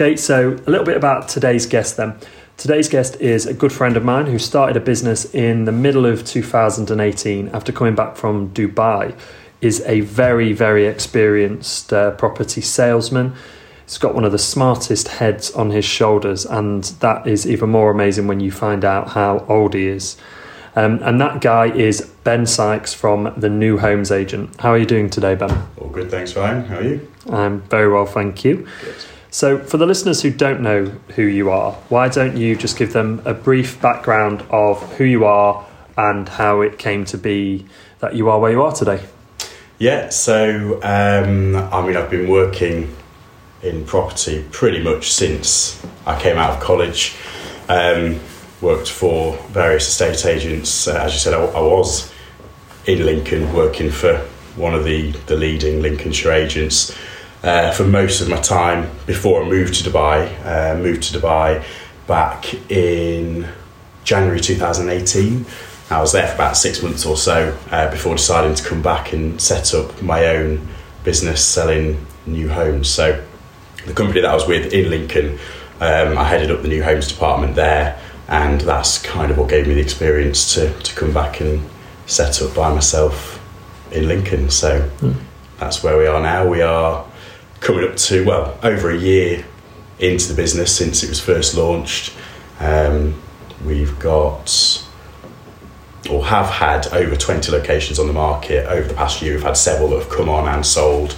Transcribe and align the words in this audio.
Okay, 0.00 0.16
so 0.16 0.52
a 0.52 0.70
little 0.70 0.86
bit 0.86 0.96
about 0.96 1.28
today's 1.28 1.66
guest 1.66 1.98
then. 1.98 2.16
Today's 2.56 2.88
guest 2.88 3.20
is 3.20 3.44
a 3.44 3.52
good 3.52 3.70
friend 3.70 3.98
of 3.98 4.02
mine 4.02 4.24
who 4.24 4.38
started 4.38 4.74
a 4.78 4.80
business 4.80 5.26
in 5.34 5.66
the 5.66 5.72
middle 5.72 6.06
of 6.06 6.24
2018 6.24 7.50
after 7.50 7.70
coming 7.70 7.94
back 7.94 8.16
from 8.16 8.48
Dubai. 8.54 9.14
Is 9.60 9.82
a 9.84 10.00
very, 10.00 10.54
very 10.54 10.86
experienced 10.86 11.92
uh, 11.92 12.12
property 12.12 12.62
salesman. 12.62 13.34
He's 13.84 13.98
got 13.98 14.14
one 14.14 14.24
of 14.24 14.32
the 14.32 14.38
smartest 14.38 15.08
heads 15.08 15.50
on 15.50 15.68
his 15.68 15.84
shoulders, 15.84 16.46
and 16.46 16.84
that 17.00 17.26
is 17.26 17.46
even 17.46 17.68
more 17.68 17.90
amazing 17.90 18.26
when 18.26 18.40
you 18.40 18.50
find 18.50 18.86
out 18.86 19.10
how 19.10 19.44
old 19.50 19.74
he 19.74 19.86
is. 19.86 20.16
Um, 20.76 21.00
and 21.02 21.20
that 21.20 21.42
guy 21.42 21.66
is 21.66 22.10
Ben 22.24 22.46
Sykes 22.46 22.94
from 22.94 23.34
the 23.36 23.50
New 23.50 23.76
Homes 23.76 24.10
Agent. 24.10 24.58
How 24.60 24.70
are 24.70 24.78
you 24.78 24.86
doing 24.86 25.10
today, 25.10 25.34
Ben? 25.34 25.50
All 25.78 25.90
good, 25.90 26.10
thanks, 26.10 26.34
Ryan. 26.34 26.64
How 26.64 26.76
are 26.76 26.84
you? 26.84 27.12
I'm 27.28 27.60
very 27.68 27.92
well, 27.92 28.06
thank 28.06 28.46
you. 28.46 28.66
Good. 28.82 28.94
So, 29.32 29.58
for 29.58 29.76
the 29.76 29.86
listeners 29.86 30.22
who 30.22 30.30
don't 30.30 30.60
know 30.60 30.86
who 31.14 31.22
you 31.22 31.50
are, 31.50 31.72
why 31.88 32.08
don't 32.08 32.36
you 32.36 32.56
just 32.56 32.76
give 32.76 32.92
them 32.92 33.22
a 33.24 33.32
brief 33.32 33.80
background 33.80 34.42
of 34.50 34.82
who 34.96 35.04
you 35.04 35.24
are 35.24 35.64
and 35.96 36.28
how 36.28 36.62
it 36.62 36.78
came 36.78 37.04
to 37.06 37.18
be 37.18 37.66
that 38.00 38.16
you 38.16 38.28
are 38.28 38.40
where 38.40 38.50
you 38.50 38.62
are 38.62 38.72
today? 38.72 39.04
Yeah, 39.78 40.08
so 40.08 40.80
um, 40.82 41.54
I 41.54 41.86
mean, 41.86 41.96
I've 41.96 42.10
been 42.10 42.28
working 42.28 42.94
in 43.62 43.84
property 43.86 44.44
pretty 44.50 44.82
much 44.82 45.12
since 45.12 45.80
I 46.06 46.20
came 46.20 46.36
out 46.36 46.56
of 46.56 46.60
college. 46.60 47.14
Um, 47.68 48.18
worked 48.60 48.90
for 48.90 49.36
various 49.48 49.86
estate 49.88 50.26
agents. 50.26 50.88
Uh, 50.88 50.96
as 50.96 51.12
you 51.12 51.18
said, 51.20 51.34
I, 51.34 51.44
I, 51.44 51.60
was 51.60 52.12
in 52.84 53.06
Lincoln 53.06 53.52
working 53.54 53.90
for 53.90 54.18
one 54.56 54.74
of 54.74 54.84
the, 54.84 55.12
the 55.26 55.36
leading 55.36 55.80
Lincolnshire 55.80 56.32
agents 56.32 56.94
uh, 57.42 57.72
for 57.72 57.84
most 57.84 58.20
of 58.20 58.28
my 58.28 58.40
time 58.40 58.90
before 59.06 59.42
I 59.42 59.48
moved 59.48 59.74
to 59.82 59.90
Dubai. 59.90 60.28
Uh, 60.44 60.76
moved 60.78 61.02
to 61.04 61.18
Dubai 61.18 61.64
back 62.06 62.54
in 62.70 63.48
January 64.04 64.40
2018. 64.40 65.46
I 65.90 66.00
was 66.00 66.12
there 66.12 66.28
for 66.28 66.34
about 66.34 66.56
six 66.56 66.82
months 66.82 67.04
or 67.04 67.16
so 67.16 67.56
uh, 67.70 67.90
before 67.90 68.14
deciding 68.14 68.54
to 68.54 68.64
come 68.64 68.82
back 68.82 69.12
and 69.12 69.40
set 69.40 69.74
up 69.74 70.00
my 70.02 70.26
own 70.26 70.68
business 71.02 71.44
selling 71.44 72.06
new 72.26 72.48
homes. 72.48 72.88
So, 72.88 73.24
the 73.86 73.94
company 73.94 74.20
that 74.20 74.30
I 74.30 74.34
was 74.34 74.46
with 74.46 74.72
in 74.72 74.90
Lincoln, 74.90 75.38
um, 75.80 76.18
I 76.18 76.24
headed 76.24 76.50
up 76.50 76.62
the 76.62 76.68
new 76.68 76.82
homes 76.82 77.08
department 77.08 77.56
there 77.56 77.98
and 78.28 78.60
that's 78.60 78.98
kind 79.02 79.30
of 79.30 79.38
what 79.38 79.48
gave 79.48 79.66
me 79.66 79.74
the 79.74 79.80
experience 79.80 80.54
to, 80.54 80.72
to 80.72 80.94
come 80.94 81.12
back 81.12 81.40
and 81.40 81.68
set 82.06 82.40
up 82.40 82.54
by 82.54 82.72
myself 82.72 83.38
in 83.90 84.06
Lincoln. 84.06 84.50
So 84.50 84.88
mm. 84.98 85.16
that's 85.58 85.82
where 85.82 85.98
we 85.98 86.06
are 86.06 86.22
now. 86.22 86.46
We 86.46 86.62
are 86.62 87.04
coming 87.60 87.88
up 87.88 87.96
to, 87.96 88.24
well, 88.24 88.58
over 88.62 88.90
a 88.90 88.96
year 88.96 89.44
into 89.98 90.28
the 90.28 90.34
business 90.34 90.74
since 90.74 91.02
it 91.02 91.08
was 91.08 91.20
first 91.20 91.54
launched. 91.54 92.12
Um, 92.58 93.20
we've 93.64 93.98
got 93.98 94.86
or 96.10 96.24
have 96.24 96.48
had 96.48 96.86
over 96.88 97.14
20 97.14 97.52
locations 97.52 97.98
on 97.98 98.06
the 98.06 98.12
market 98.12 98.66
over 98.66 98.88
the 98.88 98.94
past 98.94 99.20
year. 99.20 99.34
We've 99.34 99.42
had 99.42 99.56
several 99.56 99.90
that 99.90 99.98
have 99.98 100.08
come 100.08 100.28
on 100.28 100.48
and 100.48 100.64
sold 100.64 101.14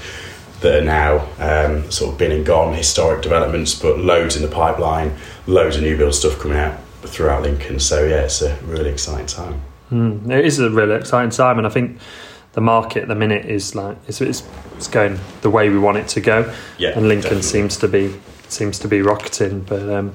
that 0.60 0.80
are 0.80 0.84
now 0.84 1.28
um, 1.38 1.90
sort 1.90 2.12
of 2.12 2.18
been 2.18 2.32
and 2.32 2.44
gone, 2.44 2.74
historic 2.74 3.22
developments, 3.22 3.74
but 3.74 3.98
loads 3.98 4.36
in 4.36 4.42
the 4.42 4.48
pipeline, 4.48 5.16
loads 5.46 5.76
of 5.76 5.82
new 5.82 5.96
build 5.96 6.14
stuff 6.14 6.38
coming 6.38 6.58
out 6.58 6.78
throughout 7.02 7.42
Lincoln. 7.42 7.78
So 7.80 8.04
yeah, 8.04 8.22
it's 8.22 8.42
a 8.42 8.56
really 8.64 8.90
exciting 8.90 9.26
time. 9.26 9.60
Mm, 9.90 10.30
it 10.30 10.44
is 10.44 10.58
a 10.58 10.70
really 10.70 10.94
exciting 10.94 11.30
time, 11.30 11.58
and 11.58 11.66
I 11.66 11.70
think 11.70 11.98
the 12.52 12.60
market 12.60 13.02
at 13.02 13.08
the 13.08 13.14
minute 13.14 13.46
is 13.46 13.74
like 13.74 13.96
it's, 14.06 14.20
it's, 14.20 14.46
it's 14.76 14.88
going 14.88 15.18
the 15.40 15.50
way 15.50 15.68
we 15.70 15.78
want 15.78 15.98
it 15.98 16.08
to 16.08 16.20
go. 16.20 16.52
Yeah, 16.78 16.90
and 16.90 17.08
Lincoln 17.08 17.22
definitely. 17.22 17.42
seems 17.42 17.76
to 17.78 17.88
be 17.88 18.14
seems 18.48 18.78
to 18.80 18.88
be 18.88 19.02
rocketing. 19.02 19.60
But 19.62 19.88
um, 19.88 20.14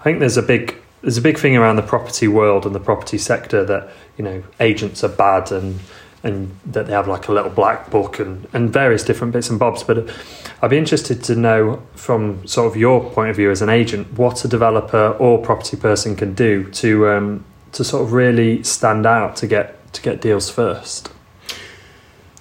I 0.00 0.02
think 0.04 0.20
there's 0.20 0.36
a 0.36 0.42
big 0.42 0.76
there's 1.02 1.18
a 1.18 1.22
big 1.22 1.38
thing 1.38 1.56
around 1.56 1.76
the 1.76 1.82
property 1.82 2.28
world 2.28 2.64
and 2.64 2.74
the 2.74 2.80
property 2.80 3.18
sector 3.18 3.64
that 3.64 3.90
you 4.16 4.24
know 4.24 4.42
agents 4.60 5.04
are 5.04 5.08
bad 5.08 5.52
and 5.52 5.80
and 6.22 6.56
that 6.64 6.86
they 6.86 6.92
have 6.92 7.06
like 7.06 7.28
a 7.28 7.32
little 7.32 7.50
black 7.50 7.90
book 7.90 8.18
and, 8.18 8.48
and 8.54 8.72
various 8.72 9.04
different 9.04 9.34
bits 9.34 9.50
and 9.50 9.58
bobs. 9.58 9.82
But 9.82 10.10
I'd 10.62 10.70
be 10.70 10.78
interested 10.78 11.22
to 11.24 11.36
know 11.36 11.82
from 11.94 12.46
sort 12.46 12.66
of 12.66 12.78
your 12.78 13.10
point 13.10 13.28
of 13.28 13.36
view 13.36 13.50
as 13.50 13.60
an 13.60 13.68
agent 13.68 14.14
what 14.14 14.42
a 14.42 14.48
developer 14.48 15.10
or 15.18 15.38
property 15.38 15.76
person 15.76 16.16
can 16.16 16.32
do 16.32 16.70
to 16.70 17.08
um, 17.10 17.44
to 17.72 17.84
sort 17.84 18.02
of 18.04 18.12
really 18.14 18.62
stand 18.62 19.04
out 19.04 19.36
to 19.36 19.46
get 19.46 19.92
to 19.92 20.00
get 20.00 20.22
deals 20.22 20.48
first. 20.48 21.10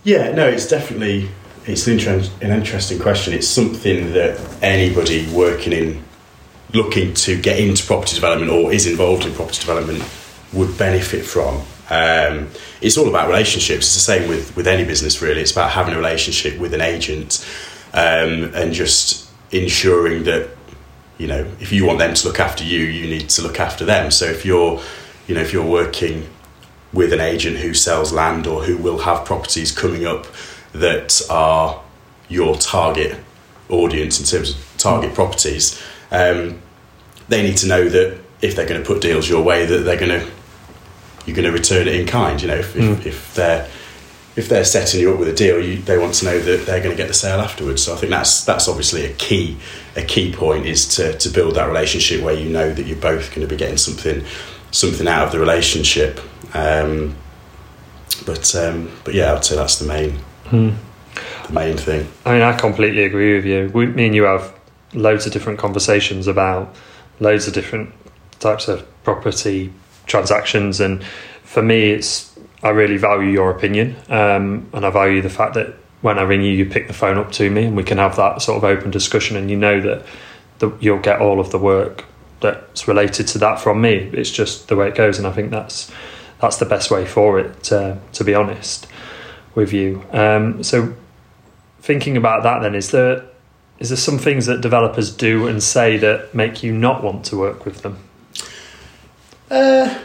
Yeah, 0.04 0.32
no, 0.34 0.48
it's 0.48 0.68
definitely 0.68 1.30
it's 1.66 1.88
an, 1.88 1.94
inter- 1.94 2.30
an 2.42 2.52
interesting 2.52 3.00
question. 3.00 3.34
It's 3.34 3.48
something 3.48 4.12
that 4.14 4.40
anybody 4.62 5.32
working 5.32 5.72
in 5.72 6.04
looking 6.74 7.14
to 7.14 7.40
get 7.40 7.60
into 7.60 7.86
property 7.86 8.16
development 8.16 8.52
or 8.52 8.74
is 8.74 8.86
involved 8.88 9.26
in 9.26 9.34
property 9.34 9.60
development 9.60 10.04
would 10.52 10.78
benefit 10.78 11.24
from. 11.26 11.62
Um, 11.90 12.50
it's 12.82 12.98
all 12.98 13.08
about 13.08 13.28
relationships. 13.28 13.86
It's 13.86 13.94
the 13.94 14.00
same 14.00 14.28
with, 14.28 14.56
with 14.56 14.68
any 14.68 14.84
business, 14.84 15.22
really. 15.22 15.42
It's 15.42 15.52
about 15.52 15.72
having 15.72 15.94
a 15.94 15.98
relationship 15.98 16.60
with 16.60 16.74
an 16.74 16.82
agent 16.82 17.46
um, 17.94 18.52
and 18.56 18.74
just 18.74 19.30
ensuring 19.52 20.24
that, 20.24 20.50
you 21.18 21.28
know, 21.28 21.46
if 21.60 21.72
you 21.72 21.86
want 21.86 22.00
them 22.00 22.14
to 22.14 22.28
look 22.28 22.40
after 22.40 22.64
you, 22.64 22.80
you 22.80 23.08
need 23.08 23.30
to 23.30 23.42
look 23.42 23.60
after 23.60 23.86
them. 23.86 24.12
So 24.12 24.26
if 24.26 24.46
you're, 24.46 24.82
you 25.28 25.36
know, 25.36 25.42
if 25.42 25.54
you're 25.54 25.66
working 25.66 26.28
with 26.94 27.12
an 27.12 27.20
agent 27.20 27.58
who 27.58 27.74
sells 27.74 28.14
land 28.14 28.46
or 28.48 28.64
who 28.64 28.78
will 28.78 29.00
have 29.00 29.26
properties 29.26 29.72
coming 29.72 30.06
up 30.06 30.28
that 30.74 31.22
are 31.30 31.82
your 32.30 32.56
target 32.56 33.18
audience 33.70 34.20
in 34.20 34.26
terms 34.26 34.52
of 34.52 34.76
target 34.78 35.14
properties, 35.14 35.82
um, 36.12 36.62
they 37.30 37.42
need 37.42 37.58
to 37.58 37.68
know 37.68 37.90
that 37.90 38.20
if 38.42 38.56
they're 38.56 38.68
going 38.68 38.82
to 38.82 38.86
put 38.86 39.02
deals 39.02 39.28
your 39.28 39.44
way, 39.44 39.66
that 39.66 39.80
they're 39.80 40.00
going 40.00 40.20
to 40.20 40.30
you're 41.26 41.36
going 41.36 41.48
to 41.48 41.54
return 41.54 41.88
it 41.88 41.96
in 41.96 42.06
kind. 42.06 42.42
You 42.42 42.50
know, 42.50 42.56
if, 42.56 42.74
mm. 42.74 42.92
if, 42.98 43.06
if, 43.06 43.34
they're 43.36 43.68
if 44.36 44.50
they're 44.50 44.66
setting 44.66 45.00
you 45.00 45.14
up 45.14 45.20
with 45.20 45.30
a 45.30 45.34
deal, 45.34 45.64
you, 45.64 45.78
they 45.78 45.98
want 45.98 46.16
to 46.16 46.26
know 46.26 46.40
that 46.40 46.66
they're 46.66 46.82
going 46.82 46.96
to 46.96 47.02
get 47.02 47.08
the 47.08 47.14
sale 47.14 47.40
afterwards. 47.40 47.84
So 47.84 47.94
I 47.94 47.98
think 47.98 48.10
that's 48.10 48.44
that's 48.44 48.68
obviously 48.68 49.06
a 49.06 49.14
key 49.14 49.58
a 49.96 50.02
key 50.02 50.34
point 50.34 50.66
is 50.66 50.88
to, 50.96 51.18
to 51.18 51.30
build 51.30 51.56
that 51.56 51.68
relationship 51.68 52.22
where 52.22 52.34
you 52.34 52.50
know 52.50 52.74
that 52.74 52.86
you're 52.86 52.98
both 52.98 53.30
going 53.30 53.42
to 53.42 53.48
be 53.48 53.56
getting 53.56 53.78
something 53.78 54.26
something 54.72 55.08
out 55.08 55.28
of 55.28 55.32
the 55.32 55.40
relationship. 55.40 56.20
Um, 56.54 57.16
but 58.26 58.56
um, 58.56 58.92
but 59.04 59.14
yeah, 59.14 59.34
I'd 59.34 59.46
say 59.46 59.56
that's 59.56 59.80
the 59.80 59.88
main 59.88 60.20
mm. 60.46 60.76
the 61.48 61.54
main 61.54 61.78
thing. 61.78 62.08
I 62.26 62.34
mean, 62.34 62.42
I 62.42 62.58
completely 62.58 63.04
agree 63.04 63.36
with 63.36 63.46
you. 63.46 63.72
We, 63.74 63.88
me 63.88 64.06
and 64.06 64.16
you 64.16 64.24
have 64.24 64.54
loads 64.94 65.26
of 65.26 65.34
different 65.34 65.60
conversations 65.60 66.28
about 66.28 66.76
loads 67.20 67.48
of 67.48 67.54
different 67.54 67.94
types 68.40 68.68
of 68.68 68.86
property 69.04 69.74
transactions. 70.06 70.80
And 70.80 71.04
for 71.44 71.62
me, 71.62 71.92
it's 71.92 72.38
I 72.62 72.70
really 72.70 72.98
value 72.98 73.30
your 73.30 73.52
opinion, 73.52 73.96
um, 74.10 74.70
and 74.74 74.86
I 74.86 74.90
value 74.90 75.22
the 75.22 75.30
fact 75.30 75.56
that 75.56 75.74
when 76.02 76.20
I 76.20 76.24
ring 76.24 76.42
you, 76.42 76.52
you 76.52 76.66
pick 76.66 76.88
the 76.88 76.94
phone 76.94 77.18
up 77.18 77.32
to 77.34 77.50
me, 77.50 77.66
and 77.66 77.76
we 77.76 77.84
can 77.84 77.98
have 77.98 78.16
that 78.18 78.42
sort 78.42 78.58
of 78.58 78.64
open 78.64 78.92
discussion. 78.92 79.36
And 79.38 79.50
you 79.50 79.58
know 79.58 79.82
that 79.82 80.06
the, 80.60 80.72
you'll 80.80 81.00
get 81.00 81.20
all 81.20 81.40
of 81.40 81.52
the 81.52 81.58
work 81.58 82.06
that's 82.42 82.88
related 82.88 83.28
to 83.28 83.38
that 83.40 83.60
from 83.60 83.82
me. 83.82 84.10
It's 84.14 84.30
just 84.30 84.68
the 84.68 84.76
way 84.76 84.88
it 84.90 84.96
goes, 84.96 85.18
and 85.18 85.28
I 85.28 85.32
think 85.32 85.52
that's 85.52 85.92
that's 86.44 86.58
the 86.58 86.66
best 86.66 86.92
way 86.92 87.06
for 87.06 87.40
it. 87.40 87.64
To, 87.64 87.98
to 88.12 88.24
be 88.26 88.36
honest 88.36 88.86
with 89.56 89.72
you, 89.72 90.04
um, 90.12 90.62
so 90.62 90.94
thinking 91.80 92.18
about 92.18 92.44
that, 92.44 92.60
then 92.62 92.76
is 92.76 92.92
there 92.92 93.24
is 93.80 93.90
there 93.90 93.98
some 93.98 94.18
things 94.18 94.46
that 94.46 94.62
developers 94.62 95.16
do 95.16 95.48
and 95.48 95.64
say 95.64 95.98
that 95.98 96.36
make 96.36 96.62
you 96.62 96.74
not 96.74 97.02
want 97.02 97.26
to 97.26 97.38
work 97.38 97.66
with 97.66 97.82
them? 97.82 97.98
Uh, 99.50 100.02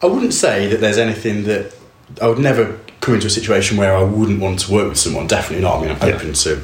I 0.00 0.06
wouldn't 0.06 0.32
say 0.34 0.68
that 0.68 0.80
there's 0.80 0.98
anything 0.98 1.44
that 1.44 1.74
I 2.22 2.28
would 2.28 2.38
never 2.38 2.78
come 3.00 3.14
into 3.14 3.26
a 3.26 3.30
situation 3.30 3.76
where 3.76 3.96
I 3.96 4.02
wouldn't 4.02 4.40
want 4.40 4.60
to 4.60 4.72
work 4.72 4.88
with 4.90 4.98
someone. 4.98 5.26
Definitely 5.26 5.64
not. 5.64 5.78
I 5.78 5.80
mean, 5.82 5.90
I'm 5.90 6.08
yeah. 6.08 6.14
open 6.14 6.32
to 6.34 6.62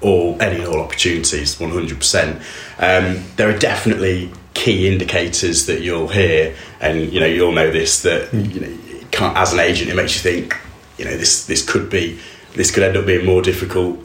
all 0.00 0.40
any 0.40 0.58
and 0.58 0.66
all 0.68 0.80
opportunities, 0.80 1.56
100%. 1.56 2.36
Um, 2.78 3.24
there 3.36 3.48
are 3.48 3.58
definitely 3.58 4.30
key 4.54 4.88
indicators 4.88 5.66
that 5.66 5.82
you'll 5.82 6.08
hear, 6.08 6.56
and 6.80 7.12
you 7.12 7.20
know 7.20 7.26
you'll 7.26 7.52
know 7.52 7.70
this 7.70 8.02
that 8.02 8.30
mm. 8.30 8.54
you 8.54 8.60
know 8.60 8.86
as 9.20 9.52
an 9.52 9.60
agent, 9.60 9.90
it 9.90 9.94
makes 9.94 10.14
you 10.14 10.30
think, 10.30 10.56
you 10.98 11.04
know, 11.04 11.16
this 11.16 11.46
this 11.46 11.64
could 11.64 11.90
be 11.90 12.18
this 12.54 12.70
could 12.70 12.82
end 12.82 12.96
up 12.96 13.06
being 13.06 13.24
more 13.24 13.42
difficult 13.42 13.98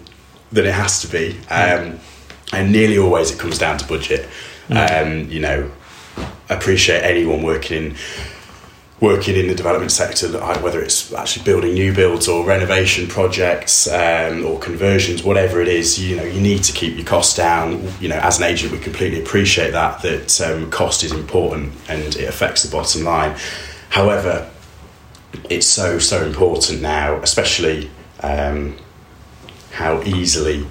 than 0.51 0.65
it 0.65 0.73
has 0.73 1.01
to 1.01 1.07
be. 1.07 1.37
Um, 1.49 1.99
and 2.53 2.71
nearly 2.71 2.97
always 2.97 3.31
it 3.31 3.39
comes 3.39 3.57
down 3.57 3.77
to 3.77 3.87
budget. 3.87 4.27
Mm. 4.67 5.25
Um, 5.25 5.29
you 5.29 5.39
know, 5.39 5.71
appreciate 6.49 7.01
anyone 7.03 7.43
working 7.43 7.83
in 7.83 7.95
working 9.01 9.35
in 9.35 9.47
the 9.47 9.55
development 9.55 9.91
sector, 9.91 10.27
whether 10.59 10.79
it's 10.79 11.11
actually 11.11 11.43
building 11.43 11.73
new 11.73 11.91
builds 11.91 12.27
or 12.27 12.45
renovation 12.45 13.07
projects 13.07 13.87
um, 13.87 14.45
or 14.45 14.59
conversions, 14.59 15.23
whatever 15.23 15.59
it 15.59 15.67
is, 15.67 15.99
you 15.99 16.15
know, 16.15 16.23
you 16.23 16.39
need 16.39 16.63
to 16.63 16.71
keep 16.71 16.95
your 16.95 17.05
costs 17.05 17.35
down. 17.35 17.83
You 17.99 18.09
know, 18.09 18.19
as 18.19 18.37
an 18.37 18.43
agent, 18.45 18.71
we 18.71 18.77
completely 18.77 19.19
appreciate 19.19 19.71
that 19.71 20.03
that 20.03 20.39
um, 20.41 20.69
cost 20.69 21.03
is 21.03 21.11
important 21.11 21.73
and 21.89 21.99
it 22.15 22.29
affects 22.29 22.61
the 22.61 22.71
bottom 22.71 23.03
line. 23.03 23.35
However, 23.89 24.49
it's 25.49 25.65
so 25.65 25.97
so 25.97 26.23
important 26.23 26.81
now, 26.81 27.15
especially 27.21 27.89
um, 28.21 28.77
how 29.71 30.03
easily 30.03 30.67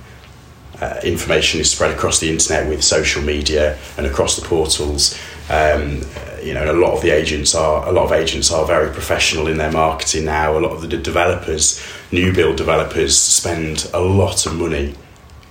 uh, 0.80 1.00
information 1.02 1.60
is 1.60 1.68
spread 1.68 1.90
across 1.90 2.20
the 2.20 2.30
internet 2.30 2.68
with 2.68 2.84
social 2.84 3.22
media 3.22 3.76
and 3.96 4.06
across 4.06 4.36
the 4.36 4.46
portals. 4.46 5.18
Um, 5.50 6.02
you 6.42 6.54
know, 6.54 6.70
a 6.70 6.74
lot 6.74 6.92
of 6.92 7.02
the 7.02 7.10
agents 7.10 7.54
are 7.54 7.88
a 7.88 7.92
lot 7.92 8.04
of 8.04 8.12
agents 8.12 8.50
are 8.50 8.66
very 8.66 8.92
professional 8.92 9.46
in 9.46 9.58
their 9.58 9.72
marketing 9.72 10.24
now. 10.24 10.56
A 10.56 10.60
lot 10.60 10.72
of 10.72 10.82
the 10.82 10.96
developers, 10.96 11.82
new 12.12 12.32
build 12.32 12.56
developers, 12.56 13.16
spend 13.16 13.90
a 13.92 14.00
lot 14.00 14.46
of 14.46 14.54
money 14.54 14.94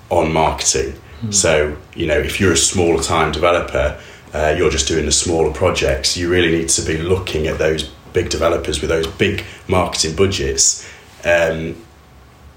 on 0.09 0.31
marketing. 0.31 0.93
Mm. 1.21 1.33
So 1.33 1.77
you 1.95 2.07
know, 2.07 2.17
if 2.17 2.39
you're 2.39 2.53
a 2.53 2.57
smaller 2.57 3.01
time 3.01 3.31
developer, 3.31 3.99
uh, 4.33 4.55
you're 4.57 4.69
just 4.69 4.87
doing 4.87 5.05
the 5.05 5.11
smaller 5.11 5.51
projects. 5.51 6.17
You 6.17 6.29
really 6.29 6.51
need 6.51 6.69
to 6.69 6.81
be 6.81 6.97
looking 6.97 7.47
at 7.47 7.57
those 7.57 7.83
big 8.13 8.29
developers 8.29 8.81
with 8.81 8.89
those 8.89 9.07
big 9.07 9.43
marketing 9.67 10.15
budgets. 10.15 10.87
Um, 11.23 11.75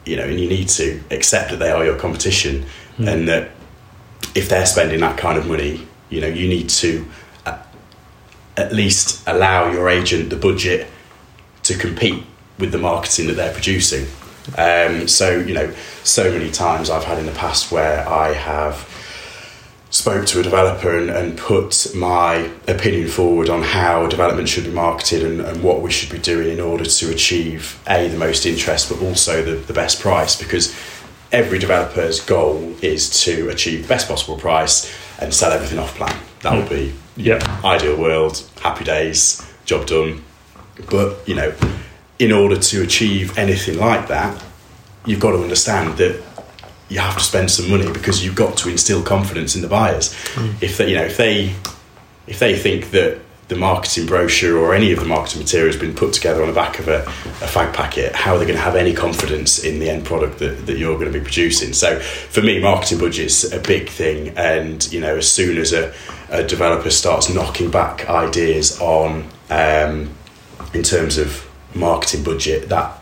you 0.05 0.17
know, 0.17 0.25
and 0.25 0.39
you 0.41 0.49
need 0.49 0.69
to 0.69 1.01
accept 1.11 1.51
that 1.51 1.59
they 1.59 1.71
are 1.71 1.85
your 1.85 1.97
competition, 1.97 2.65
mm. 2.99 3.13
and 3.13 3.29
that 3.29 3.51
if 4.35 4.49
they're 4.49 4.67
spending 4.67 5.01
that 5.01 5.19
kind 5.19 5.39
of 5.39 5.47
money, 5.47 5.87
you 6.11 6.21
know, 6.21 6.27
you 6.27 6.49
need 6.49 6.69
to 6.69 7.07
at 8.57 8.73
least 8.73 9.27
allow 9.27 9.71
your 9.71 9.89
agent 9.89 10.31
the 10.31 10.37
budget 10.37 10.89
to 11.63 11.77
compete 11.77 12.23
with 12.59 12.73
the 12.73 12.79
marketing 12.79 13.27
that 13.29 13.35
they're 13.35 13.53
producing. 13.53 14.07
Um, 14.59 15.09
so 15.09 15.39
you 15.39 15.55
know, 15.55 15.73
so 16.03 16.31
many 16.31 16.51
times 16.51 16.91
I've 16.91 17.05
had 17.05 17.19
in 17.19 17.27
the 17.27 17.33
past 17.33 17.71
where 17.71 18.07
I 18.09 18.33
have 18.33 18.89
spoke 19.91 20.25
to 20.25 20.41
a 20.41 20.43
developer 20.43 20.99
and, 20.99 21.11
and 21.11 21.37
put 21.37 21.95
my 21.95 22.51
opinion 22.67 23.07
forward 23.09 23.51
on 23.51 23.63
how 23.63 24.07
development 24.07 24.49
should 24.49 24.65
be 24.65 24.71
marketed 24.71 25.23
and, 25.23 25.43
and, 25.43 25.63
what 25.63 25.83
we 25.83 25.91
should 25.91 26.11
be 26.11 26.19
doing 26.19 26.49
in 26.49 26.61
order 26.61 26.83
to 26.83 27.11
achieve 27.11 27.79
a 27.87 28.09
the 28.09 28.17
most 28.17 28.47
interest 28.47 28.89
but 28.89 28.99
also 29.03 29.45
the, 29.45 29.57
the 29.67 29.73
best 29.75 30.01
price 30.01 30.35
because 30.35 30.75
every 31.31 31.59
developer's 31.59 32.21
goal 32.21 32.75
is 32.81 33.23
to 33.23 33.51
achieve 33.51 33.83
the 33.83 33.89
best 33.89 34.09
possible 34.09 34.39
price 34.39 34.91
and 35.21 35.33
sell 35.35 35.53
everything 35.53 35.79
off 35.79 35.95
plan 35.95 36.19
that 36.41 36.57
would 36.57 36.71
be 36.71 36.95
yeah 37.17 37.61
ideal 37.65 37.97
world 37.97 38.43
happy 38.61 38.85
days 38.85 39.47
job 39.65 39.87
done 39.87 40.23
but 40.91 41.17
you 41.27 41.35
know 41.35 41.53
in 42.19 42.33
order 42.33 42.57
to 42.57 42.83
achieve 42.83 43.37
anything 43.39 43.79
like 43.79 44.09
that 44.09 44.43
you've 45.05 45.21
got 45.21 45.33
to 45.33 45.43
understand 45.43 45.97
that 45.99 46.23
you 46.93 46.99
have 46.99 47.17
to 47.17 47.25
spend 47.25 47.51
some 47.51 47.71
money 47.71 47.91
because 47.91 48.23
you've 48.23 48.37
got 48.37 48.57
to 48.59 48.69
instill 48.69 49.03
confidence 49.03 49.57
in 49.57 49.63
the 49.63 49.69
buyers. 49.69 50.13
Mm. 50.35 50.63
If 50.63 50.77
they, 50.77 50.91
you 50.91 50.97
know, 50.97 51.05
if 51.05 51.17
they 51.17 51.55
if 52.27 52.39
they 52.39 52.57
think 52.57 52.91
that 52.91 53.19
the 53.53 53.59
marketing 53.59 54.07
brochure 54.07 54.57
or 54.57 54.75
any 54.75 54.93
of 54.93 55.01
the 55.01 55.05
marketing 55.05 55.43
material 55.43 55.71
has 55.71 55.79
been 55.79 55.95
put 55.95 56.15
together 56.15 56.41
on 56.41 56.49
the 56.49 56.55
back 56.55 56.79
of 56.79 56.89
a, 56.89 57.03
a 57.03 57.47
fag 57.47 57.75
packet, 57.75 58.15
how 58.15 58.35
are 58.35 58.39
they 58.39 58.47
going 58.47 58.57
to 58.57 58.63
have 58.63 58.77
any 58.77 58.95
confidence 58.95 59.63
in 59.63 59.79
the 59.79 59.91
end 59.91 60.07
product 60.07 60.39
that, 60.39 60.65
that 60.67 60.79
you're 60.79 60.99
going 60.99 61.13
to 61.13 61.19
be 61.19 61.23
producing? 61.23 61.75
So 61.75 62.01
for 62.01 62.41
me, 62.41 62.61
marketing 62.61 62.99
budget's 62.99 63.53
a 63.53 63.61
big 63.61 63.91
thing, 63.91 64.37
and 64.39 64.91
you 64.91 65.01
know, 65.01 65.19
as 65.19 65.31
soon 65.31 65.59
as 65.59 65.75
a, 65.75 65.93
a 66.31 66.43
developer 66.43 66.89
starts 66.89 67.29
knocking 67.29 67.71
back 67.71 68.09
ideas 68.09 68.81
on 68.81 69.29
um, 69.51 70.11
in 70.73 70.83
terms 70.83 71.19
of 71.19 71.47
marketing 71.75 72.25
budget, 72.25 72.71
that 72.71 72.99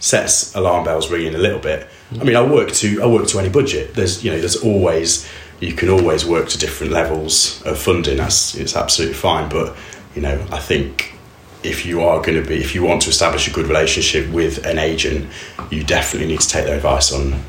sets 0.00 0.52
alarm 0.56 0.84
bells 0.84 1.12
ringing 1.12 1.36
a 1.36 1.38
little 1.38 1.60
bit 1.60 1.88
I 2.20 2.24
mean, 2.24 2.36
I 2.36 2.42
work 2.42 2.72
to 2.72 3.02
I 3.02 3.06
work 3.06 3.26
to 3.28 3.38
any 3.38 3.48
budget. 3.48 3.94
There's 3.94 4.24
you 4.24 4.30
know 4.30 4.38
there's 4.38 4.56
always 4.56 5.28
you 5.62 5.72
can 5.72 5.88
always 5.88 6.26
work 6.26 6.48
to 6.48 6.58
different 6.58 6.92
levels 6.92 7.62
of 7.62 7.78
funding. 7.78 8.16
That's 8.16 8.56
it's 8.56 8.74
absolutely 8.74 9.14
fine. 9.14 9.48
But 9.48 9.76
you 10.14 10.20
know, 10.20 10.44
I 10.50 10.58
think 10.58 11.14
if 11.62 11.86
you 11.86 12.02
are 12.02 12.20
going 12.20 12.42
to 12.42 12.46
be 12.46 12.56
if 12.56 12.74
you 12.74 12.82
want 12.82 13.02
to 13.02 13.10
establish 13.10 13.46
a 13.46 13.52
good 13.52 13.66
relationship 13.66 14.28
with 14.30 14.66
an 14.66 14.78
agent, 14.78 15.30
you 15.70 15.84
definitely 15.84 16.28
need 16.28 16.40
to 16.40 16.48
take 16.48 16.64
their 16.64 16.76
advice 16.76 17.12
on 17.12 17.40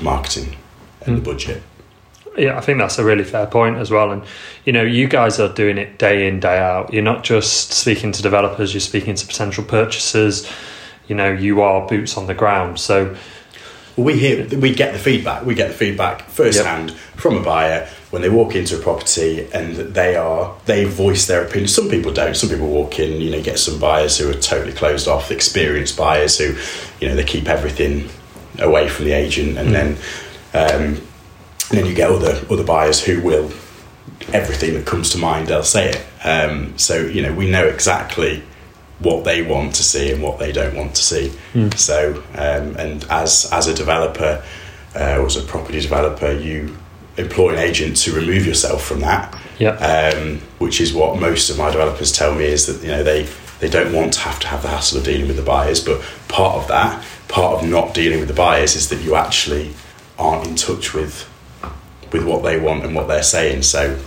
marketing 0.00 0.56
and 1.02 1.16
mm. 1.16 1.22
the 1.22 1.30
budget. 1.30 1.62
Yeah, 2.38 2.56
I 2.56 2.62
think 2.62 2.78
that's 2.78 2.98
a 2.98 3.04
really 3.04 3.24
fair 3.24 3.46
point 3.46 3.76
as 3.76 3.90
well. 3.90 4.10
And 4.10 4.22
you 4.64 4.72
know, 4.72 4.82
you 4.82 5.06
guys 5.06 5.38
are 5.38 5.52
doing 5.52 5.76
it 5.76 5.98
day 5.98 6.28
in 6.28 6.40
day 6.40 6.58
out. 6.58 6.94
You're 6.94 7.02
not 7.02 7.24
just 7.24 7.72
speaking 7.72 8.12
to 8.12 8.22
developers; 8.22 8.72
you're 8.72 8.80
speaking 8.80 9.14
to 9.16 9.26
potential 9.26 9.64
purchasers. 9.64 10.50
You 11.08 11.14
know, 11.14 11.30
you 11.30 11.60
are 11.60 11.86
boots 11.86 12.16
on 12.16 12.26
the 12.26 12.34
ground. 12.34 12.78
So 12.78 13.16
we 14.02 14.18
hear 14.18 14.46
we 14.58 14.74
get 14.74 14.92
the 14.92 14.98
feedback 14.98 15.44
we 15.44 15.54
get 15.54 15.68
the 15.68 15.74
feedback 15.74 16.22
firsthand 16.22 16.90
yep. 16.90 16.98
from 17.16 17.36
a 17.36 17.42
buyer 17.42 17.88
when 18.10 18.22
they 18.22 18.28
walk 18.28 18.54
into 18.54 18.78
a 18.78 18.82
property 18.82 19.48
and 19.52 19.76
they 19.76 20.16
are 20.16 20.56
they 20.66 20.84
voice 20.84 21.26
their 21.26 21.44
opinion 21.44 21.68
some 21.68 21.88
people 21.88 22.12
don't 22.12 22.36
some 22.36 22.48
people 22.48 22.68
walk 22.68 22.98
in 22.98 23.20
you 23.20 23.30
know 23.30 23.42
get 23.42 23.58
some 23.58 23.78
buyers 23.78 24.18
who 24.18 24.28
are 24.28 24.34
totally 24.34 24.72
closed 24.72 25.08
off 25.08 25.30
experienced 25.30 25.96
buyers 25.96 26.38
who 26.38 26.54
you 27.00 27.08
know 27.08 27.14
they 27.14 27.24
keep 27.24 27.48
everything 27.48 28.08
away 28.58 28.88
from 28.88 29.04
the 29.04 29.12
agent 29.12 29.56
and 29.56 29.68
mm. 29.68 29.72
then 29.72 29.96
um, 30.52 31.02
and 31.70 31.78
then 31.78 31.86
you 31.86 31.94
get 31.94 32.10
other 32.10 32.44
other 32.50 32.64
buyers 32.64 33.02
who 33.02 33.20
will 33.20 33.50
everything 34.32 34.74
that 34.74 34.86
comes 34.86 35.10
to 35.10 35.18
mind 35.18 35.48
they'll 35.48 35.62
say 35.62 35.90
it 35.90 36.06
um, 36.24 36.76
so 36.78 37.00
you 37.00 37.22
know 37.22 37.32
we 37.32 37.50
know 37.50 37.66
exactly 37.66 38.42
what 39.00 39.24
they 39.24 39.42
want 39.42 39.74
to 39.74 39.82
see 39.82 40.12
and 40.12 40.22
what 40.22 40.38
they 40.38 40.52
don't 40.52 40.76
want 40.76 40.94
to 40.94 41.02
see. 41.02 41.32
Mm. 41.54 41.76
So, 41.76 42.22
um, 42.34 42.76
and 42.76 43.04
as 43.10 43.48
as 43.52 43.66
a 43.66 43.74
developer 43.74 44.42
uh, 44.94 45.16
or 45.18 45.26
as 45.26 45.36
a 45.36 45.42
property 45.42 45.80
developer, 45.80 46.32
you 46.32 46.76
employ 47.16 47.52
an 47.52 47.58
agent 47.58 47.96
to 47.98 48.12
remove 48.12 48.46
yourself 48.46 48.84
from 48.84 49.00
that. 49.00 49.36
Yeah. 49.58 49.72
Um, 49.72 50.40
which 50.58 50.80
is 50.80 50.92
what 50.92 51.20
most 51.20 51.50
of 51.50 51.58
my 51.58 51.70
developers 51.70 52.12
tell 52.12 52.34
me 52.34 52.44
is 52.44 52.66
that 52.66 52.82
you 52.82 52.90
know 52.90 53.02
they 53.02 53.28
they 53.60 53.68
don't 53.68 53.92
want 53.92 54.14
to 54.14 54.20
have 54.20 54.40
to 54.40 54.46
have 54.48 54.62
the 54.62 54.68
hassle 54.68 54.98
of 54.98 55.04
dealing 55.04 55.26
with 55.26 55.36
the 55.36 55.42
buyers, 55.42 55.84
but 55.84 56.02
part 56.28 56.56
of 56.56 56.68
that, 56.68 57.04
part 57.28 57.62
of 57.62 57.68
not 57.68 57.94
dealing 57.94 58.18
with 58.18 58.28
the 58.28 58.34
buyers, 58.34 58.74
is 58.74 58.88
that 58.88 59.00
you 59.02 59.14
actually 59.14 59.74
aren't 60.18 60.46
in 60.46 60.56
touch 60.56 60.94
with 60.94 61.28
with 62.12 62.24
what 62.24 62.42
they 62.42 62.58
want 62.58 62.84
and 62.84 62.94
what 62.94 63.08
they're 63.08 63.22
saying. 63.22 63.62
So 63.62 63.98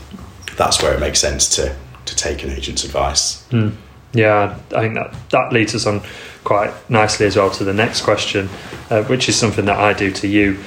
that's 0.58 0.82
where 0.82 0.94
it 0.94 1.00
makes 1.00 1.20
sense 1.20 1.50
to 1.56 1.76
to 2.06 2.16
take 2.16 2.44
an 2.44 2.50
agent's 2.50 2.84
advice. 2.84 3.48
Mm. 3.50 3.76
Yeah, 4.14 4.60
I 4.76 4.82
think 4.82 4.94
that, 4.96 5.16
that 5.32 5.52
leads 5.52 5.74
us 5.74 5.88
on 5.88 6.02
quite 6.44 6.72
nicely 6.90 7.26
as 7.26 7.36
well 7.36 7.50
to 7.52 7.64
the 7.64 7.74
next 7.74 8.02
question, 8.02 8.48
uh, 8.90 9.04
which 9.04 9.28
is 9.28 9.36
something 9.36 9.66
that 9.66 9.80
I 9.80 9.94
do 9.94 10.12
to 10.12 10.28
you 10.28 10.60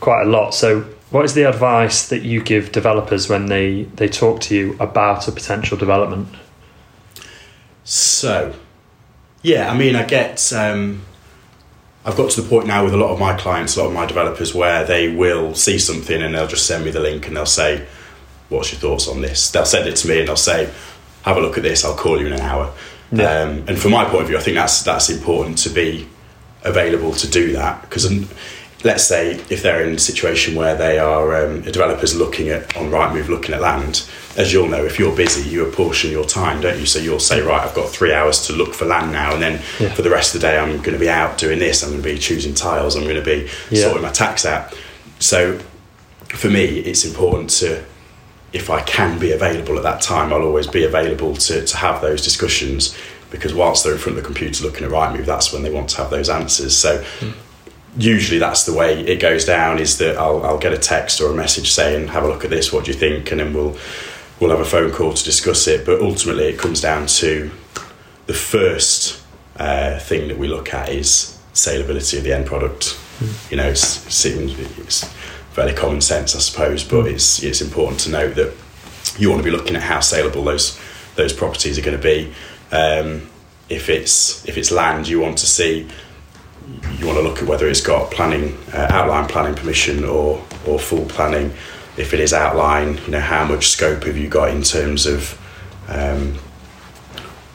quite 0.00 0.22
a 0.22 0.28
lot. 0.28 0.54
So, 0.54 0.82
what 1.10 1.24
is 1.24 1.34
the 1.34 1.48
advice 1.48 2.08
that 2.08 2.22
you 2.22 2.42
give 2.42 2.72
developers 2.72 3.28
when 3.28 3.46
they, 3.46 3.84
they 3.84 4.08
talk 4.08 4.40
to 4.42 4.54
you 4.54 4.76
about 4.78 5.26
a 5.28 5.32
potential 5.32 5.78
development? 5.78 6.28
So, 7.84 8.54
yeah, 9.42 9.70
I 9.70 9.76
mean, 9.76 9.94
I 9.94 10.04
get. 10.04 10.52
Um, 10.52 11.02
I've 12.04 12.16
got 12.16 12.30
to 12.32 12.40
the 12.40 12.48
point 12.48 12.66
now 12.66 12.84
with 12.84 12.94
a 12.94 12.96
lot 12.96 13.10
of 13.10 13.18
my 13.18 13.36
clients, 13.36 13.76
a 13.76 13.80
lot 13.80 13.88
of 13.88 13.94
my 13.94 14.06
developers, 14.06 14.54
where 14.54 14.84
they 14.84 15.08
will 15.08 15.54
see 15.54 15.78
something 15.78 16.22
and 16.22 16.34
they'll 16.34 16.46
just 16.46 16.66
send 16.66 16.84
me 16.84 16.90
the 16.90 17.00
link 17.00 17.26
and 17.26 17.36
they'll 17.36 17.46
say, 17.46 17.86
What's 18.48 18.70
your 18.70 18.80
thoughts 18.80 19.08
on 19.08 19.22
this? 19.22 19.50
They'll 19.50 19.64
send 19.64 19.88
it 19.88 19.96
to 19.96 20.08
me 20.08 20.20
and 20.20 20.28
they'll 20.28 20.36
say, 20.36 20.72
have 21.26 21.36
a 21.36 21.40
look 21.40 21.56
at 21.56 21.62
this. 21.62 21.84
I'll 21.84 21.96
call 21.96 22.18
you 22.18 22.26
in 22.26 22.32
an 22.32 22.40
hour. 22.40 22.72
Yeah. 23.12 23.24
Um, 23.24 23.64
and 23.68 23.78
from 23.78 23.92
my 23.92 24.04
point 24.04 24.22
of 24.22 24.28
view, 24.28 24.38
I 24.38 24.40
think 24.40 24.56
that's 24.56 24.82
that's 24.82 25.10
important 25.10 25.58
to 25.58 25.70
be 25.70 26.08
available 26.62 27.12
to 27.12 27.30
do 27.30 27.52
that 27.52 27.82
because 27.82 28.10
let's 28.84 29.04
say 29.04 29.32
if 29.50 29.62
they're 29.62 29.84
in 29.84 29.94
a 29.94 29.98
situation 29.98 30.54
where 30.54 30.76
they 30.76 30.98
are 30.98 31.44
um, 31.44 31.62
a 31.62 31.72
developer's 31.72 32.14
looking 32.14 32.48
at 32.48 32.76
on 32.76 32.90
Rightmove 32.90 33.28
looking 33.28 33.54
at 33.54 33.60
land, 33.60 34.08
as 34.36 34.52
you'll 34.52 34.68
know, 34.68 34.84
if 34.84 34.98
you're 34.98 35.14
busy, 35.14 35.48
you 35.48 35.66
apportion 35.66 36.10
your 36.10 36.24
time, 36.24 36.60
don't 36.60 36.78
you? 36.78 36.86
So 36.86 36.98
you'll 36.98 37.20
say, 37.20 37.40
right, 37.40 37.66
I've 37.66 37.74
got 37.74 37.88
three 37.88 38.12
hours 38.12 38.46
to 38.46 38.52
look 38.52 38.74
for 38.74 38.84
land 38.84 39.12
now, 39.12 39.32
and 39.32 39.42
then 39.42 39.62
yeah. 39.80 39.92
for 39.94 40.02
the 40.02 40.10
rest 40.10 40.34
of 40.34 40.40
the 40.40 40.46
day, 40.46 40.58
I'm 40.58 40.76
going 40.78 40.92
to 40.92 40.98
be 40.98 41.08
out 41.08 41.38
doing 41.38 41.58
this. 41.58 41.82
I'm 41.82 41.90
going 41.90 42.02
to 42.02 42.08
be 42.08 42.18
choosing 42.18 42.54
tiles. 42.54 42.96
I'm 42.96 43.04
going 43.04 43.16
to 43.16 43.22
be 43.22 43.48
yeah. 43.70 43.82
sorting 43.82 44.02
my 44.02 44.12
tax 44.12 44.44
out. 44.44 44.74
So 45.18 45.58
for 46.28 46.48
me, 46.48 46.64
it's 46.80 47.04
important 47.04 47.50
to 47.50 47.84
if 48.52 48.70
I 48.70 48.80
can 48.82 49.18
be 49.18 49.32
available 49.32 49.76
at 49.76 49.82
that 49.82 50.00
time, 50.00 50.32
I'll 50.32 50.42
always 50.42 50.66
be 50.66 50.84
available 50.84 51.34
to, 51.36 51.64
to 51.64 51.76
have 51.76 52.00
those 52.00 52.22
discussions 52.22 52.96
because 53.30 53.54
whilst 53.54 53.84
they're 53.84 53.92
in 53.92 53.98
front 53.98 54.16
of 54.16 54.24
the 54.24 54.26
computer 54.26 54.64
looking 54.64 54.84
at 54.84 54.90
Rightmove, 54.90 55.26
that's 55.26 55.52
when 55.52 55.62
they 55.62 55.70
want 55.70 55.90
to 55.90 55.96
have 55.98 56.10
those 56.10 56.28
answers. 56.28 56.76
So 56.76 57.02
mm. 57.20 57.34
usually 57.96 58.38
that's 58.38 58.64
the 58.64 58.72
way 58.72 59.00
it 59.00 59.20
goes 59.20 59.44
down 59.44 59.78
is 59.78 59.98
that 59.98 60.16
I'll, 60.16 60.44
I'll 60.44 60.58
get 60.58 60.72
a 60.72 60.78
text 60.78 61.20
or 61.20 61.30
a 61.30 61.34
message 61.34 61.72
saying, 61.72 62.08
have 62.08 62.24
a 62.24 62.28
look 62.28 62.44
at 62.44 62.50
this, 62.50 62.72
what 62.72 62.84
do 62.84 62.92
you 62.92 62.96
think? 62.96 63.30
And 63.30 63.40
then 63.40 63.52
we'll, 63.52 63.76
we'll 64.40 64.50
have 64.50 64.60
a 64.60 64.64
phone 64.64 64.92
call 64.92 65.12
to 65.12 65.24
discuss 65.24 65.66
it. 65.66 65.84
But 65.84 66.00
ultimately 66.00 66.44
it 66.44 66.58
comes 66.58 66.80
down 66.80 67.06
to 67.06 67.50
the 68.26 68.34
first 68.34 69.22
uh, 69.56 69.98
thing 69.98 70.28
that 70.28 70.38
we 70.38 70.48
look 70.48 70.72
at 70.72 70.88
is 70.88 71.38
saleability 71.52 72.18
of 72.18 72.24
the 72.24 72.32
end 72.32 72.46
product. 72.46 72.96
Mm. 73.18 73.50
You 73.50 73.56
know, 73.56 73.68
it's, 73.68 74.24
it's, 74.24 75.04
fairly 75.56 75.72
common 75.72 76.02
sense, 76.02 76.36
I 76.36 76.40
suppose, 76.40 76.84
but 76.84 77.06
it's 77.06 77.42
it's 77.42 77.62
important 77.62 77.98
to 78.00 78.10
note 78.10 78.34
that 78.34 78.54
you 79.18 79.30
want 79.30 79.42
to 79.42 79.44
be 79.44 79.50
looking 79.50 79.74
at 79.74 79.82
how 79.82 80.00
saleable 80.00 80.44
those 80.44 80.78
those 81.14 81.32
properties 81.32 81.78
are 81.78 81.82
going 81.82 81.96
to 81.96 82.02
be. 82.02 82.30
Um, 82.70 83.30
if 83.70 83.88
it's 83.88 84.46
if 84.46 84.58
it's 84.58 84.70
land, 84.70 85.08
you 85.08 85.18
want 85.18 85.38
to 85.38 85.46
see 85.46 85.88
you 86.98 87.06
want 87.06 87.16
to 87.18 87.22
look 87.22 87.38
at 87.38 87.48
whether 87.48 87.66
it's 87.66 87.80
got 87.80 88.10
planning 88.10 88.54
uh, 88.74 88.88
outline 88.90 89.28
planning 89.28 89.54
permission 89.54 90.04
or 90.04 90.44
or 90.66 90.78
full 90.78 91.06
planning. 91.06 91.54
If 91.96 92.12
it 92.12 92.20
is 92.20 92.34
outline, 92.34 92.98
you 93.06 93.12
know 93.12 93.20
how 93.20 93.46
much 93.46 93.68
scope 93.68 94.04
have 94.04 94.18
you 94.18 94.28
got 94.28 94.50
in 94.50 94.62
terms 94.62 95.06
of 95.06 95.40
um, 95.88 96.36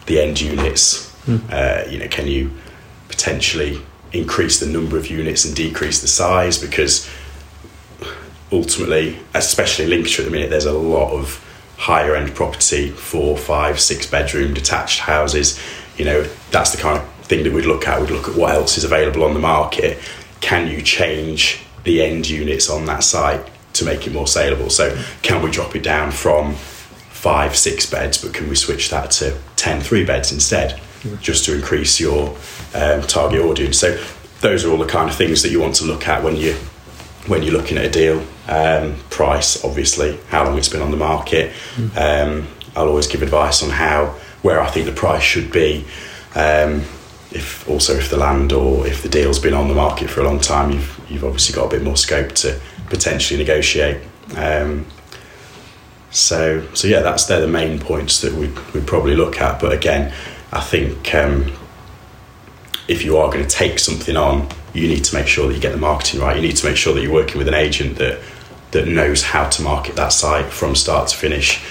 the 0.08 0.20
end 0.20 0.42
units. 0.42 1.12
Mm. 1.28 1.52
Uh, 1.52 1.88
you 1.88 2.00
know, 2.00 2.08
can 2.08 2.26
you 2.26 2.50
potentially 3.10 3.80
increase 4.12 4.60
the 4.60 4.66
number 4.66 4.98
of 4.98 5.06
units 5.06 5.46
and 5.46 5.56
decrease 5.56 6.02
the 6.02 6.08
size 6.08 6.58
because 6.58 7.08
ultimately, 8.52 9.18
especially 9.34 9.86
in 9.86 9.92
Lincolnshire 9.92 10.26
at 10.26 10.26
the 10.26 10.32
minute, 10.32 10.50
there's 10.50 10.66
a 10.66 10.74
lot 10.74 11.12
of 11.14 11.46
higher 11.78 12.16
end 12.16 12.36
property, 12.36 12.90
four, 12.92 13.38
five, 13.38 13.80
six 13.80 14.06
bedroom 14.06 14.54
detached 14.54 15.00
houses. 15.00 15.60
You 15.98 16.06
know, 16.06 16.24
that's 16.52 16.72
the 16.72 16.82
kind 16.82 16.98
of 17.00 17.08
thing 17.26 17.44
that 17.44 17.54
we'd 17.54 17.66
look 17.66 17.88
at. 17.88 18.00
We'd 18.00 18.12
look 18.12 18.28
at 18.28 18.36
what 18.36 18.54
else 18.54 18.78
is 18.78 18.84
available 18.84 19.24
on 19.24 19.34
the 19.34 19.40
market. 19.40 19.98
Can 20.42 20.68
you 20.68 20.82
change 20.82 21.64
the 21.84 22.04
end 22.04 22.30
units 22.30 22.70
on 22.70 22.86
that 22.86 23.04
site 23.04 23.50
to 23.74 23.86
make 23.86 24.06
it 24.06 24.14
more 24.14 24.28
saleable? 24.28 24.70
So, 24.70 24.96
can 25.22 25.42
we 25.42 25.50
drop 25.50 25.76
it 25.76 25.84
down 25.84 26.12
from 26.12 26.54
five, 26.54 27.56
six 27.56 27.90
beds, 27.90 28.24
but 28.24 28.34
can 28.34 28.50
we 28.50 28.56
switch 28.56 28.90
that 28.90 29.12
to 29.12 29.38
10, 29.56 29.82
three 29.82 30.04
beds 30.04 30.32
instead, 30.32 30.80
just 31.20 31.46
to 31.46 31.56
increase 31.56 32.00
your 32.00 32.36
um, 32.76 33.02
target 33.04 33.42
audience? 33.42 33.80
So, 33.80 34.04
those 34.42 34.66
are 34.66 34.72
all 34.72 34.78
the 34.78 34.88
kind 34.88 35.10
of 35.10 35.16
things 35.16 35.42
that 35.44 35.52
you 35.52 35.60
want 35.60 35.76
to 35.76 35.86
look 35.86 36.08
at 36.08 36.24
when 36.24 36.36
you 36.36 36.56
when 37.28 37.44
you're 37.44 37.54
looking 37.54 37.78
at 37.78 37.86
a 37.86 37.90
deal. 37.90 38.26
Um, 38.48 38.96
price, 39.10 39.64
obviously, 39.64 40.20
how 40.30 40.46
long 40.46 40.58
it's 40.58 40.70
been 40.70 40.82
on 40.82 40.92
the 40.92 40.98
market. 40.98 41.54
Um, 41.98 42.48
I'll 42.76 42.88
always 42.88 43.08
give 43.08 43.22
advice 43.22 43.64
on 43.64 43.70
how 43.70 44.16
where 44.42 44.60
I 44.60 44.68
think 44.70 44.86
the 44.86 44.94
price 44.94 45.24
should 45.24 45.52
be. 45.52 45.86
Um, 46.36 46.84
if 47.32 47.68
also 47.70 47.96
if 47.96 48.10
the 48.10 48.18
land 48.18 48.52
or 48.52 48.86
if 48.86 49.04
the 49.04 49.10
deal's 49.10 49.40
been 49.40 49.54
on 49.54 49.68
the 49.68 49.76
market 49.76 50.10
for 50.10 50.22
a 50.22 50.24
long 50.24 50.40
time, 50.40 50.72
you've 50.72 51.02
you've 51.10 51.24
obviously 51.24 51.56
got 51.56 51.68
a 51.68 51.70
bit 51.70 51.84
more 51.84 51.98
scope 51.98 52.32
to 52.34 52.60
potentially 52.90 53.40
negotiate. 53.40 54.02
Um, 54.36 54.86
so 56.10 56.66
so 56.74 56.88
yeah, 56.88 57.02
that's 57.02 57.26
they're 57.26 57.42
the 57.42 57.48
main 57.48 57.80
points 57.80 58.22
that 58.22 58.34
we 58.34 58.48
we'd 58.74 58.88
probably 58.88 59.16
look 59.16 59.40
at. 59.40 59.62
But 59.62 59.72
again, 59.72 60.14
I 60.52 60.62
think 60.62 61.14
um, 61.16 61.52
if 62.88 63.04
you 63.04 63.18
are 63.18 63.32
going 63.32 63.46
to 63.46 63.50
take 63.50 63.80
something 63.80 64.18
on, 64.18 64.50
you 64.74 64.88
need 64.88 65.04
to 65.06 65.16
make 65.16 65.28
sure 65.28 65.48
that 65.48 65.54
you 65.54 65.60
get 65.60 65.72
the 65.72 65.78
marketing 65.78 66.22
right. 66.22 66.36
You 66.36 66.42
need 66.42 66.56
to 66.58 66.66
make 66.66 66.78
sure 66.78 66.94
that 66.94 67.02
you're 67.02 67.14
working 67.14 67.38
with 67.38 67.48
an 67.48 67.54
agent 67.54 67.98
that 67.98 68.20
that 68.72 68.88
knows 68.88 69.22
how 69.22 69.50
to 69.50 69.62
market 69.62 69.96
that 69.98 70.14
site 70.14 70.46
from 70.46 70.76
start 70.76 71.10
to 71.10 71.18
finish 71.18 71.62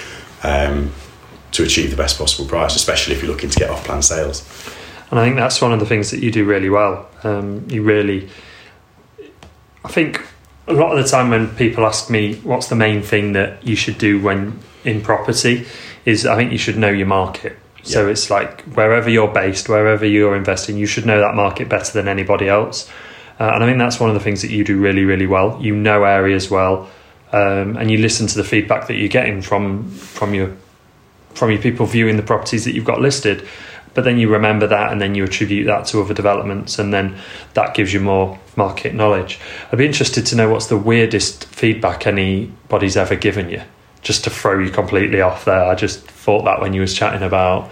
um, 0.43 0.93
to 1.53 1.63
achieve 1.63 1.91
the 1.91 1.97
best 1.97 2.19
possible 2.19 2.49
price, 2.49 2.77
especially 2.77 3.15
if 3.15 3.23
you're 3.23 3.31
looking 3.31 3.51
to 3.51 3.59
get 3.59 3.71
off 3.71 3.85
plan 3.85 4.03
sales. 4.03 4.47
And 5.11 5.19
I 5.19 5.25
think 5.25 5.37
that's 5.37 5.61
one 5.61 5.73
of 5.73 5.81
the 5.81 5.87
things 5.87 6.11
that 6.11 6.23
you 6.23 6.31
do 6.31 6.45
really 6.45 6.69
well. 6.69 7.09
Um, 7.25 7.67
you 7.69 7.83
really, 7.83 8.29
I 9.85 9.89
think 9.89 10.25
a 10.69 10.73
lot 10.73 10.97
of 10.97 11.03
the 11.03 11.11
time 11.11 11.31
when 11.31 11.49
people 11.57 11.85
ask 11.85 12.11
me 12.11 12.37
what's 12.37 12.69
the 12.69 12.77
main 12.77 13.03
thing 13.03 13.33
that 13.33 13.67
you 13.67 13.77
should 13.77 13.99
do 13.99 14.21
when 14.21 14.61
in 14.85 15.01
property, 15.01 15.67
is 16.05 16.27
I 16.27 16.37
think 16.37 16.53
you 16.53 16.59
should 16.59 16.79
know 16.79 16.89
your 16.89 17.07
market. 17.07 17.59
So 17.83 18.05
Yeah. 18.05 18.13
it's 18.13 18.31
like 18.31 18.63
wherever 18.75 19.09
you're 19.09 19.29
based, 19.29 19.69
wherever 19.69 20.05
you're 20.05 20.37
investing, 20.37 20.77
you 20.77 20.87
should 20.87 21.07
know 21.07 21.21
that 21.21 21.35
market 21.35 21.69
better 21.69 21.93
than 21.93 22.09
anybody 22.09 22.49
else. 22.49 22.89
Uh, 23.39 23.53
and 23.55 23.65
I 23.65 23.67
think 23.67 23.79
that's 23.79 23.99
one 23.99 24.11
of 24.11 24.15
the 24.15 24.21
things 24.21 24.43
that 24.43 24.51
you 24.51 24.65
do 24.65 24.77
really, 24.77 25.05
really 25.05 25.27
well. 25.27 25.59
You 25.61 25.75
know 25.75 26.05
areas 26.05 26.51
well, 26.51 26.89
um, 27.33 27.77
and 27.79 27.91
you 27.91 27.97
listen 27.99 28.27
to 28.27 28.37
the 28.37 28.45
feedback 28.45 28.87
that 28.89 28.95
you're 28.97 29.09
getting 29.09 29.41
from 29.41 29.89
from 29.91 30.35
your 30.35 30.51
from 31.35 31.51
your 31.51 31.61
people 31.61 31.87
viewing 31.87 32.17
the 32.17 32.23
properties 32.23 32.65
that 32.65 32.75
you've 32.75 32.85
got 32.85 33.01
listed. 33.01 33.47
But 33.95 34.05
then 34.05 34.19
you 34.19 34.29
remember 34.29 34.67
that, 34.69 34.93
and 34.93 35.01
then 35.01 35.15
you 35.17 35.25
attribute 35.25 35.67
that 35.67 35.87
to 35.87 36.01
other 36.01 36.15
developments, 36.15 36.79
and 36.79 36.93
then 36.95 37.17
that 37.55 37.75
gives 37.75 37.93
you 37.93 38.01
more 38.01 38.39
market 38.57 38.95
knowledge. 38.95 39.41
I'd 39.73 39.79
be 39.79 39.87
interested 39.87 40.27
to 40.27 40.37
know 40.37 40.49
what's 40.49 40.67
the 40.67 40.77
weirdest 40.77 41.47
feedback 41.47 42.07
anybody's 42.07 42.97
ever 42.97 43.17
given 43.17 43.49
you, 43.51 43.63
just 44.03 44.25
to 44.25 44.31
throw 44.31 44.59
you 44.59 44.71
completely 44.71 45.21
off 45.21 45.45
there. 45.45 45.65
I 45.65 45.75
just 45.75 46.01
thought 46.01 46.45
that 46.45 46.61
when 46.61 46.73
you 46.73 46.81
was 46.81 46.95
chatting 46.95 47.23
about 47.23 47.71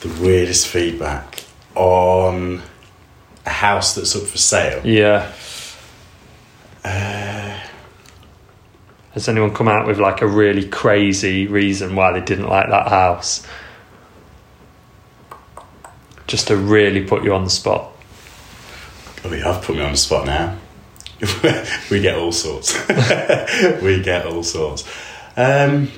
The 0.00 0.08
weirdest 0.22 0.68
feedback 0.68 1.44
on 1.74 2.62
a 3.44 3.50
house 3.50 3.94
that's 3.94 4.14
up 4.16 4.22
for 4.22 4.38
sale. 4.38 4.80
yeah. 4.86 5.32
Uh, 6.84 7.58
Has 9.12 9.28
anyone 9.28 9.52
come 9.54 9.66
out 9.68 9.86
with 9.86 9.98
like 9.98 10.22
a 10.22 10.26
really 10.26 10.68
crazy 10.68 11.46
reason 11.46 11.96
why 11.96 12.12
they 12.12 12.20
didn't 12.24 12.48
like 12.48 12.68
that 12.70 12.88
house? 12.88 13.44
Just 16.26 16.48
to 16.48 16.56
really 16.56 17.04
put 17.04 17.22
you 17.24 17.34
on 17.34 17.44
the 17.44 17.50
spot. 17.50 17.92
Oh, 19.24 19.32
you 19.32 19.42
have 19.42 19.62
put 19.62 19.76
me 19.76 19.82
on 19.82 19.92
the 19.92 19.96
spot 19.98 20.26
now. 20.26 20.56
we 21.90 22.00
get 22.00 22.16
all 22.16 22.32
sorts. 22.32 22.74
we 23.82 24.02
get 24.02 24.26
all 24.26 24.42
sorts. 24.42 24.84
Um, 25.36 25.88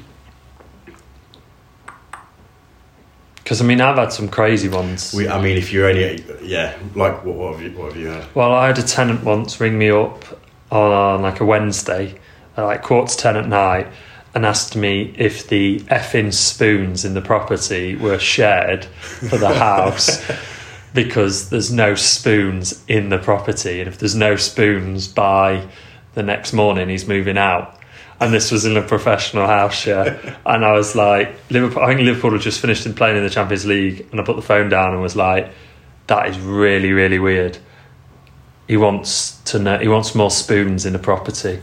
Because 3.49 3.63
I 3.63 3.65
mean, 3.65 3.81
I've 3.81 3.97
had 3.97 4.13
some 4.13 4.29
crazy 4.29 4.69
ones. 4.69 5.15
we, 5.15 5.27
I 5.27 5.41
mean, 5.41 5.57
if 5.57 5.73
you're 5.73 5.89
only, 5.89 6.23
yeah, 6.43 6.77
like 6.95 7.25
what, 7.25 7.35
what 7.35 7.53
have 7.55 7.63
you, 7.63 7.79
what 7.79 7.93
have 7.93 7.97
you 7.97 8.09
had? 8.09 8.35
Well, 8.35 8.53
I 8.53 8.67
had 8.67 8.79
a 8.79 8.83
tenant 8.83 9.25
once 9.25 9.59
ring 9.59 9.79
me 9.79 9.89
up 9.89 10.23
on 10.71 11.23
like 11.23 11.41
a 11.41 11.47
Wednesday 11.47 12.19
at 12.59 12.63
like 12.65 12.83
quarter 12.83 13.11
to 13.11 13.17
ten 13.17 13.37
at 13.39 13.49
night 13.49 13.87
and 14.35 14.45
asked 14.45 14.77
me 14.77 15.15
if 15.17 15.49
the 15.49 15.81
effing 15.81 16.31
spoons 16.35 17.07
in 17.07 17.15
the 17.15 17.23
property 17.23 17.97
were 17.97 18.19
shared 18.19 18.85
for 18.85 19.39
the 19.39 19.55
house 19.55 20.23
because 20.93 21.49
there's 21.49 21.73
no 21.73 21.95
spoons 21.95 22.85
in 22.87 23.09
the 23.09 23.17
property. 23.19 23.81
And 23.81 23.89
if 23.89 23.97
there's 23.97 24.15
no 24.15 24.37
spoons 24.37 25.09
by 25.09 25.67
the 26.13 26.23
next 26.23 26.53
morning, 26.53 26.91
he's 26.91 27.09
moving 27.09 27.39
out. 27.39 27.78
And 28.21 28.35
this 28.35 28.51
was 28.51 28.65
in 28.65 28.77
a 28.77 28.83
professional 28.83 29.47
house, 29.47 29.87
yeah. 29.87 30.37
And 30.47 30.65
I 30.65 30.73
was 30.73 30.97
like, 30.97 31.37
Liverpool. 31.51 31.83
I 31.83 31.87
think 31.89 32.01
Liverpool 32.01 32.33
had 32.33 32.41
just 32.41 32.61
finished 32.61 32.85
in 32.85 32.95
playing 32.95 33.17
in 33.17 33.23
the 33.23 33.31
Champions 33.31 33.65
League, 33.65 34.09
and 34.11 34.21
I 34.21 34.25
put 34.25 34.37
the 34.37 34.43
phone 34.43 34.69
down 34.69 34.93
and 34.93 35.01
was 35.01 35.15
like, 35.15 35.53
"That 36.09 36.29
is 36.29 36.39
really, 36.39 36.93
really 36.93 37.19
weird." 37.19 37.59
He 38.67 38.77
wants 38.77 39.41
to 39.47 39.59
know. 39.59 39.79
He 39.79 39.89
wants 39.89 40.15
more 40.15 40.31
spoons 40.31 40.85
in 40.85 40.93
the 40.93 40.99
property. 40.99 41.61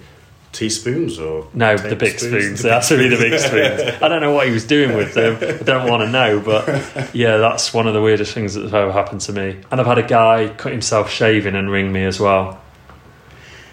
Teaspoons 0.55 1.19
or 1.19 1.49
No, 1.53 1.75
the 1.75 1.95
big 1.97 2.17
spoons. 2.17 2.61
They 2.61 2.69
have 2.69 2.87
to 2.87 2.95
the 2.95 3.09
big 3.17 3.37
spoons. 3.37 4.01
I 4.01 4.07
don't 4.07 4.21
know 4.21 4.31
what 4.31 4.47
he 4.47 4.53
was 4.53 4.65
doing 4.65 4.95
with 4.95 5.13
them. 5.13 5.35
I 5.35 5.61
don't 5.63 5.89
want 5.89 6.03
to 6.03 6.09
know, 6.09 6.39
but 6.39 7.09
yeah, 7.13 7.37
that's 7.37 7.73
one 7.73 7.87
of 7.87 7.93
the 7.93 8.01
weirdest 8.01 8.33
things 8.33 8.53
that's 8.53 8.71
ever 8.71 8.93
happened 8.93 9.19
to 9.21 9.33
me. 9.33 9.59
And 9.69 9.81
I've 9.81 9.85
had 9.85 9.97
a 9.97 10.07
guy 10.07 10.47
cut 10.47 10.71
himself 10.71 11.11
shaving 11.11 11.55
and 11.55 11.69
ring 11.69 11.91
me 11.91 12.05
as 12.05 12.21
well. 12.21 12.61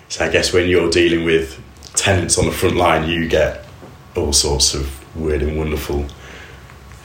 So 0.08 0.24
I 0.24 0.28
guess 0.28 0.52
when 0.52 0.68
you're 0.68 0.90
dealing 0.90 1.24
with 1.24 1.62
tenants 1.94 2.38
on 2.38 2.46
the 2.46 2.52
front 2.52 2.76
line, 2.76 3.08
you 3.08 3.28
get 3.28 3.64
all 4.16 4.32
sorts 4.32 4.75
of 4.75 4.99
weird 5.16 5.42
and 5.42 5.58
wonderful 5.58 6.06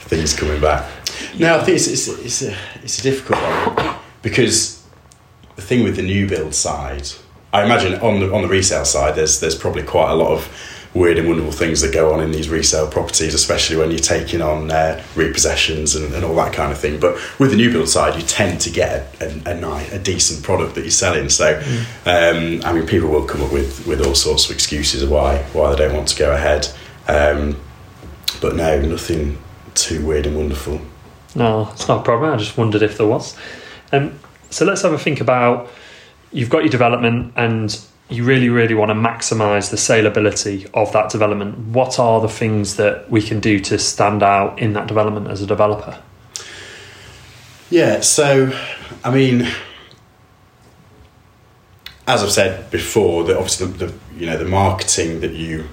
things 0.00 0.34
coming 0.34 0.60
back. 0.60 0.90
Now, 1.38 1.58
I 1.58 1.64
think 1.64 1.76
it's 1.76 1.86
it's, 1.86 2.08
it's 2.08 2.42
a 2.42 2.56
it's 2.82 2.98
a 3.00 3.02
difficult 3.02 3.40
one 3.42 3.96
because 4.22 4.82
the 5.56 5.62
thing 5.62 5.84
with 5.84 5.96
the 5.96 6.02
new 6.02 6.28
build 6.28 6.54
side, 6.54 7.08
I 7.52 7.64
imagine 7.64 8.00
on 8.00 8.20
the 8.20 8.32
on 8.32 8.42
the 8.42 8.48
resale 8.48 8.84
side, 8.84 9.14
there's 9.14 9.40
there's 9.40 9.56
probably 9.56 9.82
quite 9.82 10.10
a 10.10 10.14
lot 10.14 10.32
of 10.32 10.48
weird 10.94 11.18
and 11.18 11.28
wonderful 11.28 11.52
things 11.52 11.80
that 11.80 11.92
go 11.92 12.12
on 12.12 12.20
in 12.20 12.30
these 12.32 12.48
resale 12.48 12.88
properties, 12.88 13.34
especially 13.34 13.76
when 13.76 13.90
you're 13.90 13.98
taking 13.98 14.40
on 14.40 14.70
uh, 14.70 15.02
repossessions 15.14 15.94
and, 15.94 16.14
and 16.14 16.24
all 16.24 16.34
that 16.36 16.52
kind 16.52 16.72
of 16.72 16.78
thing. 16.78 16.98
But 16.98 17.18
with 17.38 17.50
the 17.50 17.56
new 17.56 17.70
build 17.70 17.88
side, 17.88 18.16
you 18.16 18.22
tend 18.22 18.60
to 18.62 18.70
get 18.70 19.20
a, 19.20 19.26
a, 19.26 19.52
a 19.52 19.60
nice, 19.60 19.92
a 19.92 19.98
decent 19.98 20.42
product 20.42 20.74
that 20.74 20.82
you're 20.82 20.90
selling. 20.90 21.28
So, 21.28 21.58
um, 22.06 22.62
I 22.64 22.72
mean, 22.72 22.86
people 22.86 23.10
will 23.10 23.24
come 23.26 23.42
up 23.42 23.52
with, 23.52 23.86
with 23.86 24.04
all 24.04 24.14
sorts 24.14 24.46
of 24.46 24.52
excuses 24.52 25.02
of 25.02 25.10
why 25.10 25.38
why 25.52 25.70
they 25.70 25.76
don't 25.76 25.94
want 25.94 26.08
to 26.08 26.18
go 26.18 26.32
ahead. 26.32 26.68
Um, 27.06 27.60
but 28.40 28.56
no, 28.56 28.80
nothing 28.80 29.38
too 29.74 30.04
weird 30.06 30.26
and 30.26 30.36
wonderful. 30.36 30.80
No, 31.34 31.70
it's 31.72 31.88
not 31.88 32.00
a 32.00 32.02
problem. 32.02 32.32
I 32.32 32.36
just 32.36 32.56
wondered 32.56 32.82
if 32.82 32.96
there 32.96 33.06
was. 33.06 33.36
Um, 33.92 34.18
so 34.50 34.64
let's 34.64 34.82
have 34.82 34.92
a 34.92 34.98
think 34.98 35.20
about 35.20 35.70
you've 36.32 36.50
got 36.50 36.60
your 36.60 36.70
development 36.70 37.32
and 37.36 37.80
you 38.10 38.24
really, 38.24 38.48
really 38.48 38.74
want 38.74 38.90
to 38.90 38.94
maximize 38.94 39.70
the 39.70 39.76
saleability 39.76 40.68
of 40.72 40.92
that 40.92 41.10
development. 41.10 41.58
What 41.58 41.98
are 41.98 42.20
the 42.20 42.28
things 42.28 42.76
that 42.76 43.10
we 43.10 43.20
can 43.20 43.38
do 43.38 43.60
to 43.60 43.78
stand 43.78 44.22
out 44.22 44.58
in 44.58 44.72
that 44.72 44.86
development 44.86 45.28
as 45.28 45.42
a 45.42 45.46
developer? 45.46 46.02
Yeah, 47.70 48.00
so 48.00 48.52
I 49.04 49.14
mean, 49.14 49.46
as 52.06 52.22
I've 52.22 52.30
said 52.30 52.70
before, 52.70 53.24
that 53.24 53.36
obviously 53.36 53.66
the, 53.66 53.86
the 53.86 53.94
you 54.16 54.26
know 54.26 54.38
the 54.38 54.46
marketing 54.46 55.20
that 55.20 55.32
you 55.32 55.68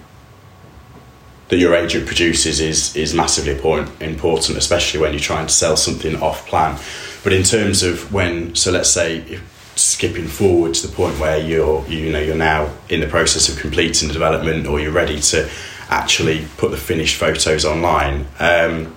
that 1.47 1.57
your 1.57 1.73
agent 1.73 2.05
produces 2.05 2.59
is 2.59 2.95
is 2.97 3.13
massively 3.13 3.53
important, 3.53 4.57
especially 4.57 4.99
when 4.99 5.13
you're 5.13 5.21
trying 5.21 5.47
to 5.47 5.53
sell 5.53 5.77
something 5.77 6.21
off 6.21 6.45
plan. 6.47 6.77
But 7.23 7.31
in 7.31 7.43
terms 7.43 7.81
of 7.81 8.13
when, 8.13 8.53
so 8.55 8.71
let's 8.71 8.89
say 8.89 9.17
if 9.19 9.54
skipping 9.75 10.27
forward 10.27 10.73
to 10.73 10.87
the 10.87 10.93
point 10.93 11.19
where 11.19 11.37
you're 11.37 11.85
you 11.87 12.11
know 12.11 12.19
you're 12.19 12.35
now 12.35 12.71
in 12.89 13.01
the 13.01 13.07
process 13.07 13.49
of 13.49 13.59
completing 13.59 14.07
the 14.07 14.13
development 14.13 14.67
or 14.67 14.79
you're 14.79 14.91
ready 14.91 15.19
to 15.19 15.49
actually 15.89 16.45
put 16.57 16.71
the 16.71 16.77
finished 16.77 17.15
photos 17.15 17.65
online. 17.65 18.27
Um, 18.39 18.95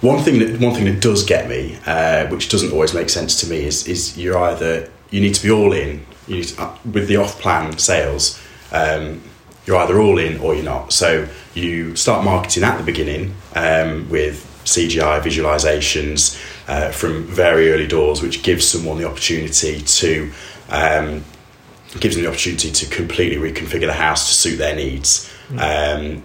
one 0.00 0.22
thing 0.22 0.38
that 0.38 0.60
one 0.60 0.74
thing 0.74 0.86
that 0.86 1.00
does 1.00 1.24
get 1.24 1.48
me, 1.48 1.78
uh, 1.86 2.26
which 2.28 2.48
doesn't 2.48 2.72
always 2.72 2.94
make 2.94 3.10
sense 3.10 3.40
to 3.40 3.46
me, 3.48 3.64
is 3.64 3.86
is 3.86 4.16
you're 4.16 4.38
either 4.38 4.90
you 5.10 5.20
need 5.20 5.34
to 5.34 5.42
be 5.42 5.50
all 5.50 5.72
in. 5.72 6.06
You 6.26 6.44
to, 6.44 6.62
uh, 6.62 6.76
with 6.90 7.08
the 7.08 7.16
off-plan 7.16 7.78
sales, 7.78 8.40
um, 8.72 9.20
you're 9.66 9.76
either 9.76 10.00
all 10.00 10.18
in 10.18 10.40
or 10.40 10.54
you're 10.54 10.64
not. 10.64 10.92
So 10.92 11.28
you 11.54 11.96
start 11.96 12.24
marketing 12.24 12.62
at 12.62 12.78
the 12.78 12.84
beginning 12.84 13.34
um, 13.54 14.08
with 14.08 14.46
CGI 14.64 15.20
visualizations 15.20 16.38
uh, 16.70 16.92
from 16.92 17.24
very 17.24 17.72
early 17.72 17.86
doors, 17.88 18.22
which 18.22 18.44
gives 18.44 18.64
someone 18.66 18.96
the 18.96 19.04
opportunity 19.04 19.80
to 19.80 20.30
um, 20.68 21.24
gives 21.98 22.14
them 22.14 22.22
the 22.22 22.30
opportunity 22.30 22.70
to 22.70 22.86
completely 22.86 23.36
reconfigure 23.36 23.86
the 23.86 23.92
house 23.92 24.28
to 24.28 24.34
suit 24.34 24.56
their 24.56 24.76
needs. 24.76 25.28
Um, 25.58 26.22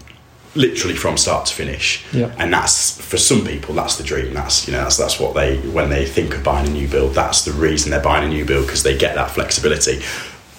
literally 0.54 0.96
from 0.96 1.18
start 1.18 1.48
to 1.48 1.54
finish. 1.54 2.06
Yeah. 2.14 2.34
and 2.38 2.54
that's 2.54 3.02
for 3.02 3.18
some 3.18 3.44
people 3.44 3.74
that's 3.74 3.96
the 3.98 4.04
dream. 4.04 4.36
That's 4.36 4.68
you 4.68 4.74
know 4.74 4.84
that's 4.84 4.98
that's 4.98 5.20
what 5.20 5.34
they 5.34 5.58
when 5.70 5.90
they 5.90 6.06
think 6.06 6.36
of 6.36 6.44
buying 6.44 6.68
a 6.68 6.70
new 6.70 6.88
build 6.88 7.14
that's 7.16 7.44
the 7.44 7.52
reason 7.52 7.90
they're 7.90 8.00
buying 8.00 8.24
a 8.24 8.30
new 8.30 8.46
build 8.46 8.68
because 8.68 8.84
they 8.84 8.96
get 8.96 9.16
that 9.16 9.32
flexibility. 9.32 10.02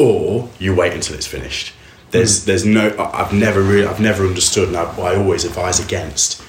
Or 0.00 0.50
you 0.58 0.74
wait 0.74 0.92
until 0.94 1.14
it's 1.14 1.28
finished. 1.28 1.72
There's 2.10 2.44
there's 2.44 2.66
no 2.66 2.94
I've 2.98 3.32
never 3.32 3.62
really 3.62 3.86
I've 3.86 4.00
never 4.00 4.26
understood 4.26 4.66
and 4.68 4.76
I, 4.76 4.84
I 4.98 5.14
always 5.16 5.44
advise 5.44 5.78
against 5.78 6.42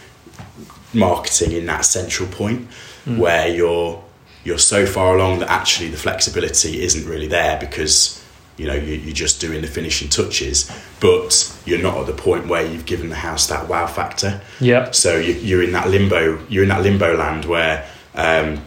marketing 0.91 1.51
in 1.51 1.67
that 1.67 1.85
central 1.85 2.27
point 2.27 2.67
where 3.15 3.47
you're 3.47 4.03
you're 4.43 4.57
so 4.57 4.85
far 4.85 5.15
along 5.15 5.39
that 5.39 5.49
actually 5.49 5.89
the 5.89 5.97
flexibility 5.97 6.81
isn't 6.81 7.07
really 7.07 7.27
there 7.27 7.59
because 7.59 8.23
you 8.57 8.65
know 8.65 8.73
you, 8.73 8.95
you're 8.95 9.13
just 9.13 9.39
doing 9.39 9.61
the 9.61 9.67
finishing 9.67 10.09
touches 10.09 10.69
but 10.99 11.57
you're 11.65 11.81
not 11.81 11.97
at 11.97 12.07
the 12.07 12.13
point 12.13 12.47
where 12.47 12.65
you've 12.65 12.85
given 12.85 13.09
the 13.09 13.15
house 13.15 13.47
that 13.47 13.67
wow 13.67 13.87
factor. 13.87 14.41
Yeah. 14.59 14.91
so 14.91 15.17
you, 15.17 15.33
you're 15.33 15.63
in 15.63 15.71
that 15.71 15.89
limbo 15.89 16.43
you're 16.49 16.63
in 16.63 16.69
that 16.69 16.81
limbo 16.81 17.15
land 17.15 17.45
where 17.45 17.87
um, 18.15 18.61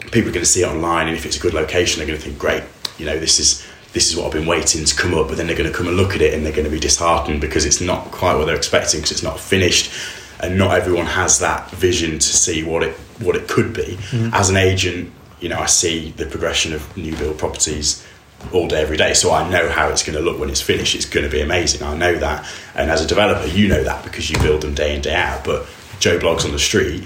people 0.00 0.28
are 0.30 0.32
going 0.32 0.44
to 0.44 0.46
see 0.46 0.62
it 0.62 0.68
online 0.68 1.08
and 1.08 1.16
if 1.16 1.24
it's 1.24 1.36
a 1.36 1.40
good 1.40 1.54
location 1.54 1.98
they're 1.98 2.06
going 2.06 2.18
to 2.18 2.24
think 2.24 2.38
great 2.38 2.62
you 2.98 3.06
know 3.06 3.18
this 3.18 3.38
is 3.38 3.66
this 3.92 4.10
is 4.10 4.16
what 4.16 4.26
I've 4.26 4.32
been 4.32 4.46
waiting 4.46 4.84
to 4.84 4.96
come 4.96 5.14
up 5.14 5.28
but 5.28 5.36
then 5.36 5.46
they're 5.46 5.56
going 5.56 5.70
to 5.70 5.76
come 5.76 5.88
and 5.88 5.96
look 5.96 6.14
at 6.14 6.20
it 6.20 6.34
and 6.34 6.44
they're 6.44 6.52
going 6.52 6.64
to 6.64 6.70
be 6.70 6.80
disheartened 6.80 7.40
because 7.40 7.64
it's 7.64 7.80
not 7.80 8.10
quite 8.10 8.36
what 8.36 8.46
they're 8.46 8.56
expecting 8.56 9.00
because 9.00 9.12
it's 9.12 9.22
not 9.22 9.40
finished 9.40 9.90
and 10.40 10.58
not 10.58 10.76
everyone 10.76 11.06
has 11.06 11.38
that 11.40 11.70
vision 11.70 12.18
to 12.18 12.26
see 12.26 12.62
what 12.62 12.82
it 12.82 12.94
what 13.20 13.36
it 13.36 13.48
could 13.48 13.72
be. 13.72 13.98
As 14.32 14.50
an 14.50 14.56
agent 14.56 15.12
you 15.40 15.48
know 15.48 15.58
I 15.58 15.66
see 15.66 16.10
the 16.12 16.26
progression 16.26 16.72
of 16.72 16.96
new 16.96 17.16
build 17.16 17.38
properties 17.38 18.06
all 18.52 18.68
day 18.68 18.80
every 18.82 18.96
day 18.96 19.14
so 19.14 19.32
I 19.32 19.48
know 19.48 19.68
how 19.68 19.88
it's 19.88 20.02
going 20.02 20.16
to 20.16 20.22
look 20.22 20.38
when 20.38 20.50
it's 20.50 20.60
finished. 20.60 20.94
It's 20.94 21.06
going 21.06 21.24
to 21.24 21.30
be 21.30 21.40
amazing. 21.40 21.82
I 21.82 21.96
know 21.96 22.14
that. 22.16 22.46
And 22.74 22.90
as 22.90 23.04
a 23.04 23.06
developer 23.06 23.46
you 23.48 23.68
know 23.68 23.82
that 23.82 24.04
because 24.04 24.30
you 24.30 24.38
build 24.38 24.62
them 24.62 24.74
day 24.74 24.94
in 24.94 25.02
day 25.02 25.14
out. 25.14 25.44
But 25.44 25.66
Joe 25.98 26.18
Bloggs 26.18 26.44
on 26.44 26.52
the 26.52 26.58
street 26.58 27.04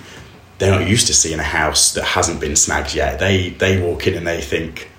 they're 0.59 0.79
not 0.79 0.87
used 0.87 1.07
to 1.07 1.15
seeing 1.15 1.41
a 1.41 1.43
house 1.43 1.95
that 1.95 2.05
hasn't 2.05 2.39
been 2.39 2.55
snagged 2.55 2.95
yet. 2.95 3.19
They 3.19 3.51
they 3.51 3.81
walk 3.81 4.07
in 4.07 4.15
and 4.15 4.27
they 4.27 4.41
think 4.41 4.91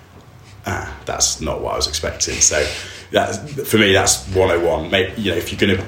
ah, 0.66 1.00
that's 1.06 1.42
not 1.42 1.62
what 1.62 1.74
I 1.74 1.76
was 1.78 1.88
expecting. 1.88 2.36
So 2.36 2.66
that 3.12 3.50
for 3.68 3.78
me, 3.78 3.94
that's 3.94 4.26
101. 4.30 4.90
Make, 4.90 5.18
you 5.18 5.32
know, 5.32 5.38
if 5.38 5.52
you're 5.52 5.60
gonna 5.60 5.88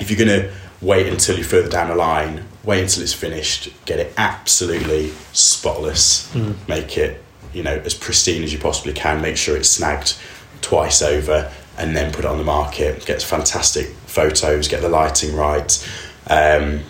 if 0.00 0.10
you're 0.10 0.18
gonna 0.18 0.52
wait 0.80 1.06
until 1.06 1.36
you're 1.36 1.44
further 1.44 1.68
down 1.68 1.88
the 1.88 1.94
line, 1.94 2.44
wait 2.64 2.82
until 2.82 3.02
it's 3.02 3.12
finished, 3.12 3.68
get 3.84 3.98
it 3.98 4.12
absolutely 4.16 5.10
spotless, 5.32 6.32
make 6.68 6.96
it 6.96 7.22
you 7.52 7.62
know 7.62 7.80
as 7.84 7.94
pristine 7.94 8.42
as 8.42 8.52
you 8.52 8.58
possibly 8.58 8.92
can. 8.92 9.20
Make 9.20 9.36
sure 9.36 9.56
it's 9.56 9.70
snagged 9.70 10.16
twice 10.60 11.02
over, 11.02 11.50
and 11.76 11.96
then 11.96 12.12
put 12.12 12.24
it 12.24 12.28
on 12.28 12.38
the 12.38 12.44
market. 12.44 13.04
Get 13.06 13.22
fantastic 13.22 13.88
photos, 14.06 14.68
get 14.68 14.82
the 14.82 14.88
lighting 14.88 15.34
right, 15.34 15.88
um, 16.28 16.80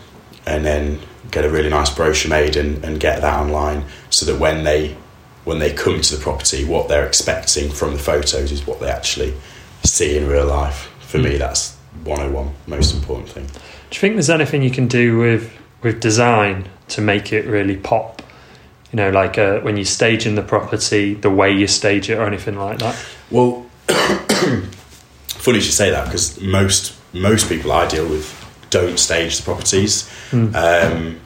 and 0.47 0.64
then 0.64 1.00
get 1.30 1.45
a 1.45 1.50
really 1.50 1.68
nice 1.68 1.90
brochure 1.90 2.30
made 2.30 2.57
and, 2.57 2.83
and 2.85 2.99
get 2.99 3.21
that 3.21 3.38
online 3.38 3.85
so 4.09 4.25
that 4.26 4.40
when 4.40 4.64
they 4.64 4.97
when 5.45 5.59
they 5.59 5.73
come 5.73 6.00
to 6.00 6.16
the 6.16 6.23
property, 6.23 6.64
what 6.64 6.88
they're 6.88 7.07
expecting 7.07 7.71
from 7.71 7.92
the 7.92 7.99
photos 7.99 8.52
is 8.52 8.66
what 8.66 8.80
they 8.80 8.90
actually 8.90 9.33
see 9.83 10.16
in 10.18 10.26
real 10.26 10.47
life. 10.47 10.90
For 11.00 11.16
me, 11.16 11.38
that's 11.38 11.75
101, 12.04 12.52
most 12.66 12.95
important 12.95 13.30
thing. 13.30 13.47
Do 13.90 13.97
you 13.97 14.00
think 14.00 14.14
there's 14.14 14.30
anything 14.30 14.62
you 14.62 14.71
can 14.71 14.87
do 14.87 15.18
with 15.18 15.52
with 15.83 16.00
design 16.00 16.68
to 16.88 17.00
make 17.00 17.33
it 17.33 17.47
really 17.47 17.76
pop? 17.76 18.23
You 18.92 18.97
know, 18.97 19.11
like 19.11 19.38
uh, 19.38 19.61
when 19.61 19.76
you're 19.76 19.85
staging 19.85 20.35
the 20.35 20.42
property, 20.42 21.14
the 21.14 21.30
way 21.30 21.52
you 21.52 21.66
stage 21.66 22.09
it, 22.11 22.18
or 22.18 22.26
anything 22.26 22.57
like 22.57 22.78
that. 22.78 22.97
Well, 23.30 23.66
funny 23.88 25.59
you 25.59 25.61
should 25.61 25.75
say 25.75 25.90
that 25.90 26.07
because 26.07 26.40
most 26.40 26.95
most 27.12 27.49
people 27.49 27.73
I 27.73 27.87
deal 27.87 28.09
with 28.09 28.35
don't 28.71 28.99
stage 28.99 29.38
the 29.38 29.42
properties. 29.42 30.11
Um, 30.54 31.20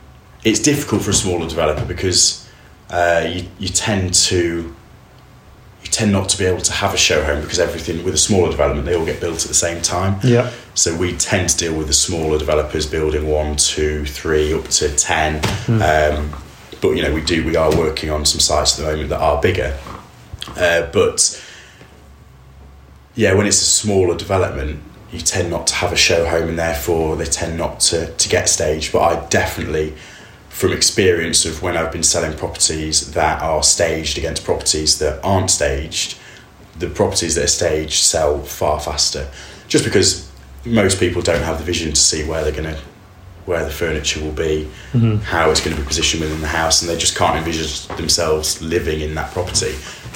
it's 0.45 0.61
difficult 0.61 1.03
for 1.03 1.11
a 1.11 1.15
smaller 1.15 1.49
developer 1.49 1.85
because 1.85 2.49
uh, 2.91 3.27
you 3.29 3.49
you 3.59 3.69
tend 3.69 4.15
to 4.15 4.75
tend 5.93 6.11
not 6.11 6.29
to 6.31 6.39
be 6.39 6.47
able 6.47 6.63
to 6.63 6.73
have 6.73 6.95
a 6.95 6.97
show 6.97 7.23
home 7.23 7.43
because 7.43 7.61
everything 7.61 8.03
with 8.03 8.15
a 8.15 8.19
smaller 8.19 8.51
development 8.51 8.87
they 8.87 8.97
all 8.97 9.05
get 9.05 9.21
built 9.21 9.43
at 9.43 9.49
the 9.49 9.55
same 9.55 9.81
time. 9.83 10.19
Yeah. 10.25 10.51
So 10.75 10.97
we 10.97 11.17
tend 11.17 11.51
to 11.51 11.57
deal 11.57 11.77
with 11.77 11.87
the 11.87 11.93
smaller 11.93 12.39
developers 12.39 12.87
building 12.87 13.29
one, 13.29 13.57
two, 13.57 14.07
three, 14.07 14.55
up 14.55 14.65
to 14.69 14.89
ten. 14.97 15.37
Um, 15.69 16.33
but 16.81 16.93
you 16.97 17.03
know, 17.03 17.15
we 17.15 17.21
do 17.21 17.45
we 17.45 17.57
are 17.57 17.71
working 17.77 18.11
on 18.11 18.25
some 18.25 18.41
sites 18.41 18.79
at 18.79 18.85
the 18.85 18.91
moment 18.91 19.11
that 19.11 19.21
are 19.21 19.41
bigger. 19.41 19.79
Uh, 20.57 20.91
but 20.93 21.41
yeah, 23.15 23.35
when 23.35 23.47
it's 23.47 23.61
a 23.61 23.67
smaller 23.67 24.17
development, 24.17 24.83
you 25.13 25.21
tend 25.21 25.51
not 25.51 25.67
to 25.69 25.75
have 25.75 25.93
a 25.93 25.97
show 25.97 26.27
home, 26.27 26.49
and 26.49 26.59
therefore 26.59 27.17
they 27.17 27.27
tend 27.27 27.59
not 27.59 27.81
to 27.81 28.13
to 28.13 28.29
get 28.29 28.49
staged. 28.49 28.93
But 28.93 29.01
I 29.01 29.29
definitely, 29.29 29.95
from 30.53 30.73
experience 30.73 31.45
of 31.45 31.63
when 31.63 31.77
I've 31.77 31.91
been 31.91 32.03
selling 32.03 32.37
properties 32.37 33.13
that 33.13 33.43
are 33.43 33.63
staged 33.63 34.19
against 34.19 34.45
properties 34.45 34.99
that 34.99 35.19
aren't 35.25 35.51
staged, 35.51 36.19
the 36.79 36.89
properties 36.89 37.35
that 37.35 37.45
are 37.45 37.49
staged 37.49 37.95
sell 38.05 38.41
far 38.43 38.79
faster, 38.79 39.29
just 39.67 39.83
because 39.83 40.31
most 40.65 41.01
people 41.01 41.23
don't 41.23 41.43
have 41.43 41.59
the 41.59 41.65
vision 41.65 41.91
to 41.91 42.01
see 42.01 42.23
where 42.25 42.45
they're 42.45 42.53
going 42.53 42.73
to 42.75 42.81
where 43.45 43.65
the 43.65 43.71
furniture 43.73 44.23
will 44.23 44.31
be, 44.31 44.69
how 45.25 45.51
it's 45.51 45.61
going 45.61 45.75
to 45.75 45.83
be 45.83 45.87
positioned 45.89 46.23
within 46.23 46.41
the 46.41 46.47
house, 46.47 46.81
and 46.81 46.89
they 46.89 46.97
just 46.97 47.17
can't 47.17 47.37
envision 47.37 47.97
themselves 47.97 48.63
living 48.63 49.01
in 49.01 49.17
that 49.17 49.33
property 49.33 49.71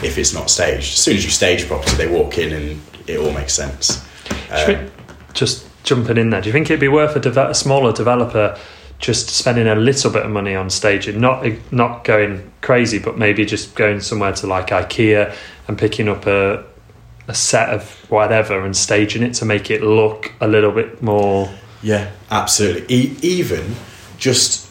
if 0.05 0.17
it's 0.17 0.33
not 0.33 0.49
staged. 0.49 0.93
As 0.93 0.99
soon 0.99 1.17
as 1.17 1.25
you 1.25 1.31
stage 1.31 1.65
a 1.65 1.67
property, 1.67 1.97
they 1.97 2.07
walk 2.07 2.39
in 2.39 2.53
and 2.53 2.81
it 3.09 3.19
all 3.19 3.33
makes 3.33 3.53
sense. 3.53 4.05
Um, 4.51 4.91
just 5.33 5.67
jumping 5.83 6.19
in 6.19 6.31
there, 6.31 6.41
do 6.41 6.49
you 6.49 6.53
think 6.53 6.67
it'd 6.71 6.79
be 6.79 6.87
worth 6.87 7.17
a, 7.17 7.21
deve- 7.21 7.51
a 7.51 7.55
smaller 7.55 7.93
developer 7.93 8.57
just 8.99 9.29
spending 9.29 9.67
a 9.67 9.75
little 9.75 10.11
bit 10.11 10.25
of 10.25 10.31
money 10.31 10.55
on 10.55 10.71
staging, 10.71 11.21
not 11.21 11.47
not 11.71 12.05
going 12.05 12.51
crazy, 12.61 12.99
but 12.99 13.19
maybe 13.19 13.45
just 13.45 13.75
going 13.75 14.01
somewhere 14.01 14.33
to 14.33 14.47
like 14.47 14.69
IKEA 14.69 15.35
and 15.69 15.79
picking 15.79 16.09
up 16.09 16.27
a 16.27 16.65
a 17.29 17.35
set 17.35 17.71
of 17.71 17.91
whatever 18.11 18.65
and 18.65 18.77
staging 18.77 19.23
it 19.23 19.35
to 19.35 19.45
make 19.45 19.71
it 19.71 19.83
look 19.83 20.33
a 20.41 20.47
little 20.47 20.73
bit 20.73 21.03
more. 21.03 21.53
Yeah, 21.83 22.11
absolutely. 22.31 22.95
E- 22.95 23.17
even 23.23 23.75
just 24.17 24.71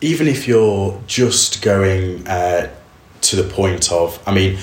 even 0.00 0.28
if 0.28 0.46
you're 0.46 1.00
just 1.06 1.62
going 1.62 2.26
uh, 2.28 2.70
to 3.20 3.36
the 3.36 3.42
point 3.42 3.90
of, 3.90 4.22
I 4.26 4.32
mean, 4.32 4.58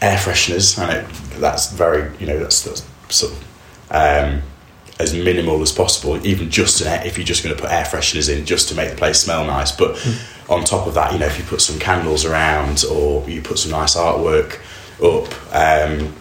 air 0.00 0.16
fresheners. 0.16 0.78
I 0.78 0.92
know 0.92 1.08
that's 1.38 1.72
very, 1.72 2.16
you 2.18 2.26
know, 2.26 2.38
that's, 2.38 2.62
that's 2.62 2.86
sort 3.08 3.32
of 3.32 3.44
um, 3.90 4.42
as 5.02 5.12
minimal 5.14 5.60
as 5.62 5.72
possible. 5.72 6.24
Even 6.26 6.50
just 6.50 6.80
an 6.80 6.86
air, 6.86 7.06
if 7.06 7.18
you're 7.18 7.26
just 7.26 7.42
going 7.42 7.54
to 7.54 7.60
put 7.60 7.70
air 7.70 7.84
fresheners 7.84 8.34
in 8.34 8.44
just 8.46 8.68
to 8.68 8.74
make 8.74 8.90
the 8.90 8.96
place 8.96 9.20
smell 9.20 9.44
nice, 9.44 9.72
but 9.72 9.96
on 10.48 10.64
top 10.64 10.86
of 10.86 10.94
that, 10.94 11.12
you 11.12 11.18
know, 11.18 11.26
if 11.26 11.38
you 11.38 11.44
put 11.44 11.60
some 11.60 11.78
candles 11.78 12.24
around 12.24 12.84
or 12.90 13.28
you 13.28 13.42
put 13.42 13.58
some 13.58 13.70
nice 13.70 13.96
artwork 13.96 14.60
up. 15.02 15.28
Um, 15.54 16.14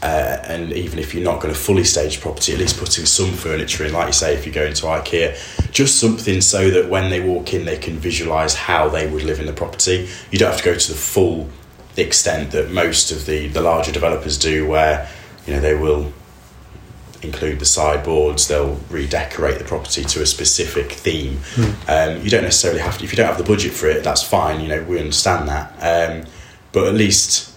uh, 0.00 0.38
and 0.44 0.72
even 0.72 0.98
if 0.98 1.12
you're 1.12 1.24
not 1.24 1.40
going 1.40 1.52
to 1.52 1.58
fully 1.58 1.82
stage 1.82 2.20
property, 2.20 2.52
at 2.52 2.58
least 2.58 2.78
putting 2.78 3.04
some 3.04 3.32
furniture 3.32 3.84
in, 3.84 3.92
like 3.92 4.06
you 4.06 4.12
say, 4.12 4.34
if 4.34 4.46
you 4.46 4.52
go 4.52 4.64
into 4.64 4.86
IKEA, 4.86 5.72
just 5.72 5.98
something 5.98 6.40
so 6.40 6.70
that 6.70 6.88
when 6.88 7.10
they 7.10 7.20
walk 7.20 7.52
in, 7.52 7.64
they 7.64 7.76
can 7.76 7.96
visualize 7.96 8.54
how 8.54 8.88
they 8.88 9.10
would 9.10 9.24
live 9.24 9.40
in 9.40 9.46
the 9.46 9.52
property. 9.52 10.08
You 10.30 10.38
don't 10.38 10.50
have 10.50 10.58
to 10.58 10.64
go 10.64 10.76
to 10.76 10.92
the 10.92 10.98
full 10.98 11.48
extent 11.96 12.52
that 12.52 12.70
most 12.70 13.10
of 13.10 13.26
the, 13.26 13.48
the 13.48 13.60
larger 13.60 13.90
developers 13.90 14.38
do, 14.38 14.68
where 14.68 15.08
you 15.46 15.54
know 15.54 15.60
they 15.60 15.74
will 15.74 16.12
include 17.22 17.58
the 17.58 17.64
sideboards, 17.64 18.48
they'll 18.48 18.80
redecorate 18.90 19.58
the 19.58 19.64
property 19.64 20.04
to 20.04 20.22
a 20.22 20.26
specific 20.26 20.92
theme. 20.92 21.40
Um, 21.88 22.22
you 22.22 22.30
don't 22.30 22.44
necessarily 22.44 22.80
have 22.80 22.98
to, 22.98 23.04
if 23.04 23.12
you 23.12 23.16
don't 23.16 23.26
have 23.26 23.38
the 23.38 23.44
budget 23.44 23.72
for 23.72 23.88
it, 23.88 24.04
that's 24.04 24.22
fine, 24.22 24.60
you 24.60 24.68
know, 24.68 24.82
we 24.84 24.98
understand 24.98 25.48
that. 25.48 25.72
Um, 25.80 26.26
but 26.72 26.86
at 26.86 26.94
least 26.94 27.54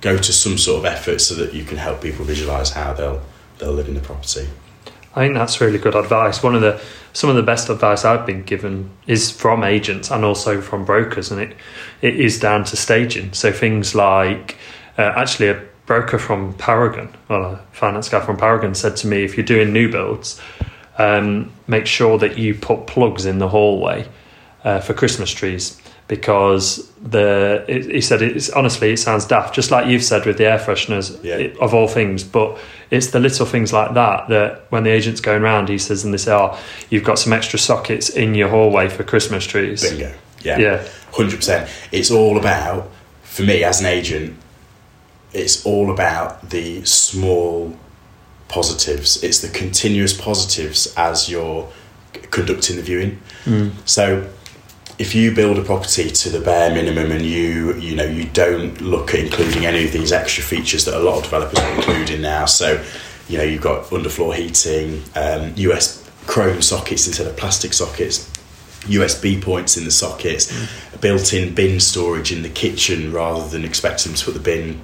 go 0.00 0.18
to 0.18 0.32
some 0.32 0.58
sort 0.58 0.80
of 0.80 0.84
effort 0.84 1.20
so 1.20 1.34
that 1.36 1.54
you 1.54 1.64
can 1.64 1.78
help 1.78 2.02
people 2.02 2.24
visualize 2.24 2.70
how 2.70 2.92
they'll 2.92 3.22
they'll 3.58 3.72
live 3.72 3.88
in 3.88 3.94
the 3.94 4.00
property. 4.00 4.48
I 5.14 5.20
think 5.20 5.34
that's 5.34 5.60
really 5.60 5.78
good 5.78 5.94
advice. 5.94 6.42
One 6.42 6.54
of 6.54 6.60
the 6.60 6.80
some 7.12 7.30
of 7.30 7.36
the 7.36 7.42
best 7.42 7.68
advice 7.68 8.04
I've 8.04 8.26
been 8.26 8.42
given 8.42 8.90
is 9.06 9.30
from 9.30 9.62
agents 9.62 10.10
and 10.10 10.24
also 10.24 10.60
from 10.60 10.84
brokers, 10.84 11.30
and 11.30 11.40
it 11.40 11.56
it 12.00 12.18
is 12.18 12.38
down 12.38 12.64
to 12.64 12.76
staging. 12.76 13.32
So 13.32 13.52
things 13.52 13.94
like 13.94 14.56
uh, 14.98 15.12
actually 15.16 15.48
a 15.48 15.62
broker 15.92 16.18
from 16.18 16.54
Paragon, 16.54 17.14
well, 17.28 17.44
a 17.44 17.56
finance 17.72 18.08
guy 18.08 18.20
from 18.24 18.38
Paragon 18.38 18.74
said 18.74 18.96
to 18.96 19.06
me, 19.06 19.24
if 19.24 19.36
you're 19.36 19.44
doing 19.44 19.72
new 19.74 19.90
builds, 19.90 20.40
um, 20.96 21.52
make 21.66 21.86
sure 21.86 22.16
that 22.18 22.38
you 22.38 22.54
put 22.54 22.86
plugs 22.86 23.26
in 23.26 23.38
the 23.38 23.48
hallway 23.48 24.08
uh, 24.64 24.80
for 24.80 24.94
Christmas 24.94 25.30
trees 25.30 25.78
because 26.08 26.90
the 27.00 27.64
it, 27.68 27.84
he 27.90 28.00
said 28.00 28.20
it's 28.22 28.48
honestly 28.50 28.92
it 28.92 28.96
sounds 28.98 29.26
daft, 29.26 29.54
just 29.54 29.70
like 29.70 29.86
you've 29.86 30.02
said 30.04 30.24
with 30.26 30.36
the 30.38 30.46
air 30.46 30.58
fresheners 30.58 31.22
Yeah. 31.22 31.36
it- 31.36 31.58
of 31.58 31.74
all 31.74 31.88
things, 31.88 32.24
but 32.24 32.58
it's 32.90 33.08
the 33.08 33.20
little 33.20 33.44
things 33.46 33.72
like 33.72 33.92
that 33.94 34.28
that 34.28 34.64
when 34.70 34.84
the 34.84 34.90
agent's 34.90 35.20
going 35.20 35.42
round, 35.42 35.68
he 35.68 35.78
says, 35.78 36.04
and 36.04 36.12
they 36.12 36.18
say, 36.18 36.32
"Oh, 36.32 36.58
you've 36.90 37.04
got 37.04 37.18
some 37.18 37.32
extra 37.34 37.58
sockets 37.58 38.08
in 38.10 38.34
your 38.34 38.48
hallway 38.48 38.88
for 38.88 39.04
Christmas 39.04 39.44
trees." 39.46 39.82
Bingo. 39.88 40.12
Yeah. 40.42 40.58
Yeah. 40.58 40.82
Hundred 41.12 41.36
percent. 41.36 41.70
It's 41.92 42.10
all 42.10 42.36
about 42.38 42.90
for 43.22 43.42
me 43.42 43.62
as 43.64 43.80
an 43.80 43.86
agent. 43.86 44.36
It's 45.32 45.64
all 45.64 45.90
about 45.90 46.50
the 46.50 46.84
small 46.84 47.76
positives. 48.48 49.22
It's 49.22 49.40
the 49.40 49.48
continuous 49.48 50.18
positives 50.18 50.92
as 50.96 51.30
you're 51.30 51.68
conducting 52.30 52.76
the 52.76 52.82
viewing. 52.82 53.20
So 53.86 54.28
if 54.98 55.14
you 55.14 55.34
build 55.34 55.58
a 55.58 55.62
property 55.62 56.10
to 56.10 56.28
the 56.28 56.40
bare 56.40 56.72
minimum 56.72 57.10
and 57.10 57.22
you 57.22 57.74
you 57.74 57.96
know 57.96 58.04
you 58.04 58.24
don't 58.26 58.80
look 58.80 59.14
at 59.14 59.20
including 59.20 59.64
any 59.64 59.84
of 59.84 59.92
these 59.92 60.12
extra 60.12 60.44
features 60.44 60.84
that 60.84 60.94
a 60.94 61.02
lot 61.02 61.16
of 61.16 61.24
developers 61.24 61.58
are 61.58 61.74
including 61.74 62.20
now 62.20 62.44
so 62.44 62.82
you 63.28 63.38
know 63.38 63.44
you've 63.44 63.62
got 63.62 63.84
underfloor 63.86 64.34
heating 64.34 65.02
um, 65.16 65.52
US 65.56 66.08
chrome 66.26 66.60
sockets 66.60 67.06
instead 67.06 67.26
of 67.26 67.36
plastic 67.36 67.72
sockets 67.72 68.30
USB 68.82 69.42
points 69.42 69.76
in 69.76 69.84
the 69.84 69.90
sockets 69.90 70.52
built-in 71.00 71.54
bin 71.54 71.80
storage 71.80 72.30
in 72.30 72.42
the 72.42 72.50
kitchen 72.50 73.12
rather 73.12 73.48
than 73.48 73.64
expecting 73.64 74.12
them 74.12 74.16
to 74.18 74.24
put 74.26 74.34
the 74.34 74.40
bin 74.40 74.80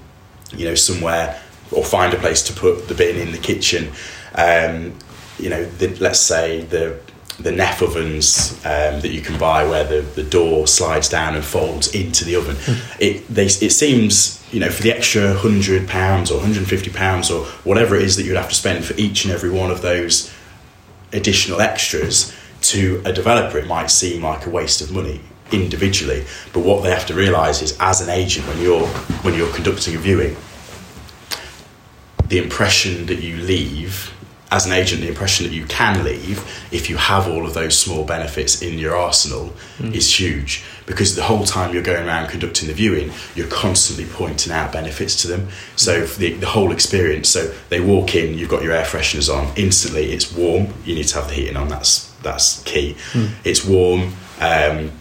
you 0.52 0.64
know 0.64 0.74
somewhere 0.74 1.40
or 1.70 1.84
find 1.84 2.14
a 2.14 2.16
place 2.16 2.42
to 2.44 2.52
put 2.52 2.88
the 2.88 2.94
bin 2.94 3.16
in 3.16 3.32
the 3.32 3.38
kitchen. 3.38 3.92
Um, 4.34 4.94
you 5.38 5.50
know 5.50 5.64
the, 5.64 5.94
let's 5.96 6.20
say 6.20 6.62
the 6.62 6.98
the 7.38 7.52
Neff 7.52 7.82
ovens 7.82 8.52
um, 8.64 9.00
that 9.00 9.10
you 9.12 9.20
can 9.20 9.38
buy 9.38 9.64
where 9.64 9.84
the, 9.84 10.00
the 10.00 10.24
door 10.24 10.66
slides 10.66 11.08
down 11.08 11.36
and 11.36 11.44
folds 11.44 11.94
into 11.94 12.24
the 12.24 12.34
oven. 12.34 12.56
It 12.98 13.28
they, 13.28 13.46
it 13.46 13.70
seems 13.70 14.44
you 14.52 14.60
know 14.60 14.70
for 14.70 14.82
the 14.82 14.92
extra 14.92 15.34
hundred 15.34 15.88
pounds 15.88 16.30
or 16.30 16.40
hundred 16.40 16.58
and 16.58 16.68
fifty 16.68 16.90
pounds 16.90 17.30
or 17.30 17.44
whatever 17.64 17.94
it 17.94 18.02
is 18.02 18.16
that 18.16 18.24
you'd 18.24 18.36
have 18.36 18.48
to 18.48 18.54
spend 18.54 18.84
for 18.84 18.94
each 18.94 19.24
and 19.24 19.32
every 19.32 19.50
one 19.50 19.70
of 19.70 19.82
those 19.82 20.32
additional 21.12 21.60
extras 21.60 22.34
to 22.60 23.00
a 23.04 23.12
developer 23.12 23.56
it 23.56 23.66
might 23.66 23.90
seem 23.90 24.22
like 24.22 24.44
a 24.44 24.50
waste 24.50 24.80
of 24.80 24.90
money 24.90 25.20
individually 25.52 26.24
but 26.52 26.60
what 26.60 26.82
they 26.82 26.90
have 26.90 27.06
to 27.06 27.14
realize 27.14 27.62
is 27.62 27.76
as 27.80 28.00
an 28.00 28.08
agent 28.08 28.46
when 28.48 28.60
you're 28.60 28.86
when 29.22 29.34
you're 29.34 29.52
conducting 29.54 29.94
a 29.94 29.98
viewing 29.98 30.36
the 32.28 32.38
impression 32.38 33.06
that 33.06 33.22
you 33.22 33.36
leave 33.36 34.14
as 34.50 34.66
an 34.66 34.72
agent, 34.72 35.02
the 35.02 35.08
impression 35.08 35.46
that 35.46 35.52
you 35.52 35.66
can 35.66 36.04
leave 36.04 36.38
if 36.72 36.88
you 36.88 36.96
have 36.96 37.28
all 37.28 37.44
of 37.44 37.52
those 37.52 37.76
small 37.76 38.04
benefits 38.04 38.62
in 38.62 38.78
your 38.78 38.96
arsenal 38.96 39.48
hmm. 39.76 39.92
is 39.92 40.18
huge 40.18 40.64
because 40.86 41.14
the 41.14 41.22
whole 41.22 41.44
time 41.44 41.74
you're 41.74 41.82
going 41.82 42.06
around 42.06 42.28
conducting 42.28 42.68
the 42.68 42.74
viewing, 42.74 43.12
you're 43.34 43.48
constantly 43.48 44.06
pointing 44.06 44.50
out 44.50 44.72
benefits 44.72 45.20
to 45.20 45.28
them. 45.28 45.48
So 45.76 46.06
for 46.06 46.18
the, 46.18 46.32
the 46.34 46.46
whole 46.46 46.72
experience, 46.72 47.28
so 47.28 47.54
they 47.68 47.80
walk 47.80 48.14
in, 48.14 48.38
you've 48.38 48.48
got 48.48 48.62
your 48.62 48.72
air 48.72 48.84
fresheners 48.84 49.32
on, 49.32 49.52
instantly 49.56 50.12
it's 50.12 50.32
warm. 50.32 50.72
You 50.84 50.94
need 50.94 51.08
to 51.08 51.16
have 51.16 51.28
the 51.28 51.34
heating 51.34 51.56
on. 51.56 51.68
That's 51.68 52.08
that's 52.22 52.62
key. 52.62 52.96
Hmm. 53.12 53.26
It's 53.44 53.64
warm. 53.64 54.14
Um, 54.40 54.92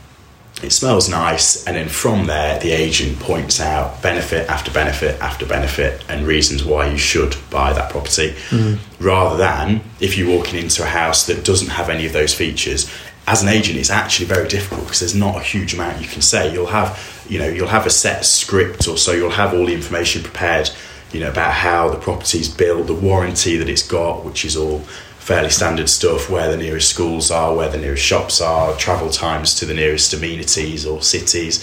it 0.63 0.71
smells 0.71 1.07
nice, 1.07 1.65
and 1.67 1.75
then 1.75 1.87
from 1.87 2.25
there, 2.25 2.59
the 2.59 2.71
agent 2.71 3.19
points 3.19 3.59
out 3.59 4.01
benefit 4.01 4.49
after 4.49 4.71
benefit 4.71 5.21
after 5.21 5.45
benefit 5.45 6.03
and 6.09 6.25
reasons 6.25 6.63
why 6.63 6.87
you 6.87 6.97
should 6.97 7.35
buy 7.51 7.73
that 7.73 7.91
property. 7.91 8.33
Mm. 8.49 8.79
Rather 8.99 9.37
than 9.37 9.81
if 9.99 10.17
you're 10.17 10.35
walking 10.35 10.59
into 10.59 10.81
a 10.81 10.87
house 10.87 11.27
that 11.27 11.45
doesn't 11.45 11.69
have 11.69 11.89
any 11.89 12.07
of 12.07 12.13
those 12.13 12.33
features, 12.33 12.91
as 13.27 13.43
an 13.43 13.49
agent, 13.49 13.77
it's 13.77 13.91
actually 13.91 14.25
very 14.25 14.47
difficult 14.47 14.85
because 14.85 15.01
there's 15.01 15.13
not 15.13 15.35
a 15.35 15.41
huge 15.41 15.73
amount 15.73 16.01
you 16.01 16.07
can 16.07 16.21
say. 16.21 16.51
You'll 16.51 16.67
have, 16.67 17.25
you 17.29 17.37
know, 17.37 17.47
you'll 17.47 17.67
have 17.67 17.85
a 17.85 17.91
set 17.91 18.25
script, 18.25 18.87
or 18.87 18.97
so 18.97 19.11
you'll 19.11 19.29
have 19.29 19.53
all 19.53 19.65
the 19.65 19.73
information 19.73 20.23
prepared, 20.23 20.71
you 21.11 21.19
know, 21.19 21.29
about 21.29 21.53
how 21.53 21.89
the 21.89 21.99
property's 21.99 22.49
built, 22.49 22.87
the 22.87 22.93
warranty 22.93 23.57
that 23.57 23.69
it's 23.69 23.85
got, 23.85 24.25
which 24.25 24.43
is 24.45 24.55
all 24.55 24.81
fairly 25.27 25.49
standard 25.49 25.89
stuff 25.89 26.29
where 26.29 26.49
the 26.49 26.55
nearest 26.55 26.89
schools 26.89 27.29
are, 27.29 27.53
where 27.53 27.67
the 27.67 27.77
nearest 27.77 28.01
shops 28.01 28.39
are, 28.39 28.73
travel 28.77 29.09
times 29.09 29.53
to 29.53 29.65
the 29.65 29.73
nearest 29.73 30.13
amenities 30.13 30.85
or 30.85 31.01
cities. 31.01 31.61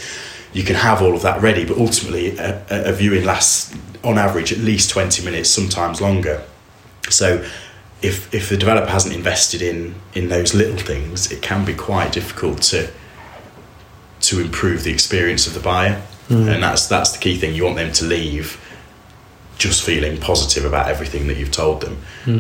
You 0.53 0.65
can 0.65 0.77
have 0.77 1.01
all 1.01 1.15
of 1.15 1.23
that 1.23 1.41
ready, 1.41 1.65
but 1.65 1.79
ultimately, 1.79 2.37
a, 2.37 2.63
a 2.69 2.93
viewing 2.93 3.25
lasts 3.25 3.75
on 4.05 4.19
average 4.19 4.53
at 4.53 4.59
least 4.59 4.91
20 4.91 5.25
minutes, 5.25 5.49
sometimes 5.49 6.03
longer. 6.03 6.45
So, 7.09 7.43
if, 8.03 8.33
if 8.35 8.51
the 8.51 8.59
developer 8.59 8.91
hasn't 8.91 9.15
invested 9.15 9.63
in, 9.63 9.95
in 10.13 10.29
those 10.29 10.53
little 10.53 10.77
things, 10.77 11.33
it 11.33 11.41
can 11.41 11.65
be 11.65 11.75
quite 11.75 12.13
difficult 12.13 12.61
to 12.65 12.91
to 14.21 14.41
improve 14.41 14.85
the 14.85 14.91
experience 14.91 15.47
of 15.47 15.53
the 15.55 15.61
buyer, 15.61 16.03
mm. 16.29 16.53
and 16.53 16.63
that's 16.63 16.87
that's 16.87 17.13
the 17.13 17.19
key 17.19 17.37
thing. 17.39 17.55
You 17.55 17.65
want 17.65 17.77
them 17.77 17.93
to 17.93 18.05
leave 18.05 18.61
just 19.57 19.83
feeling 19.85 20.21
positive 20.21 20.65
about 20.65 20.89
everything 20.89 21.27
that 21.29 21.37
you've 21.37 21.51
told 21.51 21.81
them. 21.81 21.97
Hmm. 22.25 22.39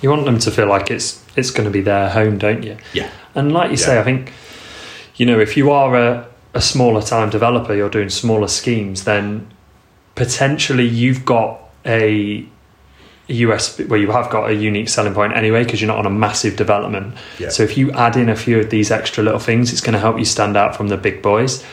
You 0.00 0.10
want 0.10 0.24
them 0.24 0.38
to 0.38 0.50
feel 0.50 0.66
like 0.66 0.90
it's 0.90 1.24
it's 1.36 1.50
going 1.50 1.64
to 1.64 1.70
be 1.70 1.80
their 1.80 2.08
home, 2.08 2.38
don't 2.38 2.62
you? 2.62 2.76
Yeah. 2.92 3.10
And 3.34 3.52
like 3.52 3.70
you 3.70 3.76
say, 3.76 3.98
I 3.98 4.04
think 4.04 4.32
you 5.16 5.26
know 5.26 5.40
if 5.40 5.56
you 5.56 5.70
are 5.70 5.96
a, 5.96 6.28
a 6.54 6.60
smaller 6.60 7.02
time 7.02 7.30
developer, 7.30 7.74
you're 7.74 7.90
doing 7.90 8.10
smaller 8.10 8.48
schemes, 8.48 9.04
then 9.04 9.48
potentially 10.14 10.86
you've 10.86 11.24
got 11.24 11.60
a 11.86 12.46
US 13.28 13.78
where 13.78 14.00
you 14.00 14.10
have 14.10 14.30
got 14.30 14.50
a 14.50 14.54
unique 14.54 14.88
selling 14.88 15.14
point 15.14 15.36
anyway 15.36 15.62
because 15.62 15.80
you're 15.80 15.88
not 15.88 15.98
on 15.98 16.06
a 16.06 16.10
massive 16.10 16.56
development. 16.56 17.14
Yeah. 17.38 17.50
So 17.50 17.62
if 17.62 17.76
you 17.76 17.92
add 17.92 18.16
in 18.16 18.28
a 18.28 18.36
few 18.36 18.58
of 18.58 18.70
these 18.70 18.90
extra 18.90 19.22
little 19.22 19.40
things, 19.40 19.70
it's 19.70 19.82
going 19.82 19.92
to 19.92 19.98
help 19.98 20.18
you 20.18 20.24
stand 20.24 20.56
out 20.56 20.74
from 20.74 20.88
the 20.88 20.96
big 20.96 21.22
boys. 21.22 21.64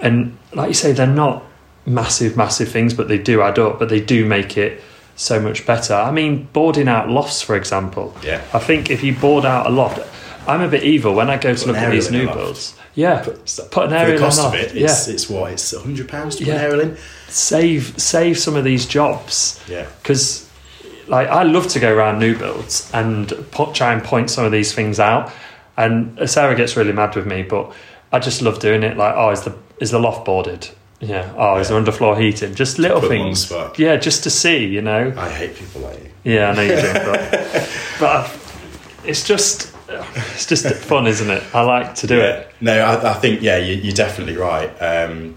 And 0.00 0.36
like 0.52 0.68
you 0.68 0.74
say, 0.74 0.92
they're 0.92 1.06
not 1.06 1.44
massive, 1.86 2.36
massive 2.36 2.68
things, 2.68 2.94
but 2.94 3.08
they 3.08 3.18
do 3.18 3.42
add 3.42 3.58
up. 3.58 3.78
But 3.78 3.90
they 3.90 4.00
do 4.00 4.26
make 4.26 4.56
it 4.58 4.82
so 5.16 5.40
much 5.40 5.66
better. 5.66 5.94
I 5.94 6.10
mean, 6.10 6.48
boarding 6.52 6.88
out 6.88 7.08
lofts, 7.08 7.42
for 7.42 7.56
example. 7.56 8.14
Yeah. 8.22 8.42
I 8.52 8.58
think 8.58 8.90
if 8.90 9.02
you 9.02 9.14
board 9.14 9.44
out 9.44 9.66
a 9.66 9.70
loft, 9.70 10.00
I'm 10.46 10.60
a 10.60 10.68
bit 10.68 10.82
evil 10.82 11.14
when 11.14 11.30
I 11.30 11.38
go 11.38 11.54
to 11.54 11.66
look 11.66 11.76
at 11.76 11.90
these 11.90 12.10
new 12.10 12.26
builds. 12.26 12.74
Yeah, 12.94 13.22
Put, 13.22 13.44
put 13.72 13.92
an 13.92 14.06
for 14.06 14.12
the 14.12 14.18
cost 14.18 14.40
of 14.40 14.54
it, 14.54 14.76
it's, 14.76 15.08
yeah, 15.08 15.14
it's 15.14 15.28
what 15.28 15.50
it's 15.50 15.76
hundred 15.76 16.08
pounds 16.08 16.36
to 16.36 16.44
Yeah. 16.44 16.52
put 16.52 16.60
an 16.60 16.64
aerial 16.64 16.80
in. 16.90 16.96
save 17.28 17.94
save 18.00 18.38
some 18.38 18.54
of 18.54 18.62
these 18.62 18.86
jobs 18.86 19.60
Yeah, 19.68 19.86
because 20.00 20.48
like 21.08 21.26
I 21.26 21.42
love 21.42 21.66
to 21.68 21.80
go 21.80 21.92
around 21.92 22.20
new 22.20 22.38
builds 22.38 22.88
and 22.94 23.32
put, 23.50 23.74
try 23.74 23.92
and 23.92 24.02
point 24.04 24.30
some 24.30 24.44
of 24.44 24.52
these 24.52 24.72
things 24.72 25.00
out. 25.00 25.32
And 25.76 26.30
Sarah 26.30 26.54
gets 26.54 26.76
really 26.76 26.92
mad 26.92 27.16
with 27.16 27.26
me, 27.26 27.42
but 27.42 27.72
I 28.12 28.20
just 28.20 28.42
love 28.42 28.60
doing 28.60 28.84
it. 28.84 28.96
Like, 28.96 29.14
oh, 29.16 29.30
is 29.30 29.42
the 29.42 29.56
is 29.80 29.90
the 29.90 29.98
loft 29.98 30.24
boarded? 30.24 30.68
Yeah. 31.00 31.32
Oh, 31.36 31.56
is 31.58 31.68
there 31.68 31.80
underfloor 31.80 32.20
heating? 32.20 32.54
Just 32.54 32.78
little 32.78 33.00
Put 33.00 33.10
them 33.10 33.20
on 33.20 33.30
the 33.30 33.36
things. 33.36 33.78
Yeah, 33.78 33.96
just 33.96 34.22
to 34.24 34.30
see, 34.30 34.64
you 34.64 34.80
know. 34.80 35.12
I 35.16 35.28
hate 35.28 35.56
people 35.56 35.82
like 35.82 36.02
you. 36.02 36.10
Yeah, 36.24 36.50
I 36.50 36.54
know 36.54 36.62
you 36.62 36.80
do, 36.80 36.92
but, 37.04 37.70
but 38.00 38.38
it's 39.04 39.26
just 39.26 39.74
it's 39.88 40.46
just 40.46 40.66
fun, 40.66 41.06
isn't 41.06 41.30
it? 41.30 41.42
I 41.54 41.62
like 41.62 41.94
to 41.96 42.06
do 42.06 42.18
yeah. 42.18 42.24
it. 42.24 42.54
No, 42.60 42.78
I, 42.78 43.10
I 43.10 43.14
think 43.14 43.42
yeah, 43.42 43.58
you, 43.58 43.74
you're 43.74 43.94
definitely 43.94 44.36
right. 44.36 44.68
Um, 44.80 45.36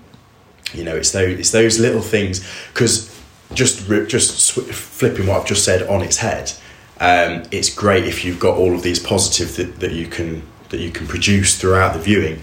you 0.74 0.84
know, 0.84 0.96
it's 0.96 1.12
those 1.12 1.39
it's 1.39 1.52
those 1.52 1.80
little 1.80 2.02
things 2.02 2.46
because 2.74 3.13
just 3.54 3.88
just 4.08 4.52
flipping 4.54 5.28
what 5.28 5.41
I've 5.41 5.48
just 5.48 5.63
said 5.65 5.84
on 5.84 6.02
its 6.02 6.17
head. 6.17 6.52
Um, 7.00 7.43
it's 7.52 7.74
great 7.74 8.06
if 8.06 8.26
you've 8.26 8.39
got 8.39 8.58
all 8.58 8.74
of 8.74 8.82
these 8.82 9.00
positives 9.00 9.58
that, 9.58 9.80
that 9.80 9.91
you 9.91 10.08
can 10.08 10.43
that 10.70 10.80
you 10.80 10.91
can 10.91 11.08
produce 11.08 11.60
throughout 11.60 11.93
the 11.93 12.00
viewing, 12.00 12.41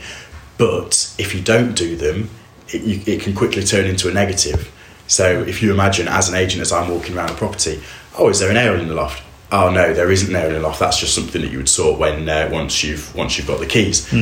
but 0.59 1.15
if 1.19 1.35
you 1.35 1.43
don't 1.43 1.75
do 1.75 1.97
them, 1.97 2.31
it, 2.69 2.83
you, 2.83 3.01
it 3.07 3.21
can 3.21 3.35
quickly 3.35 3.63
turn 3.65 3.87
into 3.87 4.09
a 4.09 4.13
negative. 4.13 4.71
So 5.07 5.43
if 5.43 5.63
you 5.63 5.73
imagine 5.73 6.09
as 6.09 6.29
an 6.29 6.35
agent, 6.35 6.63
as 6.63 6.73
I'm 6.73 6.89
walking 6.91 7.17
around 7.17 7.31
a 7.31 7.35
property, 7.35 7.83
oh, 8.19 8.29
is 8.31 8.39
there 8.41 8.51
an 8.51 8.57
aerial 8.57 8.81
in 8.81 8.89
the 8.89 8.95
loft? 8.95 9.23
Oh 9.53 9.71
no, 9.71 9.93
there 9.93 10.11
isn't 10.11 10.31
an 10.31 10.37
aerial 10.37 10.57
in 10.57 10.63
the 10.63 10.69
loft. 10.69 10.81
That's 10.81 10.99
just 10.99 11.15
something 11.15 11.43
that 11.43 11.51
you 11.51 11.59
would 11.59 11.69
sort 11.69 11.99
when 11.99 12.29
uh, 12.29 12.49
once 12.51 12.83
you've 12.83 13.15
once 13.15 13.37
you've 13.37 13.47
got 13.47 13.61
the 13.61 13.67
keys. 13.67 14.13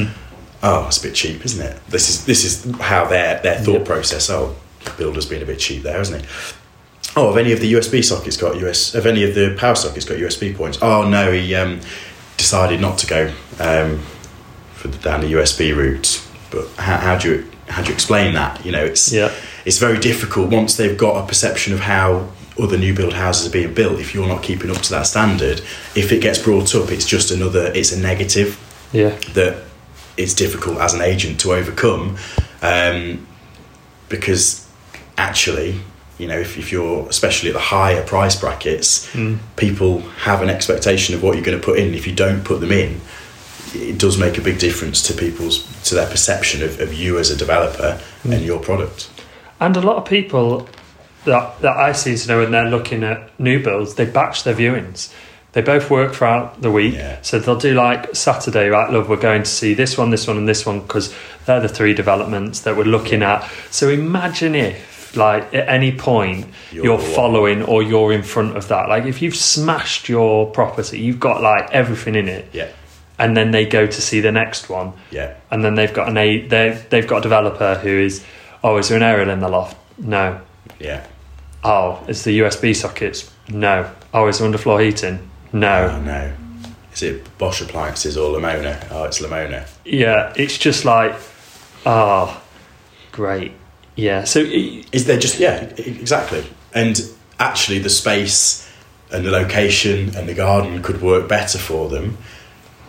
Oh, 0.65 0.87
it's 0.87 0.99
a 0.99 1.03
bit 1.03 1.15
cheap, 1.15 1.45
isn't 1.45 1.65
it? 1.65 1.81
This 1.89 2.09
is 2.09 2.25
this 2.27 2.45
is 2.45 2.65
how 2.81 3.07
their 3.07 3.41
their 3.43 3.59
thought 3.59 3.79
Yep. 3.79 3.85
process. 3.85 4.29
Oh, 4.31 4.57
the 4.85 4.91
builder's 4.93 5.27
been 5.27 5.43
a 5.43 5.47
bit 5.47 5.59
cheap 5.61 5.83
there, 5.85 5.99
hasn't 5.99 6.23
he? 6.23 6.29
Oh, 7.17 7.29
have 7.29 7.37
any 7.37 7.53
of 7.53 7.61
the 7.61 7.73
USB 7.75 8.03
sockets 8.05 8.37
got 8.37 8.57
US? 8.65 8.93
Have 8.95 9.07
any 9.07 9.23
of 9.25 9.35
the 9.35 9.55
power 9.59 9.75
sockets 9.75 10.05
got 10.05 10.19
USB 10.19 10.55
points? 10.55 10.79
Oh 10.83 11.09
no, 11.09 11.31
he 11.33 11.55
um, 11.55 11.81
decided 12.37 12.81
not 12.81 12.99
to 12.99 13.07
go 13.07 13.27
um, 13.61 13.99
for 14.75 14.89
the, 14.89 14.99
down 14.99 15.21
the 15.21 15.33
USB 15.35 15.75
route. 15.77 16.27
But 16.51 16.69
how, 16.77 16.97
how 16.99 17.19
do 17.19 17.31
you 17.31 17.52
how 17.73 17.83
do 17.83 17.89
you 17.89 17.95
explain 17.95 18.35
that? 18.35 18.65
You 18.65 18.73
know, 18.73 18.85
it's 18.85 19.13
Yeah. 19.13 19.31
it's 19.65 19.79
very 19.79 19.99
difficult 19.99 20.51
once 20.51 20.77
they've 20.77 20.97
got 21.07 21.15
a 21.23 21.27
perception 21.27 21.73
of 21.73 21.81
how 21.81 22.29
other 22.63 22.77
new 22.77 22.93
build 22.95 23.15
houses 23.15 23.47
are 23.47 23.51
being 23.51 23.73
built. 23.75 23.99
If 23.99 24.15
you're 24.15 24.29
not 24.29 24.43
keeping 24.43 24.71
up 24.71 24.83
to 24.83 24.91
that 24.91 25.07
standard, 25.07 25.63
if 25.95 26.13
it 26.13 26.21
gets 26.21 26.39
brought 26.39 26.75
up, 26.75 26.91
it's 26.93 27.07
just 27.07 27.31
another. 27.31 27.73
It's 27.75 27.93
a 27.93 27.99
negative 27.99 28.59
Yeah. 28.93 29.13
that 29.35 29.55
it's 30.19 30.35
difficult 30.35 30.79
as 30.79 30.93
an 30.93 31.01
agent 31.01 31.41
to 31.41 31.55
overcome 31.55 32.17
um, 32.61 33.27
because 34.11 34.67
actually 35.17 35.81
you 36.19 36.27
know 36.29 36.39
if, 36.39 36.59
if 36.59 36.71
you're 36.73 37.09
especially 37.09 37.49
at 37.49 37.55
the 37.55 37.61
higher 37.77 38.03
price 38.03 38.37
brackets 38.37 39.09
people 39.57 40.01
have 40.25 40.43
an 40.43 40.51
expectation 40.51 41.15
of 41.15 41.23
what 41.23 41.35
you're 41.35 41.45
going 41.45 41.59
to 41.59 41.65
put 41.65 41.79
in 41.79 41.95
if 41.95 42.07
you 42.07 42.15
don't 42.15 42.45
put 42.45 42.61
them 42.61 42.71
in 42.73 43.01
it 43.75 43.99
does 43.99 44.19
make 44.19 44.37
a 44.39 44.41
big 44.41 44.59
difference 44.59 45.03
to 45.03 45.15
people's 45.15 45.63
to 45.89 45.95
their 45.95 46.09
perception 46.09 46.63
of, 46.63 46.81
of 46.81 46.93
you 46.93 47.19
as 47.19 47.31
a 47.31 47.37
developer 47.37 48.01
and 48.25 48.33
mm. 48.35 48.45
your 48.45 48.61
product 48.61 49.09
And 49.61 49.77
a 49.77 49.81
lot 49.81 49.97
of 49.97 50.05
people 50.05 50.69
that 51.25 51.61
that 51.61 51.77
I 51.77 51.93
see, 51.93 52.15
you 52.15 52.27
know, 52.27 52.41
when 52.41 52.51
they're 52.51 52.69
looking 52.69 53.05
at 53.05 53.31
new 53.39 53.63
builds, 53.63 53.95
they 53.95 54.05
batch 54.07 54.43
their 54.45 54.55
viewings. 54.55 55.13
They 55.53 55.61
both 55.63 55.91
work 55.91 56.15
throughout 56.15 56.63
the 56.63 56.71
week, 56.71 56.95
Yeah. 56.95 57.19
so 57.23 57.39
they'll 57.39 57.57
do 57.59 57.75
like 57.75 58.17
Saturday, 58.17 58.69
right? 58.69 58.91
Love, 58.91 59.09
we're 59.11 59.17
going 59.21 59.43
to 59.43 59.51
see 59.51 59.75
this 59.75 59.99
one, 59.99 60.11
this 60.11 60.27
one, 60.27 60.39
and 60.39 60.49
this 60.49 60.65
one 60.65 60.81
because 60.81 61.15
they're 61.45 61.61
the 61.61 61.69
three 61.69 61.93
developments 61.95 62.61
that 62.61 62.75
we're 62.77 62.85
looking 62.97 63.23
at. 63.23 63.49
So 63.71 63.89
imagine 63.91 64.55
if 64.55 65.15
like 65.15 65.53
at 65.55 65.69
any 65.69 65.93
point 65.93 66.47
You're 66.73 66.85
you're, 66.87 66.97
one. 66.97 67.15
following 67.15 67.63
or 67.63 67.83
you're 67.83 68.13
in 68.15 68.23
front 68.23 68.57
of 68.57 68.69
that. 68.69 68.89
Like 68.89 69.05
if 69.05 69.21
you've 69.23 69.37
smashed 69.37 70.09
your 70.09 70.51
property, 70.51 70.99
you've 70.99 71.21
got 71.21 71.43
like 71.43 71.71
everything 71.71 72.15
in 72.15 72.29
it, 72.29 72.49
Yeah, 72.55 72.69
and 73.23 73.37
then 73.37 73.53
they 73.53 73.65
go 73.65 73.87
to 73.87 74.01
see 74.09 74.21
the 74.21 74.33
next 74.33 74.69
one, 74.69 74.93
yeah, 75.11 75.35
and 75.51 75.65
then 75.65 75.75
they've 75.77 75.95
got 75.95 76.09
an 76.09 76.17
a 76.19 76.47
they've 76.47 76.91
they've 76.91 77.07
got 77.07 77.19
a 77.19 77.21
developer 77.23 77.77
who 77.77 77.89
is, 77.89 78.25
oh, 78.65 78.77
is 78.79 78.89
there 78.89 78.97
an 78.97 79.03
aerial 79.03 79.31
in 79.31 79.41
the 79.41 79.49
loft? 79.49 79.77
No. 79.99 80.41
yeah. 80.81 81.07
Oh, 81.65 82.05
is 82.09 82.25
the 82.25 82.41
USB 82.41 82.75
sockets? 82.75 83.31
No. 83.49 83.89
Oh, 84.13 84.27
is 84.27 84.39
there 84.41 84.51
underfloor 84.51 84.85
heating? 84.85 85.31
No. 85.53 85.91
Oh 85.93 86.01
no. 86.03 86.33
Is 86.93 87.03
it 87.03 87.39
Bosch 87.39 87.63
appliances 87.63 88.17
or 88.17 88.37
Lamona? 88.37 88.85
Oh, 88.91 89.05
it's 89.05 89.21
Lamona. 89.23 89.67
Yeah, 89.85 90.33
it's 90.37 90.59
just 90.59 90.85
like, 90.85 91.15
ah, 91.87 92.43
great. 93.13 93.53
Yeah. 93.95 94.25
So 94.25 94.41
it- 94.41 94.87
Is 94.93 95.07
there 95.07 95.19
just 95.19 95.39
yeah, 95.39 95.63
exactly. 95.79 96.45
And 96.75 97.01
actually, 97.39 97.79
the 97.79 97.91
space 97.91 98.69
and 99.13 99.25
the 99.25 99.31
location 99.31 100.17
and 100.17 100.29
the 100.29 100.35
garden 100.35 100.83
could 100.83 101.01
work 101.03 101.29
better 101.29 101.59
for 101.59 101.89
them, 101.89 102.17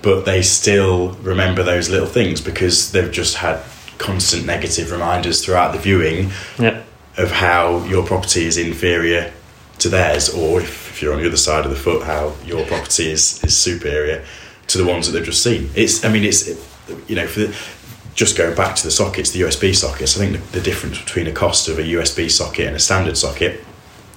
but 0.04 0.26
they 0.26 0.44
still 0.44 1.14
remember 1.24 1.64
those 1.64 1.90
little 1.90 2.08
things 2.08 2.42
because 2.42 2.92
they've 2.92 3.12
just 3.12 3.38
had 3.38 3.64
constant 3.98 4.46
negative 4.46 4.92
reminders 4.92 5.44
throughout 5.44 5.72
the 5.72 5.80
viewing 5.80 6.30
yeah, 6.60 6.84
of 7.18 7.32
how 7.32 7.84
your 7.86 8.06
property 8.06 8.46
is 8.46 8.58
inferior 8.58 9.32
to 9.80 9.90
theirs, 9.90 10.30
or 10.30 10.60
if, 10.60 10.92
if 10.92 11.02
you're 11.02 11.14
on 11.14 11.22
the 11.22 11.28
other 11.28 11.38
side 11.38 11.66
of 11.66 11.72
the 11.72 11.78
foot, 11.78 12.04
how 12.04 12.36
your 12.46 12.66
property 12.66 13.10
is, 13.12 13.44
is 13.44 13.56
superior 13.56 14.24
to 14.68 14.78
the 14.78 14.86
ones 14.86 15.08
that 15.08 15.14
they've 15.14 15.26
just 15.26 15.42
seen. 15.42 15.70
It's, 15.74 16.04
I 16.04 16.12
mean, 16.12 16.24
it's, 16.24 16.50
you 17.08 17.16
know, 17.16 17.26
for 17.26 17.40
the, 17.40 17.58
just 18.14 18.38
going 18.38 18.56
back 18.56 18.76
to 18.76 18.84
the 18.84 18.92
sockets, 18.92 19.32
the 19.32 19.42
USB 19.42 19.74
sockets, 19.74 20.18
I 20.18 20.20
think 20.20 20.34
the, 20.34 20.60
the 20.60 20.64
difference 20.64 21.00
between 21.00 21.28
a 21.28 21.32
cost 21.32 21.70
of 21.70 21.80
a 21.80 21.82
USB 21.82 22.30
socket 22.30 22.68
and 22.68 22.76
a 22.76 22.80
standard 22.80 23.18
socket 23.18 23.64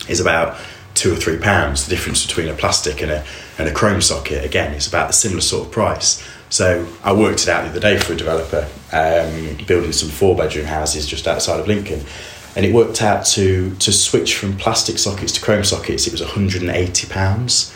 is 0.09 0.21
about 0.21 0.59
two 0.97 1.13
or 1.13 1.17
three 1.17 1.39
pounds. 1.39 1.87
The 1.87 1.91
difference 1.95 2.27
between 2.27 2.49
a 2.49 2.55
plastic 2.55 3.03
and 3.03 3.11
a, 3.11 3.25
and 3.59 3.69
a 3.69 3.73
chrome 3.73 4.01
socket, 4.01 4.45
again, 4.45 4.75
is 4.75 4.89
about 4.89 5.11
a 5.11 5.13
similar 5.13 5.41
sort 5.41 5.67
of 5.67 5.73
price. 5.73 6.27
So 6.49 6.87
I 7.03 7.13
worked 7.13 7.43
it 7.43 7.49
out 7.49 7.65
the 7.65 7.71
other 7.71 7.81
day 7.81 7.99
for 7.99 8.13
a 8.13 8.17
developer 8.17 8.69
um, 8.93 9.59
building 9.67 9.93
some 9.93 10.09
four 10.09 10.37
bedroom 10.37 10.67
houses 10.67 11.07
just 11.07 11.27
outside 11.27 11.61
of 11.61 11.67
Lincoln. 11.67 12.05
And 12.55 12.65
it 12.65 12.73
worked 12.73 13.03
out 13.03 13.27
to, 13.27 13.75
to 13.77 13.93
switch 13.93 14.37
from 14.37 14.57
plastic 14.57 14.99
sockets 14.99 15.33
to 15.33 15.43
chrome 15.43 15.65
sockets, 15.65 16.07
it 16.07 16.13
was 16.13 16.23
£180. 16.23 17.73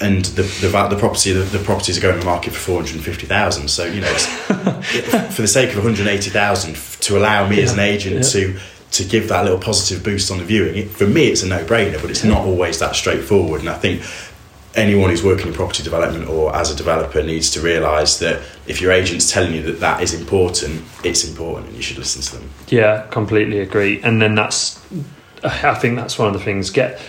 And 0.00 0.24
the, 0.24 0.42
the, 0.42 0.68
the 0.68 0.96
property 0.98 1.32
the, 1.32 1.44
the 1.44 1.62
properties 1.62 1.98
are 1.98 2.00
going 2.00 2.14
to 2.14 2.20
the 2.20 2.26
market 2.26 2.52
for 2.52 2.58
450000 2.58 3.68
So, 3.68 3.84
you 3.84 4.00
know, 4.00 4.10
it's, 4.10 4.26
for 5.34 5.42
the 5.42 5.48
sake 5.48 5.70
of 5.70 5.76
180,000 5.76 6.74
to 6.74 7.16
allow 7.18 7.48
me 7.48 7.62
as 7.62 7.72
an 7.72 7.78
agent 7.78 8.16
yeah. 8.16 8.22
to 8.22 8.58
to 8.94 9.04
give 9.04 9.28
that 9.28 9.44
little 9.44 9.58
positive 9.58 10.02
boost 10.04 10.30
on 10.30 10.38
the 10.38 10.44
viewing. 10.44 10.74
It, 10.76 10.88
for 10.90 11.06
me, 11.06 11.28
it's 11.28 11.42
a 11.42 11.48
no-brainer, 11.48 12.00
but 12.00 12.10
it's 12.10 12.24
not 12.24 12.38
always 12.46 12.78
that 12.80 12.94
straightforward. 12.96 13.60
And 13.60 13.68
I 13.70 13.74
think 13.78 14.02
anyone 14.74 15.10
who's 15.10 15.22
working 15.22 15.46
in 15.46 15.52
property 15.54 15.82
development 15.82 16.28
or 16.28 16.54
as 16.54 16.70
a 16.70 16.76
developer 16.76 17.22
needs 17.22 17.50
to 17.52 17.60
realise 17.60 18.18
that 18.18 18.42
if 18.66 18.80
your 18.80 18.90
agent's 18.92 19.30
telling 19.30 19.54
you 19.54 19.62
that 19.62 19.80
that 19.80 20.02
is 20.02 20.12
important, 20.14 20.82
it's 21.04 21.28
important, 21.28 21.68
and 21.68 21.76
you 21.76 21.82
should 21.82 21.98
listen 21.98 22.22
to 22.22 22.36
them. 22.38 22.50
yeah, 22.68 23.06
completely 23.10 23.60
agree. 23.60 24.00
And 24.02 24.20
then 24.20 24.34
that's, 24.34 24.80
I 25.44 25.74
think 25.74 25.96
that's 25.96 26.18
one 26.18 26.28
of 26.28 26.34
the 26.34 26.44
things. 26.44 26.70
Get 26.70 27.00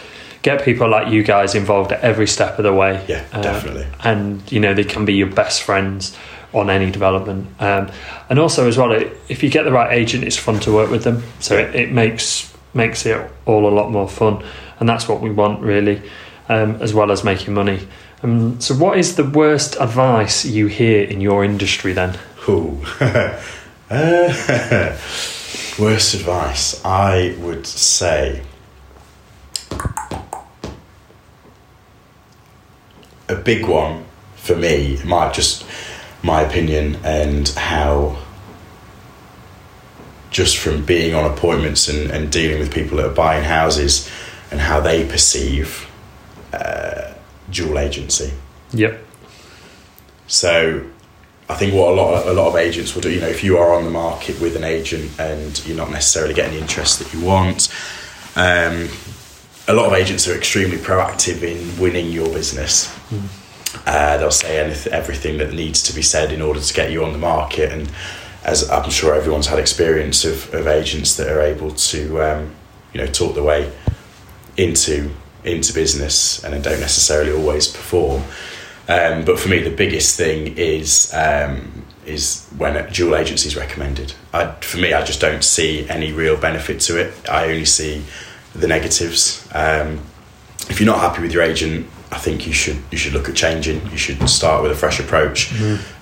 get 0.42 0.62
people 0.64 0.88
like 0.88 1.12
you 1.12 1.24
guys 1.24 1.56
involved 1.56 1.92
at 1.92 2.02
every 2.02 2.28
step 2.28 2.60
of 2.60 2.64
the 2.64 2.72
way. 2.74 3.04
Yeah, 3.08 3.24
Uh, 3.34 3.42
definitely. 3.42 3.88
and 4.04 4.44
you 4.52 4.60
know 4.60 4.76
they 4.76 4.84
can 4.84 5.04
be 5.04 5.14
your 5.14 5.26
best 5.32 5.64
friends 5.64 6.16
on 6.56 6.70
any 6.70 6.90
development 6.92 7.48
um, 7.60 7.92
and 8.30 8.40
also 8.40 8.68
as 8.68 8.78
well 8.78 8.92
it, 8.92 9.16
if 9.30 9.44
you 9.44 9.50
get 9.50 9.64
the 9.64 9.72
right 9.72 9.94
agent 9.94 10.24
it's 10.24 10.38
fun 10.38 10.60
to 10.60 10.72
work 10.72 10.90
with 10.90 11.04
them 11.04 11.24
so 11.40 11.58
it, 11.58 11.76
it 11.76 11.92
makes 11.92 12.54
makes 12.74 13.06
it 13.06 13.32
all 13.46 13.68
a 13.68 13.74
lot 13.74 13.92
more 13.92 14.08
fun 14.08 14.44
and 14.80 14.90
that's 14.90 15.08
what 15.08 15.22
we 15.22 15.30
want 15.30 15.62
really 15.62 16.02
um, 16.50 16.76
as 16.82 16.94
well 16.94 17.12
as 17.12 17.24
making 17.24 17.54
money 17.54 17.88
um, 18.24 18.60
so 18.60 18.74
what 18.74 18.98
is 18.98 19.16
the 19.16 19.24
worst 19.24 19.76
advice 19.80 20.46
you 20.46 20.68
hear 20.68 21.04
in 21.04 21.22
your 21.22 21.44
industry 21.44 21.94
then 21.94 22.18
Ooh. 22.48 22.80
uh, 23.00 23.42
worst 25.80 26.14
advice, 26.14 26.84
I 26.86 27.36
would 27.40 27.66
say. 27.66 28.44
A 33.28 33.36
big 33.36 33.68
one 33.68 34.06
for 34.36 34.56
me, 34.56 35.00
might 35.04 35.34
just 35.34 35.66
my 36.26 36.42
opinion 36.42 36.98
and 37.04 37.48
how 37.50 38.18
just 40.32 40.58
from 40.58 40.84
being 40.84 41.14
on 41.16 41.32
appointments 41.32 41.88
and, 41.88 42.12
and 42.12 42.32
dealing 42.32 42.60
with 42.60 42.74
people 42.74 42.98
that 42.98 43.06
are 43.06 43.14
buying 43.14 43.44
houses 43.44 44.10
and 44.52 44.60
how 44.60 44.80
they 44.82 45.08
perceive 45.08 45.90
uh, 46.52 47.14
dual 47.50 47.80
agency. 47.80 48.34
yep 48.74 49.02
So 50.28 50.84
I 51.48 51.54
think 51.54 51.74
what 51.74 51.90
a 51.90 51.96
lot 51.96 52.16
of, 52.16 52.28
a 52.28 52.34
lot 52.34 52.48
of 52.50 52.56
agents 52.56 52.96
will 52.96 53.02
do, 53.02 53.12
you 53.12 53.22
know, 53.22 53.28
if 53.28 53.44
you 53.44 53.58
are 53.58 53.74
on 53.74 53.86
the 53.86 53.92
market 53.92 54.42
with 54.42 54.56
an 54.56 54.64
agent 54.64 55.18
and 55.20 55.66
you're 55.66 55.78
not 55.78 55.92
necessarily 55.92 56.34
getting 56.34 56.56
the 56.56 56.60
interest 56.60 57.00
that 57.00 57.14
you 57.14 57.24
want, 57.24 57.74
um, 58.36 58.90
a 59.68 59.74
lot 59.74 59.86
of 59.86 59.94
agents 59.94 60.28
are 60.28 60.36
extremely 60.36 60.78
proactive 60.78 61.44
in 61.44 61.80
winning 61.80 62.12
your 62.12 62.28
business. 62.34 62.94
Uh, 63.86 64.18
they'll 64.18 64.32
say 64.32 64.60
anything, 64.60 64.94
everything 64.94 65.38
that 65.38 65.54
needs 65.54 65.84
to 65.84 65.94
be 65.94 66.02
said 66.02 66.32
in 66.32 66.42
order 66.42 66.60
to 66.60 66.74
get 66.74 66.92
you 66.92 67.04
on 67.04 67.12
the 67.12 67.18
market, 67.18 67.72
and 67.72 67.92
as 68.44 68.70
I'm 68.70 68.90
sure 68.90 69.16
everyone's 69.16 69.48
had 69.48 69.60
experience 69.60 70.24
of, 70.24 70.54
of 70.54 70.68
agents 70.68 71.16
that 71.18 71.28
are 71.28 71.42
able 71.42 71.72
to, 71.72 72.22
um, 72.22 72.56
you 72.94 73.02
know, 73.02 73.08
talk 73.08 73.36
the 73.36 73.44
way 73.44 73.72
into 74.58 75.12
into 75.44 75.74
business 75.74 76.44
and 76.44 76.54
then 76.54 76.62
don't 76.62 76.80
necessarily 76.80 77.32
always 77.32 77.68
perform. 77.68 78.24
Um, 78.88 79.26
but 79.26 79.40
for 79.40 79.50
me, 79.50 79.60
the 79.60 79.76
biggest 79.76 80.18
thing 80.18 80.58
is 80.58 81.12
um, 81.14 81.86
is 82.06 82.48
when 82.58 82.76
a 82.76 82.90
dual 82.92 83.16
agency 83.16 83.48
is 83.48 83.56
recommended. 83.56 84.14
I, 84.34 84.52
for 84.62 84.78
me, 84.78 84.94
I 84.94 85.04
just 85.04 85.22
don't 85.22 85.44
see 85.44 85.88
any 85.90 86.12
real 86.12 86.38
benefit 86.38 86.80
to 86.82 87.00
it. 87.00 87.14
I 87.30 87.46
only 87.46 87.66
see 87.66 88.04
the 88.54 88.68
negatives. 88.68 89.48
Um, 89.54 90.02
if 90.70 90.80
you're 90.80 90.88
not 90.88 91.00
happy 91.00 91.22
with 91.22 91.32
your 91.32 91.44
agent, 91.44 91.88
I 92.16 92.18
think 92.18 92.48
you 92.48 92.54
should 92.54 92.78
you 92.92 92.98
should 92.98 93.14
look 93.14 93.28
at 93.30 93.36
changing. 93.36 93.82
You 93.92 93.98
should 93.98 94.28
start 94.30 94.64
with 94.64 94.72
a 94.72 94.76
fresh 94.76 95.00
approach 95.00 95.52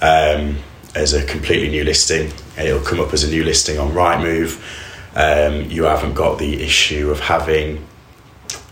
um, 0.01 0.57
as 0.95 1.13
a 1.13 1.25
completely 1.25 1.69
new 1.69 1.83
listing, 1.83 2.31
and 2.55 2.67
it'll 2.67 2.85
come 2.85 2.99
up 2.99 3.13
as 3.13 3.23
a 3.23 3.29
new 3.29 3.43
listing 3.43 3.79
on 3.79 3.91
Rightmove. 3.91 4.61
Um, 5.15 5.69
you 5.69 5.83
haven't 5.83 6.13
got 6.13 6.37
the 6.39 6.61
issue 6.63 7.09
of 7.11 7.19
having 7.19 7.85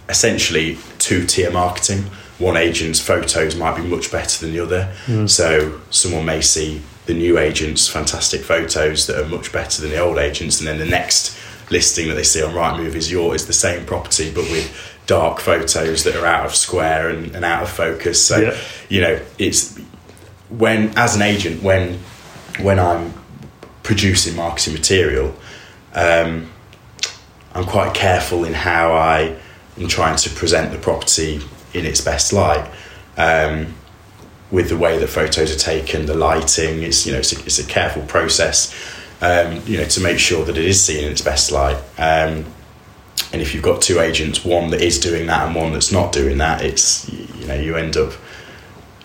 essentially 0.08 0.78
two 1.00 1.26
tier 1.26 1.52
marketing. 1.52 2.04
One 2.38 2.58
agent's 2.58 3.00
photos 3.00 3.56
might 3.56 3.76
be 3.76 3.84
much 3.84 4.12
better 4.12 4.40
than 4.46 4.54
the 4.54 4.60
other. 4.60 4.94
So 5.28 5.80
someone 5.90 6.26
may 6.26 6.42
see 6.42 6.82
the 7.06 7.14
new 7.14 7.38
agent's 7.38 7.88
fantastic 7.88 8.42
photos 8.42 9.08
that 9.08 9.20
are 9.20 9.28
much 9.28 9.52
better 9.52 9.82
than 9.82 9.92
the 9.92 10.00
old 10.00 10.18
agents, 10.18 10.60
and 10.60 10.68
then 10.68 10.78
the 10.78 10.86
next 10.86 11.38
listing 11.72 12.08
that 12.10 12.16
they 12.16 12.24
see 12.24 12.44
on 12.44 12.54
Rightmove 12.54 12.96
is 12.96 13.10
your 13.12 13.34
is 13.34 13.48
the 13.48 13.54
same 13.54 13.86
property 13.86 14.30
but 14.30 14.44
with 14.52 14.91
dark 15.08 15.40
photos 15.40 16.04
that 16.04 16.16
are 16.16 16.26
out 16.26 16.46
of 16.46 16.56
square 16.56 17.10
and, 17.10 17.36
and 17.36 17.44
out 17.44 17.64
of 17.64 17.70
focus. 17.70 18.26
So 18.26 18.38
Yeah. 18.40 18.58
you 18.90 19.02
know 19.02 19.20
it's 19.38 19.78
when 20.50 20.94
as 20.98 21.16
an 21.16 21.22
agent 21.22 21.64
when 21.64 22.00
when 22.62 22.80
I'm 22.80 23.14
producing 23.84 24.36
marketing 24.36 24.74
material. 24.74 25.34
Um, 25.94 26.50
I'm 27.54 27.66
quite 27.66 27.94
careful 27.94 28.46
in 28.46 28.54
how 28.54 28.94
I 28.94 29.36
am 29.78 29.88
trying 29.90 30.16
to 30.18 30.30
present 30.30 30.72
the 30.72 30.78
property 30.78 31.42
in 31.74 31.86
its 31.86 32.00
best 32.00 32.32
light. 32.32 32.70
Um, 33.18 33.74
with 34.52 34.70
the 34.70 34.78
way 34.78 34.98
that 34.98 35.08
photos 35.08 35.54
are 35.56 35.60
taken, 35.60 36.06
the 36.06 36.14
lighting, 36.14 36.84
it's 36.84 37.06
you 37.06 37.12
know 37.14 37.20
it's 37.20 37.34
a, 37.34 37.40
it's 37.46 37.60
a 37.60 37.66
careful 37.66 38.04
process. 38.04 38.74
Um, 39.22 39.62
you 39.66 39.78
know 39.78 39.86
to 39.86 40.02
make 40.02 40.20
sure 40.20 40.44
that 40.46 40.58
it 40.58 40.66
is 40.66 40.82
seen 40.84 41.04
in 41.06 41.12
its 41.12 41.22
best 41.22 41.52
light. 41.52 41.78
Um, 41.98 42.46
and 43.34 43.42
if 43.42 43.54
you've 43.54 43.64
got 43.64 43.82
two 43.82 44.00
agents, 44.00 44.44
one 44.44 44.72
that 44.72 44.82
is 44.82 45.00
doing 45.00 45.28
that 45.28 45.48
and 45.48 45.56
one 45.56 45.74
that's 45.74 45.92
not 45.92 46.12
doing 46.12 46.38
that, 46.40 46.64
it's 46.64 47.10
you 47.10 47.48
know 47.48 47.56
you 47.56 47.76
end 47.76 47.98
up 47.98 48.14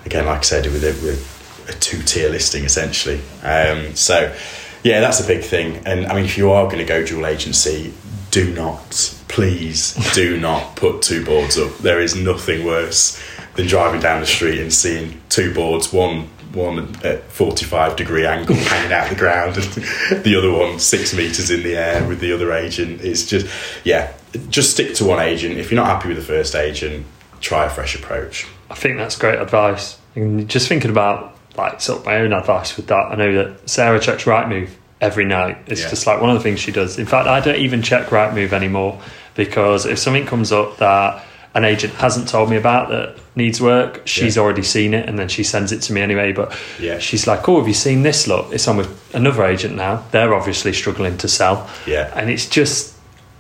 again, 0.07 0.25
like 0.25 0.39
I 0.39 0.43
said, 0.43 0.65
with 0.67 0.85
a, 0.85 0.93
with 1.05 1.69
a 1.69 1.73
two 1.79 2.01
tier 2.03 2.31
listing 2.31 2.65
essentially. 2.65 3.21
Um, 3.43 3.95
so, 3.95 4.35
yeah, 4.83 5.01
that's 5.01 5.21
a 5.21 5.27
big 5.27 5.43
thing. 5.43 5.83
And 5.85 6.07
I 6.07 6.15
mean, 6.15 6.25
if 6.25 6.39
you 6.39 6.51
are 6.53 6.65
going 6.67 6.79
to 6.79 6.85
go 6.85 7.05
dual 7.05 7.27
agency, 7.27 7.93
do 8.31 8.55
not, 8.55 9.15
please, 9.29 9.95
do 10.15 10.39
not 10.39 10.77
put 10.77 11.03
two 11.03 11.25
boards 11.25 11.59
up. 11.59 11.77
There 11.79 12.01
is 12.01 12.15
nothing 12.15 12.65
worse 12.65 13.21
than 13.55 13.67
driving 13.67 14.01
down 14.01 14.21
the 14.21 14.27
street 14.27 14.61
and 14.61 14.73
seeing 14.73 15.21
two 15.29 15.53
boards, 15.53 15.93
one 15.93 16.29
one 16.57 16.97
at 17.05 17.23
45 17.31 17.95
degree 17.97 18.27
angle 18.27 18.57
hanging 18.57 18.93
out 18.93 19.09
the 19.11 19.15
ground 19.15 19.57
and 19.57 19.65
the 20.25 20.35
other 20.37 20.51
one 20.51 20.79
six 20.81 21.15
meters 21.15 21.51
in 21.51 21.63
the 21.63 21.77
air 21.77 22.07
with 22.09 22.19
the 22.21 22.33
other 22.33 22.53
agent 22.53 23.01
it's 23.03 23.27
just 23.27 23.47
yeah 23.85 24.13
just 24.49 24.71
stick 24.73 24.95
to 24.95 25.05
one 25.05 25.21
agent 25.21 25.59
if 25.59 25.71
you're 25.71 25.81
not 25.81 25.87
happy 25.87 26.09
with 26.09 26.17
the 26.17 26.23
first 26.25 26.55
agent 26.55 27.07
try 27.41 27.67
a 27.67 27.71
fresh 27.71 27.95
approach 27.95 28.47
I 28.69 28.75
think 28.75 28.97
that's 28.99 29.17
great 29.17 29.39
advice. 29.39 29.97
And 30.17 30.49
just 30.51 30.67
thinking 30.67 30.91
about 30.91 31.37
like 31.57 31.81
sort 31.81 32.01
of 32.01 32.05
my 32.07 32.17
own 32.17 32.33
advice 32.33 32.77
with 32.77 32.89
that, 32.89 33.13
I 33.13 33.15
know 33.15 33.33
that 33.45 33.71
Sarah 33.71 34.01
checks 34.01 34.25
Rightmove 34.25 34.71
every 35.01 35.25
night. 35.25 35.59
It's 35.69 35.83
Yeah. 35.83 35.91
just 35.91 36.05
like 36.05 36.21
one 36.21 36.31
of 36.31 36.37
the 36.37 36.43
things 36.43 36.59
she 36.59 36.73
does. 36.73 36.99
In 36.99 37.07
fact, 37.07 37.29
I 37.29 37.39
don't 37.39 37.61
even 37.61 37.81
check 37.81 38.09
Rightmove 38.09 38.53
anymore 38.53 39.01
because 39.37 39.87
if 39.87 40.01
something 40.01 40.27
comes 40.27 40.51
up 40.51 40.79
that 40.79 41.25
an 41.57 41.65
agent 41.65 41.93
hasn't 41.95 42.29
told 42.29 42.51
me 42.51 42.57
about 42.57 42.89
that 42.91 43.17
needs 43.35 43.61
work, 43.61 44.03
she's 44.05 44.37
Yeah. 44.37 44.43
already 44.43 44.63
seen 44.63 44.95
it 44.95 45.09
and 45.09 45.19
then 45.19 45.29
she 45.29 45.43
sends 45.43 45.73
it 45.73 45.81
to 45.83 45.93
me 45.93 46.01
anyway. 46.03 46.33
But 46.33 46.49
Yeah. 46.79 46.99
she's 47.01 47.27
like, 47.27 47.49
"Oh, 47.49 47.59
have 47.59 47.67
you 47.69 47.75
seen 47.75 48.03
this? 48.03 48.27
Look, 48.27 48.47
it's 48.53 48.69
on 48.69 48.77
with 48.77 48.89
another 49.15 49.45
agent 49.45 49.75
now. 49.75 50.05
They're 50.13 50.35
obviously 50.35 50.73
struggling 50.73 51.17
to 51.19 51.29
sell." 51.29 51.69
Yeah. 51.87 52.11
and 52.15 52.31
it's 52.31 52.47
just. 52.47 52.93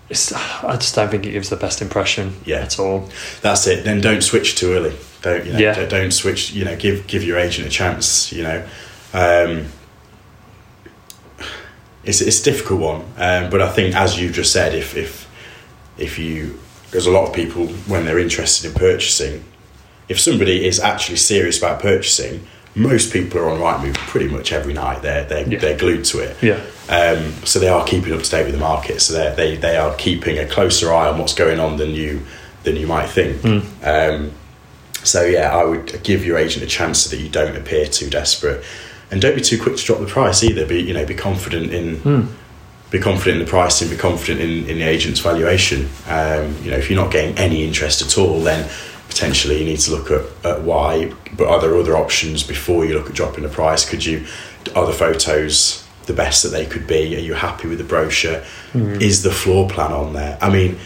It's, 0.08 0.32
I 0.32 0.76
just 0.76 0.94
don't 0.94 1.10
think 1.10 1.26
it 1.26 1.32
gives 1.32 1.48
the 1.48 1.56
best 1.56 1.82
impression 1.82 2.36
Yeah. 2.44 2.60
at 2.62 2.78
all. 2.78 3.10
That's 3.42 3.66
it. 3.66 3.82
Then 3.84 4.00
don't 4.00 4.22
switch 4.22 4.54
too 4.54 4.72
early. 4.72 4.94
Don't 5.22 5.44
you 5.44 5.52
know? 5.52 5.58
Yeah. 5.58 5.74
Don't, 5.74 5.90
don't 5.90 6.10
switch. 6.12 6.52
You 6.52 6.64
know, 6.64 6.76
give 6.76 7.06
give 7.08 7.22
your 7.24 7.38
agent 7.38 7.66
a 7.66 7.70
chance. 7.70 8.32
You 8.32 8.44
know, 8.44 8.62
um, 9.14 9.64
it's 12.04 12.20
it's 12.20 12.40
a 12.40 12.44
difficult 12.44 12.80
one. 12.80 13.00
Um, 13.18 13.50
but 13.50 13.60
I 13.60 13.68
think, 13.68 13.94
as 13.96 14.18
you 14.20 14.30
just 14.30 14.52
said, 14.52 14.74
if 14.74 14.96
if 14.96 15.26
if 15.98 16.18
you, 16.18 16.58
there's 16.96 17.06
a 17.06 17.10
lot 17.10 17.28
of 17.28 17.34
people 17.34 17.66
when 17.92 18.06
they're 18.06 18.18
interested 18.18 18.66
in 18.66 18.74
purchasing. 18.74 19.44
If 20.08 20.18
somebody 20.18 20.66
is 20.66 20.80
actually 20.80 21.18
serious 21.18 21.58
about 21.58 21.78
purchasing, 21.78 22.46
most 22.74 23.12
people 23.12 23.38
are 23.38 23.50
on 23.50 23.58
Rightmove 23.60 23.96
pretty 23.96 24.28
much 24.28 24.50
every 24.50 24.72
night. 24.72 25.02
They're 25.02 25.24
they're, 25.24 25.46
Yeah. 25.46 25.58
they're 25.58 25.76
glued 25.76 26.06
to 26.06 26.20
it. 26.20 26.38
Yeah, 26.40 26.58
Um, 26.88 27.34
so 27.44 27.58
they 27.58 27.68
are 27.68 27.84
keeping 27.84 28.14
up 28.14 28.22
to 28.22 28.30
date 28.30 28.44
with 28.44 28.54
the 28.54 28.58
market. 28.60 29.02
So 29.02 29.12
they 29.12 29.34
they 29.36 29.56
they 29.56 29.76
are 29.76 29.94
keeping 29.96 30.38
a 30.38 30.46
closer 30.46 30.90
eye 30.90 31.06
on 31.10 31.18
what's 31.18 31.34
going 31.34 31.60
on 31.60 31.76
than 31.76 31.90
you 31.90 32.22
than 32.62 32.76
you 32.76 32.86
might 32.86 33.10
think. 33.10 33.44
Um, 33.84 34.32
so 35.04 35.22
yeah, 35.22 35.54
I 35.54 35.64
would 35.64 36.02
give 36.02 36.24
your 36.24 36.38
agent 36.38 36.64
a 36.64 36.66
chance 36.66 37.00
so 37.02 37.10
that 37.10 37.22
you 37.22 37.28
don't 37.28 37.56
appear 37.58 37.84
too 37.84 38.08
desperate, 38.08 38.64
and 39.10 39.20
don't 39.20 39.34
be 39.34 39.42
too 39.42 39.60
quick 39.62 39.76
to 39.76 39.84
drop 39.84 40.00
the 40.00 40.06
price 40.06 40.42
either. 40.42 40.64
Be 40.64 40.80
you 40.80 40.94
know 40.94 41.04
be 41.04 41.14
confident 41.14 41.74
in. 41.74 42.34
Be 42.90 43.00
confident 43.00 43.40
in 43.40 43.44
the 43.46 43.50
pricing. 43.50 43.88
Be 43.90 43.96
confident 43.96 44.40
in, 44.40 44.68
in 44.68 44.78
the 44.78 44.84
agent's 44.84 45.20
valuation. 45.20 45.88
Um, 46.08 46.54
you 46.62 46.70
know, 46.70 46.76
if 46.76 46.88
you're 46.88 47.02
not 47.02 47.12
getting 47.12 47.36
any 47.36 47.64
interest 47.64 48.00
at 48.02 48.16
all, 48.16 48.40
then 48.40 48.68
potentially 49.08 49.58
you 49.58 49.64
need 49.64 49.80
to 49.80 49.90
look 49.90 50.10
at, 50.10 50.24
at 50.44 50.62
why. 50.62 51.12
But 51.36 51.48
are 51.48 51.60
there 51.60 51.76
other 51.76 51.96
options 51.96 52.42
before 52.42 52.84
you 52.84 52.94
look 52.94 53.08
at 53.08 53.14
dropping 53.14 53.42
the 53.42 53.48
price? 53.48 53.88
Could 53.88 54.04
you 54.04 54.26
are 54.74 54.86
the 54.86 54.92
photos 54.92 55.84
the 56.06 56.12
best 56.12 56.42
that 56.44 56.50
they 56.50 56.66
could 56.66 56.86
be? 56.86 57.16
Are 57.16 57.20
you 57.20 57.34
happy 57.34 57.68
with 57.68 57.78
the 57.78 57.84
brochure? 57.84 58.44
Is 59.00 59.22
the 59.22 59.32
floor 59.32 59.68
plan 59.68 59.92
on 59.92 60.12
there? 60.12 60.38
I 60.40 60.50
mean, 60.50 60.78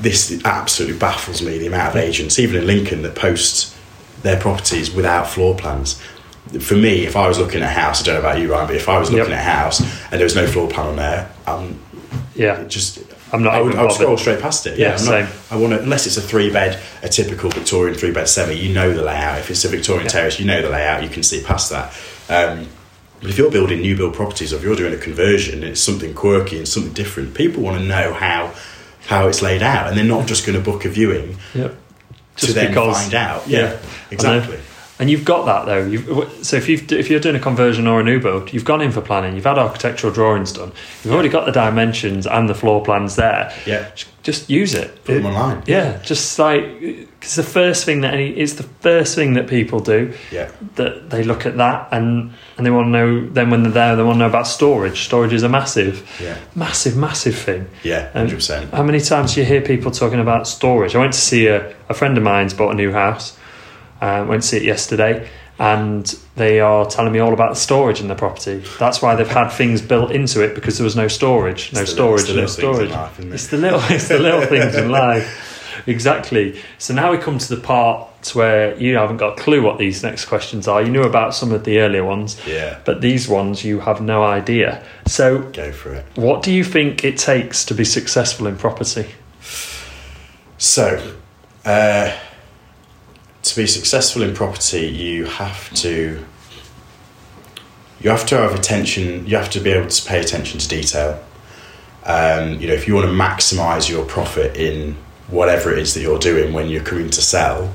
this 0.00 0.42
absolutely 0.44 0.98
baffles 0.98 1.40
me. 1.42 1.58
The 1.58 1.66
amount 1.68 1.90
of 1.90 1.96
agents, 1.96 2.38
even 2.38 2.56
in 2.56 2.66
Lincoln, 2.66 3.02
that 3.02 3.14
post 3.14 3.74
their 4.22 4.38
properties 4.38 4.92
without 4.92 5.28
floor 5.28 5.54
plans. 5.54 6.00
For 6.60 6.74
me, 6.74 7.04
if 7.06 7.14
I 7.16 7.28
was 7.28 7.38
looking 7.38 7.62
at 7.62 7.70
a 7.70 7.80
house, 7.80 8.00
I 8.00 8.04
don't 8.06 8.14
know 8.14 8.20
about 8.28 8.40
you, 8.40 8.50
Ryan, 8.52 8.66
but 8.66 8.76
if 8.76 8.88
I 8.88 8.98
was 8.98 9.10
looking 9.10 9.30
Yep. 9.30 9.38
at 9.38 9.46
a 9.46 9.50
house 9.50 9.80
and 9.80 10.12
there 10.12 10.24
was 10.24 10.34
no 10.34 10.46
floor 10.46 10.68
plan 10.68 10.86
on 10.86 10.96
there, 10.96 11.30
um, 11.46 11.78
yeah. 12.34 12.60
it 12.60 12.68
just 12.68 13.00
I'm 13.32 13.42
not 13.42 13.54
I 13.54 13.60
would, 13.60 13.74
I 13.76 13.82
would 13.82 13.92
scroll 13.92 14.16
straight 14.16 14.40
past 14.40 14.66
it. 14.66 14.78
Yeah, 14.78 14.88
Yeah, 14.88 14.96
I'm 14.96 15.04
not- 15.04 15.28
same. 15.28 15.40
I 15.50 15.56
want 15.56 15.74
to 15.74 15.80
unless 15.82 16.06
it's 16.06 16.16
a 16.16 16.22
three 16.22 16.50
bed, 16.50 16.80
a 17.02 17.08
typical 17.10 17.50
Victorian 17.50 17.94
three 17.98 18.10
bed 18.12 18.26
semi. 18.28 18.54
You 18.54 18.72
know 18.72 18.92
the 18.94 19.02
layout. 19.02 19.38
If 19.40 19.50
it's 19.50 19.64
a 19.64 19.68
Victorian 19.68 20.04
Yeah. 20.06 20.10
terrace, 20.12 20.40
you 20.40 20.46
know 20.46 20.62
the 20.62 20.70
layout. 20.70 21.02
You 21.02 21.10
can 21.10 21.22
see 21.22 21.42
past 21.42 21.68
that. 21.70 21.92
Um, 22.30 22.66
but 23.20 23.28
if 23.30 23.36
you're 23.36 23.50
building 23.50 23.80
new 23.82 23.96
build 23.96 24.14
properties, 24.14 24.52
or 24.52 24.56
if 24.56 24.62
you're 24.62 24.76
doing 24.76 24.94
a 24.94 24.96
conversion, 24.96 25.62
it's 25.64 25.80
something 25.80 26.14
quirky 26.14 26.56
and 26.56 26.66
something 26.66 26.92
different. 26.94 27.34
People 27.34 27.62
want 27.62 27.78
to 27.78 27.84
know 27.84 28.14
how 28.14 28.52
how 29.08 29.28
it's 29.28 29.42
laid 29.42 29.62
out, 29.62 29.88
and 29.88 29.96
they're 29.98 30.04
not 30.04 30.26
just 30.26 30.46
going 30.46 30.56
to 30.56 30.64
book 30.64 30.84
a 30.86 30.88
viewing 30.88 31.36
Yep. 31.54 31.74
to 32.36 32.52
then 32.54 32.72
find 32.74 33.14
out. 33.14 33.42
Yeah, 33.46 33.58
Yeah, 33.58 33.76
exactly. 34.10 34.58
And 35.00 35.08
you've 35.08 35.24
got 35.24 35.46
that 35.46 35.66
though. 35.66 35.84
You've, 35.86 36.44
so 36.44 36.56
if 36.56 36.68
you 36.68 36.80
if 36.90 37.08
you're 37.08 37.20
doing 37.20 37.36
a 37.36 37.40
conversion 37.40 37.86
or 37.86 38.00
a 38.00 38.02
new 38.04 38.18
build, 38.20 38.52
you've 38.52 38.64
gone 38.64 38.80
in 38.80 38.90
for 38.90 39.00
planning. 39.00 39.36
You've 39.36 39.44
had 39.44 39.58
architectural 39.58 40.12
drawings 40.12 40.52
done. 40.52 40.72
You've 41.04 41.14
already 41.14 41.28
got 41.28 41.46
the 41.46 41.52
dimensions 41.52 42.26
and 42.26 42.48
the 42.48 42.54
floor 42.54 42.82
plans 42.82 43.14
there. 43.14 43.54
Yeah. 43.64 43.90
Just 44.24 44.50
use 44.50 44.74
it. 44.74 45.04
Put 45.04 45.14
them 45.14 45.26
online. 45.26 45.62
Yeah, 45.66 46.02
just 46.02 46.38
like 46.38 46.80
because 46.80 47.36
the 47.36 47.42
first 47.44 47.84
thing 47.86 48.02
that 48.02 48.12
any 48.12 48.30
it's 48.30 48.54
the 48.54 48.64
first 48.64 49.14
thing 49.14 49.34
that 49.34 49.46
people 49.48 49.80
do 49.80 50.12
Yeah, 50.30 50.50
that 50.74 51.08
they 51.08 51.22
look 51.22 51.46
at 51.46 51.56
that 51.58 51.88
and 51.92 52.32
and 52.56 52.66
they 52.66 52.70
want 52.70 52.86
to 52.86 52.90
know. 52.90 53.26
Then 53.28 53.48
when 53.50 53.62
they're 53.62 53.72
there, 53.72 53.96
they 53.96 54.02
want 54.02 54.16
to 54.16 54.18
know 54.18 54.26
about 54.26 54.48
storage. 54.48 55.04
Storage 55.04 55.32
is 55.32 55.44
a 55.44 55.48
massive, 55.48 56.06
yeah, 56.20 56.36
massive, 56.56 56.96
massive 56.96 57.36
thing. 57.36 57.68
yeah, 57.84 58.10
hundred 58.10 58.34
percent. 58.34 58.74
How 58.74 58.82
many 58.82 59.00
times 59.00 59.34
do 59.34 59.40
you 59.40 59.46
hear 59.46 59.60
people 59.62 59.92
talking 59.92 60.20
about 60.20 60.48
storage? 60.48 60.94
I 60.96 60.98
went 60.98 61.12
to 61.14 61.20
see 61.20 61.46
a, 61.46 61.74
a 61.88 61.94
friend 61.94 62.18
of 62.18 62.24
mine's 62.24 62.52
bought 62.52 62.72
a 62.72 62.76
new 62.76 62.92
house. 62.92 63.37
Uh, 64.00 64.24
went 64.28 64.42
to 64.42 64.48
see 64.48 64.56
it 64.58 64.62
yesterday, 64.62 65.28
and 65.58 66.06
they 66.36 66.60
are 66.60 66.86
telling 66.86 67.12
me 67.12 67.18
all 67.18 67.32
about 67.32 67.50
the 67.50 67.56
storage 67.60 68.00
in 68.00 68.06
the 68.08 68.14
property. 68.14 68.62
That's 68.78 69.02
why 69.02 69.16
they've 69.16 69.26
had 69.26 69.48
things 69.48 69.82
built 69.82 70.10
into 70.12 70.42
it 70.42 70.54
because 70.54 70.78
there 70.78 70.84
was 70.84 70.94
no 70.96 71.08
storage, 71.08 71.72
no 71.72 71.84
storage, 71.84 72.32
no 72.34 72.46
storage. 72.46 72.90
life, 72.90 73.18
it? 73.18 73.32
It's 73.32 73.48
the 73.48 73.56
little, 73.56 73.80
it's 73.88 74.08
the 74.08 74.18
little 74.18 74.42
things 74.46 74.76
in 74.76 74.88
life. 74.90 75.82
Exactly. 75.86 76.60
So 76.78 76.92
now 76.94 77.10
we 77.12 77.18
come 77.18 77.38
to 77.38 77.54
the 77.54 77.60
part 77.60 78.06
where 78.34 78.76
you 78.78 78.96
haven't 78.96 79.16
got 79.18 79.38
a 79.38 79.42
clue 79.42 79.62
what 79.62 79.78
these 79.78 80.02
next 80.02 80.26
questions 80.26 80.66
are. 80.68 80.82
You 80.82 80.90
knew 80.90 81.02
about 81.04 81.34
some 81.34 81.52
of 81.52 81.64
the 81.64 81.78
earlier 81.80 82.04
ones, 82.04 82.36
Yeah, 82.46 82.78
but 82.84 83.00
these 83.00 83.28
ones 83.28 83.64
you 83.64 83.80
have 83.80 84.00
no 84.00 84.22
idea. 84.24 84.84
So, 85.06 85.38
go 85.52 85.72
for 85.72 85.94
it. 85.94 86.04
what 86.16 86.42
do 86.42 86.52
you 86.52 86.62
think 86.64 87.04
it 87.04 87.16
takes 87.16 87.64
to 87.66 87.74
be 87.74 87.84
successful 87.84 88.46
in 88.48 88.56
property? 88.56 89.06
So, 90.58 91.14
uh, 91.64 92.16
to 93.50 93.56
be 93.56 93.66
successful 93.66 94.22
in 94.22 94.34
property, 94.34 94.86
you 94.86 95.24
have 95.26 95.72
to 95.74 96.24
you 98.00 98.10
have 98.10 98.26
to 98.26 98.36
have 98.36 98.54
attention. 98.54 99.26
You 99.26 99.36
have 99.36 99.50
to 99.50 99.60
be 99.60 99.70
able 99.70 99.88
to 99.88 100.08
pay 100.08 100.20
attention 100.20 100.60
to 100.60 100.68
detail. 100.68 101.22
Um, 102.04 102.54
you 102.60 102.68
know, 102.68 102.74
if 102.74 102.86
you 102.86 102.94
want 102.94 103.06
to 103.06 103.12
maximise 103.12 103.90
your 103.90 104.04
profit 104.04 104.56
in 104.56 104.96
whatever 105.26 105.72
it 105.72 105.78
is 105.78 105.94
that 105.94 106.00
you're 106.00 106.18
doing 106.18 106.52
when 106.52 106.68
you're 106.68 106.82
coming 106.82 107.10
to 107.10 107.20
sell, 107.20 107.74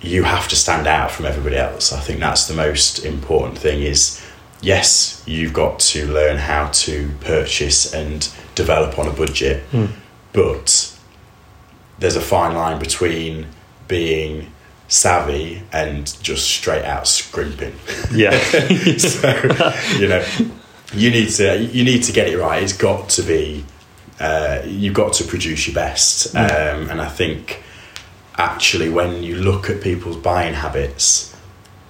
you 0.00 0.22
have 0.24 0.46
to 0.48 0.56
stand 0.56 0.86
out 0.86 1.10
from 1.10 1.24
everybody 1.24 1.56
else. 1.56 1.92
I 1.92 2.00
think 2.00 2.20
that's 2.20 2.46
the 2.46 2.54
most 2.54 3.04
important 3.04 3.58
thing. 3.58 3.82
Is 3.82 4.22
yes, 4.60 5.22
you've 5.26 5.52
got 5.54 5.78
to 5.80 6.06
learn 6.06 6.36
how 6.36 6.68
to 6.68 7.10
purchase 7.20 7.92
and 7.94 8.30
develop 8.54 8.98
on 8.98 9.08
a 9.08 9.12
budget, 9.12 9.64
but 10.32 10.96
there's 11.98 12.16
a 12.16 12.20
fine 12.20 12.54
line 12.54 12.78
between 12.78 13.46
being 13.88 14.52
savvy 14.88 15.62
and 15.72 16.06
just 16.22 16.48
straight 16.48 16.84
out 16.84 17.06
scrimping. 17.06 17.74
Yeah. 18.12 18.38
so, 18.98 19.32
you 19.98 20.08
know, 20.08 20.24
you 20.92 21.10
need 21.10 21.30
to 21.30 21.62
you 21.62 21.84
need 21.84 22.02
to 22.04 22.12
get 22.12 22.28
it 22.28 22.38
right. 22.38 22.62
It's 22.62 22.72
got 22.72 23.08
to 23.10 23.22
be 23.22 23.64
uh, 24.20 24.62
you've 24.64 24.94
got 24.94 25.12
to 25.14 25.24
produce 25.24 25.66
your 25.66 25.74
best. 25.74 26.34
Um, 26.36 26.90
and 26.90 27.00
I 27.00 27.08
think 27.08 27.62
actually 28.36 28.88
when 28.88 29.22
you 29.22 29.36
look 29.36 29.70
at 29.70 29.82
people's 29.82 30.16
buying 30.16 30.54
habits, 30.54 31.33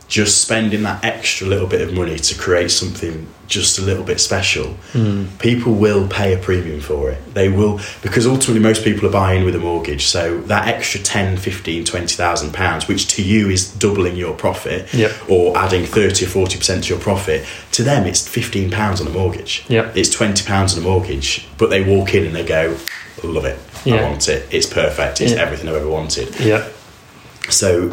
just 0.07 0.43
spending 0.43 0.83
that 0.83 1.03
extra 1.05 1.47
little 1.47 1.67
bit 1.67 1.81
of 1.81 1.93
money 1.93 2.19
to 2.19 2.38
create 2.38 2.71
something 2.71 3.27
just 3.47 3.79
a 3.79 3.83
little 3.83 4.05
bit 4.05 4.21
special, 4.21 4.69
hmm. 4.93 5.25
people 5.38 5.73
will 5.75 6.07
pay 6.09 6.35
a 6.35 6.38
premium 6.38 6.81
for 6.81 7.11
it. 7.11 7.35
They 7.35 7.49
will 7.49 7.81
because 8.03 8.27
ultimately 8.27 8.61
most 8.62 8.85
people 8.85 9.09
are 9.09 9.12
buying 9.12 9.45
with 9.45 9.55
a 9.55 9.59
mortgage. 9.59 10.07
So 10.07 10.40
that 10.43 10.67
extra 10.69 11.01
10, 11.01 11.37
15, 11.38 11.85
20,000 11.85 12.53
pounds, 12.55 12.87
which 12.88 13.09
to 13.17 13.23
you 13.23 13.49
is 13.51 13.71
doubling 13.75 14.17
your 14.17 14.35
profit 14.35 14.93
Yep. 14.95 15.12
or 15.29 15.57
adding 15.57 15.85
30 15.85 16.27
or 16.27 16.29
40% 16.47 16.83
to 16.85 16.88
your 16.88 17.01
profit, 17.01 17.47
to 17.73 17.83
them 17.83 18.07
it's 18.07 18.27
15 18.27 18.71
pounds 18.71 19.01
on 19.01 19.07
a 19.07 19.11
mortgage. 19.11 19.64
Yep. 19.69 19.97
It's 19.97 20.11
20 20.11 20.47
pounds 20.47 20.75
on 20.77 20.81
a 20.81 20.87
mortgage, 20.87 21.47
but 21.59 21.71
they 21.71 21.83
walk 21.83 22.14
in 22.14 22.25
and 22.27 22.35
they 22.35 22.45
go, 22.45 22.77
love 23.23 23.45
it. 23.45 23.59
Yeah. 23.85 23.97
I 23.97 24.03
want 24.11 24.29
it. 24.29 24.47
It's 24.51 24.67
perfect. 24.67 25.21
It's 25.21 25.33
Yeah. 25.33 25.40
everything 25.40 25.69
I've 25.69 25.77
ever 25.77 25.88
wanted. 25.88 26.38
yeah. 26.40 26.69
So 27.51 27.90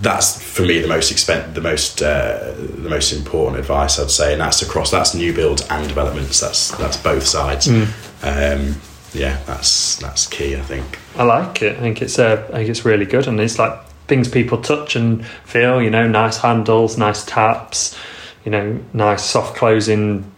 that's 0.00 0.42
for 0.42 0.62
me 0.62 0.80
the 0.80 0.88
most 0.88 1.12
expen- 1.12 1.54
the 1.54 1.60
most 1.60 2.02
uh, 2.02 2.54
the 2.56 2.88
most 2.88 3.12
important 3.12 3.58
advice 3.58 3.98
I'd 3.98 4.10
say, 4.10 4.32
and 4.32 4.40
that's 4.40 4.62
across 4.62 4.90
that's 4.90 5.14
new 5.14 5.32
builds 5.32 5.66
and 5.68 5.86
developments. 5.88 6.40
That's 6.40 6.70
that's 6.76 6.96
both 6.96 7.24
sides. 7.24 7.66
Mm. 7.66 7.86
Um, 8.22 8.80
yeah, 9.12 9.40
that's 9.46 9.96
that's 9.96 10.26
key. 10.26 10.56
I 10.56 10.60
think. 10.60 10.98
I 11.16 11.22
like 11.22 11.62
it. 11.62 11.76
I 11.76 11.80
think 11.80 12.02
it's 12.02 12.18
uh, 12.18 12.46
I 12.50 12.56
think 12.58 12.68
it's 12.68 12.84
really 12.84 13.06
good, 13.06 13.26
and 13.26 13.40
it's 13.40 13.58
like 13.58 13.82
things 14.06 14.28
people 14.28 14.60
touch 14.60 14.96
and 14.96 15.26
feel. 15.44 15.80
You 15.80 15.90
know, 15.90 16.06
nice 16.06 16.38
handles, 16.38 16.98
nice 16.98 17.24
taps. 17.24 17.96
You 18.44 18.52
know, 18.52 18.80
nice 18.92 19.24
soft 19.24 19.56
closing 19.56 20.30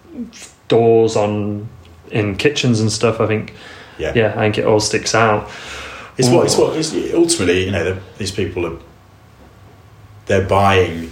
doors 0.69 1.17
on 1.17 1.69
in 2.11 2.37
kitchens 2.37 2.81
and 2.81 2.93
stuff. 2.93 3.21
I 3.21 3.27
think. 3.27 3.55
Yeah. 3.99 4.13
Yeah, 4.15 4.33
I 4.37 4.43
think 4.43 4.59
it 4.59 4.65
all 4.65 4.79
sticks 4.79 5.13
out. 5.13 5.51
It's 6.17 6.29
what 6.29 6.47
it's 6.47 6.57
what 6.57 6.77
it's, 6.77 6.93
ultimately 7.15 7.67
you 7.67 7.71
know 7.73 7.85
the, 7.85 8.01
these 8.17 8.33
people 8.33 8.67
are 8.67 8.79
they're 10.29 10.47
buying 10.47 11.11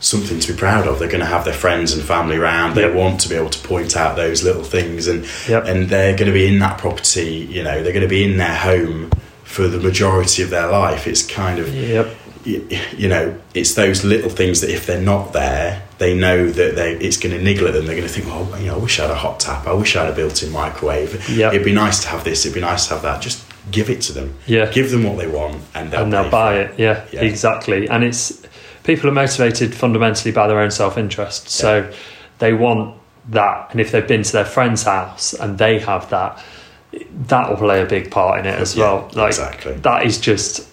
something 0.00 0.40
to 0.40 0.52
be 0.52 0.58
proud 0.58 0.88
of. 0.88 0.98
They're 0.98 1.08
going 1.08 1.20
to 1.20 1.26
have 1.26 1.44
their 1.44 1.54
friends 1.54 1.92
and 1.92 2.02
family 2.02 2.36
around. 2.36 2.74
They 2.74 2.90
want 2.92 3.20
to 3.20 3.28
be 3.28 3.36
able 3.36 3.50
to 3.50 3.68
point 3.68 3.96
out 3.96 4.16
those 4.16 4.42
little 4.42 4.64
things, 4.64 5.06
and 5.06 5.24
Yep. 5.48 5.66
and 5.66 5.88
they're 5.88 6.16
going 6.16 6.26
to 6.26 6.32
be 6.32 6.46
in 6.48 6.58
that 6.60 6.78
property. 6.78 7.46
You 7.50 7.62
know, 7.62 7.82
they're 7.82 7.92
going 7.92 8.02
to 8.02 8.08
be 8.08 8.24
in 8.24 8.36
their 8.38 8.56
home 8.56 9.10
for 9.44 9.68
the 9.68 9.78
majority 9.78 10.42
of 10.42 10.50
their 10.50 10.66
life. 10.68 11.06
It's 11.06 11.24
kind 11.24 11.58
of 11.60 11.72
Yep. 11.72 12.16
you, 12.44 12.66
you 12.96 13.08
know 13.08 13.36
it's 13.54 13.74
those 13.74 14.02
little 14.02 14.30
things 14.30 14.60
that 14.62 14.70
if 14.70 14.86
they're 14.86 15.00
not 15.00 15.32
there 15.32 15.80
they 15.98 16.12
know 16.18 16.50
that 16.50 16.74
they 16.74 16.94
it's 16.96 17.16
going 17.16 17.32
to 17.36 17.40
niggle 17.40 17.68
at 17.68 17.74
them. 17.74 17.86
They're 17.86 17.94
going 17.94 18.08
to 18.08 18.12
think, 18.12 18.26
oh, 18.28 18.56
you 18.58 18.66
know, 18.66 18.74
I 18.74 18.78
wish 18.78 18.98
I 18.98 19.02
had 19.02 19.12
a 19.12 19.14
hot 19.14 19.38
tap. 19.38 19.68
I 19.68 19.72
wish 19.72 19.94
I 19.94 20.02
had 20.04 20.12
a 20.12 20.16
built-in 20.16 20.50
microwave. 20.50 21.28
Yep. 21.30 21.52
It'd 21.54 21.64
be 21.64 21.72
nice 21.72 22.02
to 22.02 22.08
have 22.08 22.24
this. 22.24 22.44
It'd 22.44 22.56
be 22.56 22.60
nice 22.60 22.88
to 22.88 22.94
have 22.94 23.02
that. 23.04 23.22
Just 23.22 23.44
give 23.70 23.88
it 23.88 24.00
to 24.02 24.12
them. 24.12 24.34
Yeah. 24.46 24.66
Give 24.72 24.90
them 24.90 25.04
what 25.04 25.16
they 25.18 25.28
want, 25.28 25.62
and 25.76 25.92
they'll, 25.92 26.02
and 26.02 26.12
they'll 26.12 26.28
buy 26.28 26.54
for 26.66 26.72
it. 26.72 26.78
Yeah, 26.80 27.04
Yeah. 27.12 27.20
exactly. 27.20 27.88
And 27.88 28.02
it's 28.02 28.41
people 28.84 29.08
are 29.08 29.12
motivated 29.12 29.74
fundamentally 29.74 30.32
by 30.32 30.46
their 30.46 30.58
own 30.58 30.70
self 30.70 30.96
interest. 30.98 31.48
So 31.48 31.92
they 32.38 32.52
want 32.52 32.96
that. 33.30 33.68
And 33.70 33.80
if 33.80 33.90
they've 33.92 34.06
been 34.06 34.22
to 34.22 34.32
their 34.32 34.44
friend's 34.44 34.82
house 34.82 35.32
and 35.34 35.58
they 35.58 35.78
have 35.80 36.10
that, 36.10 36.42
that 37.28 37.48
will 37.48 37.56
play 37.56 37.80
a 37.82 37.86
big 37.86 38.10
part 38.10 38.40
in 38.40 38.46
it 38.46 38.58
as 38.58 38.76
Yeah, 38.76 38.84
well. 38.84 39.10
Like 39.14 39.28
exactly. 39.28 39.72
that 39.74 40.04
is 40.04 40.18
just 40.18 40.68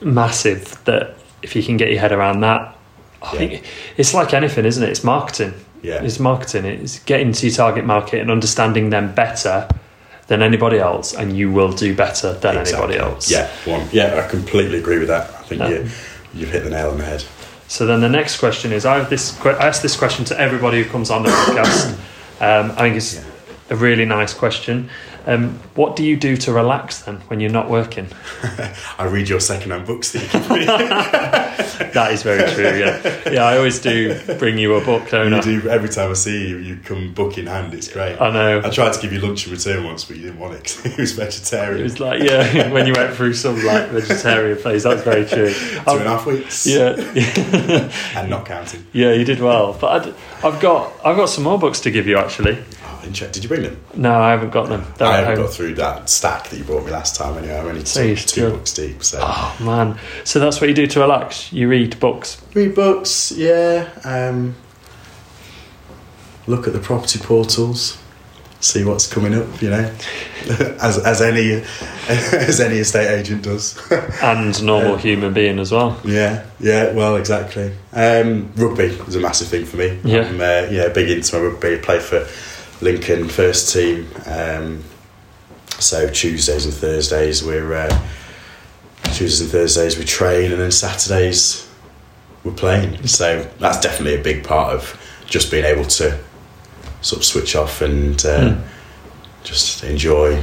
massive. 0.00 0.82
That 0.84 1.16
if 1.42 1.54
you 1.54 1.62
can 1.62 1.76
get 1.76 1.90
your 1.90 2.00
head 2.00 2.12
around 2.12 2.40
that, 2.40 2.76
I 3.22 3.32
Yeah. 3.32 3.38
think 3.38 3.62
it's 3.96 4.14
like 4.14 4.32
anything, 4.34 4.64
isn't 4.64 4.82
it? 4.82 4.88
It's 4.88 5.04
marketing. 5.04 5.54
Yeah. 5.82 6.02
It's 6.02 6.18
marketing. 6.18 6.64
It's 6.64 6.98
getting 7.00 7.32
to 7.32 7.46
your 7.46 7.54
target 7.54 7.84
market 7.84 8.20
and 8.20 8.30
understanding 8.30 8.90
them 8.90 9.12
better 9.12 9.68
than 10.26 10.42
anybody 10.42 10.78
else, 10.78 11.12
and 11.12 11.36
you 11.36 11.50
will 11.50 11.72
do 11.72 11.94
better 11.94 12.32
than 12.34 12.56
Exactly. 12.56 12.96
anybody 12.96 12.98
else. 12.98 13.30
Yeah, 13.30 13.48
one. 13.64 13.88
Yeah, 13.90 14.22
I 14.24 14.28
completely 14.30 14.78
agree 14.78 14.98
with 14.98 15.08
that. 15.08 15.28
I 15.40 15.42
think 15.42 15.60
Yeah. 15.60 15.68
you 15.68 15.88
you've 16.34 16.50
hit 16.50 16.62
the 16.64 16.70
nail 16.70 16.90
on 16.90 16.98
the 16.98 17.04
head. 17.04 17.24
So 17.70 17.86
then 17.86 18.00
the 18.00 18.08
next 18.08 18.40
question 18.40 18.72
is 18.72 18.84
I 18.84 18.98
have 18.98 19.08
this 19.10 19.40
I 19.46 19.52
ask 19.52 19.80
this 19.80 19.96
question 19.96 20.24
to 20.24 20.38
everybody 20.38 20.82
who 20.82 20.90
comes 20.90 21.08
on 21.08 21.22
the 21.22 21.28
podcast. 21.46 21.92
Um, 22.40 22.72
I 22.72 22.82
think 22.82 22.96
it's 22.96 23.24
a 23.70 23.76
really 23.76 24.04
nice 24.04 24.34
question. 24.34 24.90
Um, 25.26 25.50
what 25.74 25.96
do 25.96 26.04
you 26.04 26.16
do 26.16 26.36
to 26.38 26.52
relax 26.52 27.02
then 27.02 27.16
when 27.28 27.40
you're 27.40 27.50
not 27.50 27.68
working? 27.70 28.06
I 28.98 29.04
read 29.04 29.28
your 29.28 29.40
second-hand 29.40 29.86
books 29.86 30.12
that 30.12 30.22
you 30.22 30.28
give 30.28 30.50
me. 30.50 30.66
That 31.92 32.12
is 32.12 32.22
very 32.22 32.48
true. 32.52 32.64
Yeah, 32.78 33.30
yeah. 33.32 33.44
I 33.44 33.56
always 33.56 33.80
do 33.80 34.14
bring 34.38 34.58
you 34.58 34.74
a 34.76 34.84
book, 34.84 35.08
don't 35.10 35.32
you 35.32 35.38
I? 35.38 35.40
do 35.40 35.68
every 35.68 35.88
time 35.88 36.10
I 36.10 36.14
see 36.14 36.48
you. 36.48 36.58
You 36.58 36.76
come 36.84 37.12
book 37.14 37.36
in 37.38 37.46
hand. 37.46 37.74
It's 37.74 37.88
great. 37.92 38.20
I 38.20 38.30
know. 38.30 38.60
I 38.64 38.70
tried 38.70 38.92
to 38.92 39.00
give 39.00 39.12
you 39.12 39.18
lunch 39.20 39.46
in 39.46 39.52
return 39.52 39.82
once, 39.84 40.04
but 40.04 40.16
you 40.16 40.22
didn't 40.24 40.38
want 40.38 40.54
it 40.54 40.64
'cause 40.64 40.84
it 40.86 40.98
was 40.98 41.12
vegetarian. 41.12 41.80
It 41.80 41.82
was 41.84 41.98
like 41.98 42.22
yeah, 42.22 42.70
when 42.70 42.86
you 42.86 42.92
went 42.92 43.14
through 43.14 43.34
some 43.34 43.64
like 43.64 43.88
vegetarian 43.88 44.56
phase. 44.58 44.84
That's 44.84 45.02
very 45.02 45.24
true. 45.24 45.52
Two 45.52 45.78
and 45.86 46.02
a 46.02 46.10
half 46.10 46.26
weeks. 46.26 46.66
Yeah, 46.66 46.90
and 48.16 48.30
not 48.30 48.46
counting. 48.46 48.84
yeah, 48.92 49.12
you 49.12 49.24
did 49.24 49.40
well. 49.40 49.72
But 49.80 50.06
I'd, 50.06 50.14
I've 50.44 50.60
got 50.60 50.92
I've 51.04 51.16
got 51.16 51.26
some 51.26 51.44
more 51.44 51.58
books 51.58 51.80
to 51.80 51.90
give 51.90 52.06
you 52.06 52.18
actually. 52.18 52.58
Oh, 53.02 53.06
interesting. 53.06 53.32
Did 53.32 53.42
you 53.44 53.48
bring 53.48 53.62
them? 53.62 53.80
No, 53.94 54.20
I 54.20 54.30
haven't 54.30 54.50
got 54.50 54.68
them. 54.68 54.84
They're 54.98 55.08
I 55.08 55.16
haven't 55.18 55.36
home. 55.36 55.46
got 55.46 55.54
through 55.54 55.74
that 55.74 56.08
stack 56.10 56.48
that 56.48 56.56
you 56.58 56.64
brought 56.64 56.84
me 56.84 56.90
last 56.92 57.16
time. 57.16 57.36
Anyway, 57.38 57.58
I'm 57.58 57.66
only 57.66 57.82
two, 57.82 58.14
two 58.16 58.50
books 58.50 58.72
deep. 58.74 59.02
So 59.02 59.18
Oh 59.22 59.56
man! 59.60 59.98
So 60.24 60.38
that's 60.40 60.60
what 60.60 60.68
you 60.68 60.74
do 60.74 60.86
to 60.86 61.00
relax. 61.00 61.52
You 61.52 61.68
read 61.68 61.98
books. 62.00 62.40
read 62.54 62.74
books. 62.74 63.32
Yeah. 63.32 63.88
Um, 64.04 64.54
look 66.46 66.66
at 66.66 66.72
the 66.72 66.80
property 66.80 67.18
portals. 67.18 67.96
See 68.62 68.84
what's 68.84 69.06
coming 69.10 69.34
up. 69.34 69.62
You 69.62 69.70
know, 69.70 69.94
as 70.82 70.98
as 70.98 71.22
any 71.22 71.62
as 72.08 72.60
any 72.60 72.76
estate 72.76 73.08
agent 73.18 73.42
does. 73.44 73.78
and 74.22 74.62
normal 74.62 74.92
Yeah. 74.96 74.98
human 74.98 75.32
being 75.32 75.58
as 75.58 75.72
well. 75.72 75.98
Yeah, 76.04 76.44
yeah, 76.58 76.92
well, 76.92 77.16
exactly. 77.16 77.72
Um, 77.94 78.52
rugby 78.56 78.84
is 78.84 79.16
a 79.16 79.20
massive 79.20 79.48
thing 79.48 79.64
for 79.64 79.78
me. 79.78 79.98
Yeah. 80.04 80.26
I'm 80.28 80.40
uh, 80.40 80.68
yeah, 80.70 80.88
big 80.88 81.08
into 81.10 81.38
my 81.38 81.46
rugby. 81.46 81.78
Play 81.78 82.00
for 82.00 82.26
Lincoln 82.80 83.28
first 83.28 83.72
team. 83.72 84.08
Um, 84.26 84.82
so 85.78 86.08
Tuesdays 86.10 86.64
and 86.66 86.74
Thursdays 86.74 87.42
we're 87.42 87.72
uh, 87.74 88.06
Tuesdays 89.04 89.40
and 89.40 89.50
Thursdays 89.50 89.98
we 89.98 90.04
train, 90.04 90.52
and 90.52 90.60
then 90.60 90.70
Saturdays 90.70 91.68
we're 92.44 92.52
playing. 92.52 93.06
So 93.06 93.42
that's 93.58 93.80
definitely 93.80 94.18
a 94.20 94.22
big 94.22 94.44
part 94.44 94.74
of 94.74 94.98
just 95.26 95.50
being 95.50 95.64
able 95.64 95.84
to 95.84 96.18
sort 97.02 97.20
of 97.20 97.24
switch 97.24 97.56
off 97.56 97.80
and 97.82 98.24
uh, 98.26 98.50
Hmm. 98.54 98.60
just 99.44 99.84
enjoy 99.84 100.42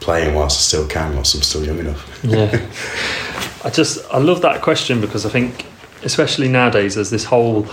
playing 0.00 0.34
whilst 0.34 0.58
I 0.58 0.62
still 0.62 0.86
can, 0.88 1.14
whilst 1.14 1.34
I'm 1.34 1.42
still 1.42 1.64
young 1.64 1.78
enough. 1.78 2.20
Yeah. 2.24 2.50
I 3.64 3.70
just 3.70 3.98
I 4.10 4.18
love 4.18 4.42
that 4.42 4.60
question 4.62 5.00
because 5.00 5.24
I 5.26 5.28
think 5.28 5.66
especially 6.02 6.48
nowadays 6.48 6.94
there's 6.96 7.10
this 7.10 7.24
whole 7.24 7.66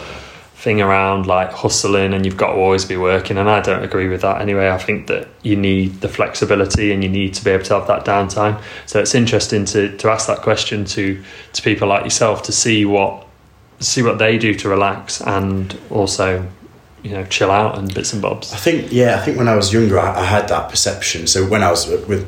thing 0.60 0.82
around 0.82 1.26
like 1.26 1.54
hustling 1.54 2.14
and 2.14 2.26
you've 2.26 2.36
got 2.36 2.48
to 2.48 2.60
always 2.60 2.84
be 2.84 2.98
working 2.98 3.38
and 3.38 3.50
I 3.50 3.62
don't 3.62 3.82
agree 3.82 4.10
with 4.10 4.22
that 4.22 4.42
anyway. 4.42 4.70
I 4.70 4.78
think 4.78 5.08
that 5.08 5.30
you 5.42 5.56
need 5.56 6.02
the 6.02 6.10
flexibility 6.10 6.92
and 6.92 7.02
you 7.02 7.10
need 7.10 7.34
to 7.36 7.44
be 7.46 7.52
able 7.52 7.64
to 7.64 7.76
have 7.76 7.88
that 7.88 8.04
downtime. 8.04 8.62
So 8.86 9.00
it's 9.00 9.16
interesting 9.16 9.64
to, 9.66 9.96
to 9.96 10.10
ask 10.10 10.28
that 10.28 10.42
question 10.42 10.84
to 10.86 11.24
to 11.54 11.62
people 11.62 11.88
like 11.88 12.04
yourself 12.04 12.44
to 12.44 12.52
see 12.52 12.84
what 12.84 13.26
see 13.80 14.04
what 14.04 14.18
they 14.20 14.38
do 14.38 14.54
to 14.56 14.68
relax 14.68 15.22
and 15.22 15.80
also 15.90 16.46
you 17.04 17.12
know 17.12 17.24
chill 17.28 17.52
out 17.52 17.78
and 17.78 17.94
bits 17.94 18.12
and 18.12 18.22
bobs. 18.22 18.52
I 18.52 18.58
think, 18.58 18.92
yeah, 18.92 19.16
I 19.16 19.20
think 19.20 19.38
when 19.38 19.48
I 19.48 19.56
was 19.56 19.72
younger, 19.72 19.98
I, 19.98 20.20
I 20.20 20.26
had 20.26 20.50
that 20.50 20.70
perception. 20.70 21.26
So 21.28 21.48
when 21.48 21.64
I 21.64 21.72
was 21.72 21.88
with 21.88 22.28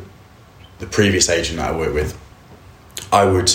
the 0.80 0.88
previous 0.88 1.28
agent 1.28 1.58
that 1.58 1.74
I 1.74 1.78
worked 1.78 1.94
with, 1.94 2.18
I 3.12 3.26
would 3.26 3.54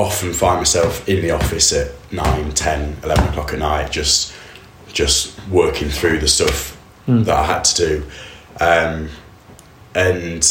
often 0.00 0.32
find 0.32 0.58
myself 0.58 1.08
in 1.08 1.22
the 1.22 1.30
office 1.30 1.72
at 1.72 1.90
9, 2.12 2.52
10, 2.52 2.96
11 3.04 3.28
o'clock 3.28 3.52
at 3.52 3.58
night, 3.58 3.90
just 3.90 4.32
just 4.92 5.38
working 5.48 5.88
through 5.88 6.18
the 6.18 6.26
stuff 6.28 6.76
Hmm. 7.06 7.22
that 7.22 7.36
I 7.36 7.44
had 7.44 7.64
to 7.64 7.74
do. 7.76 8.06
Um, 8.60 9.08
and 9.94 10.44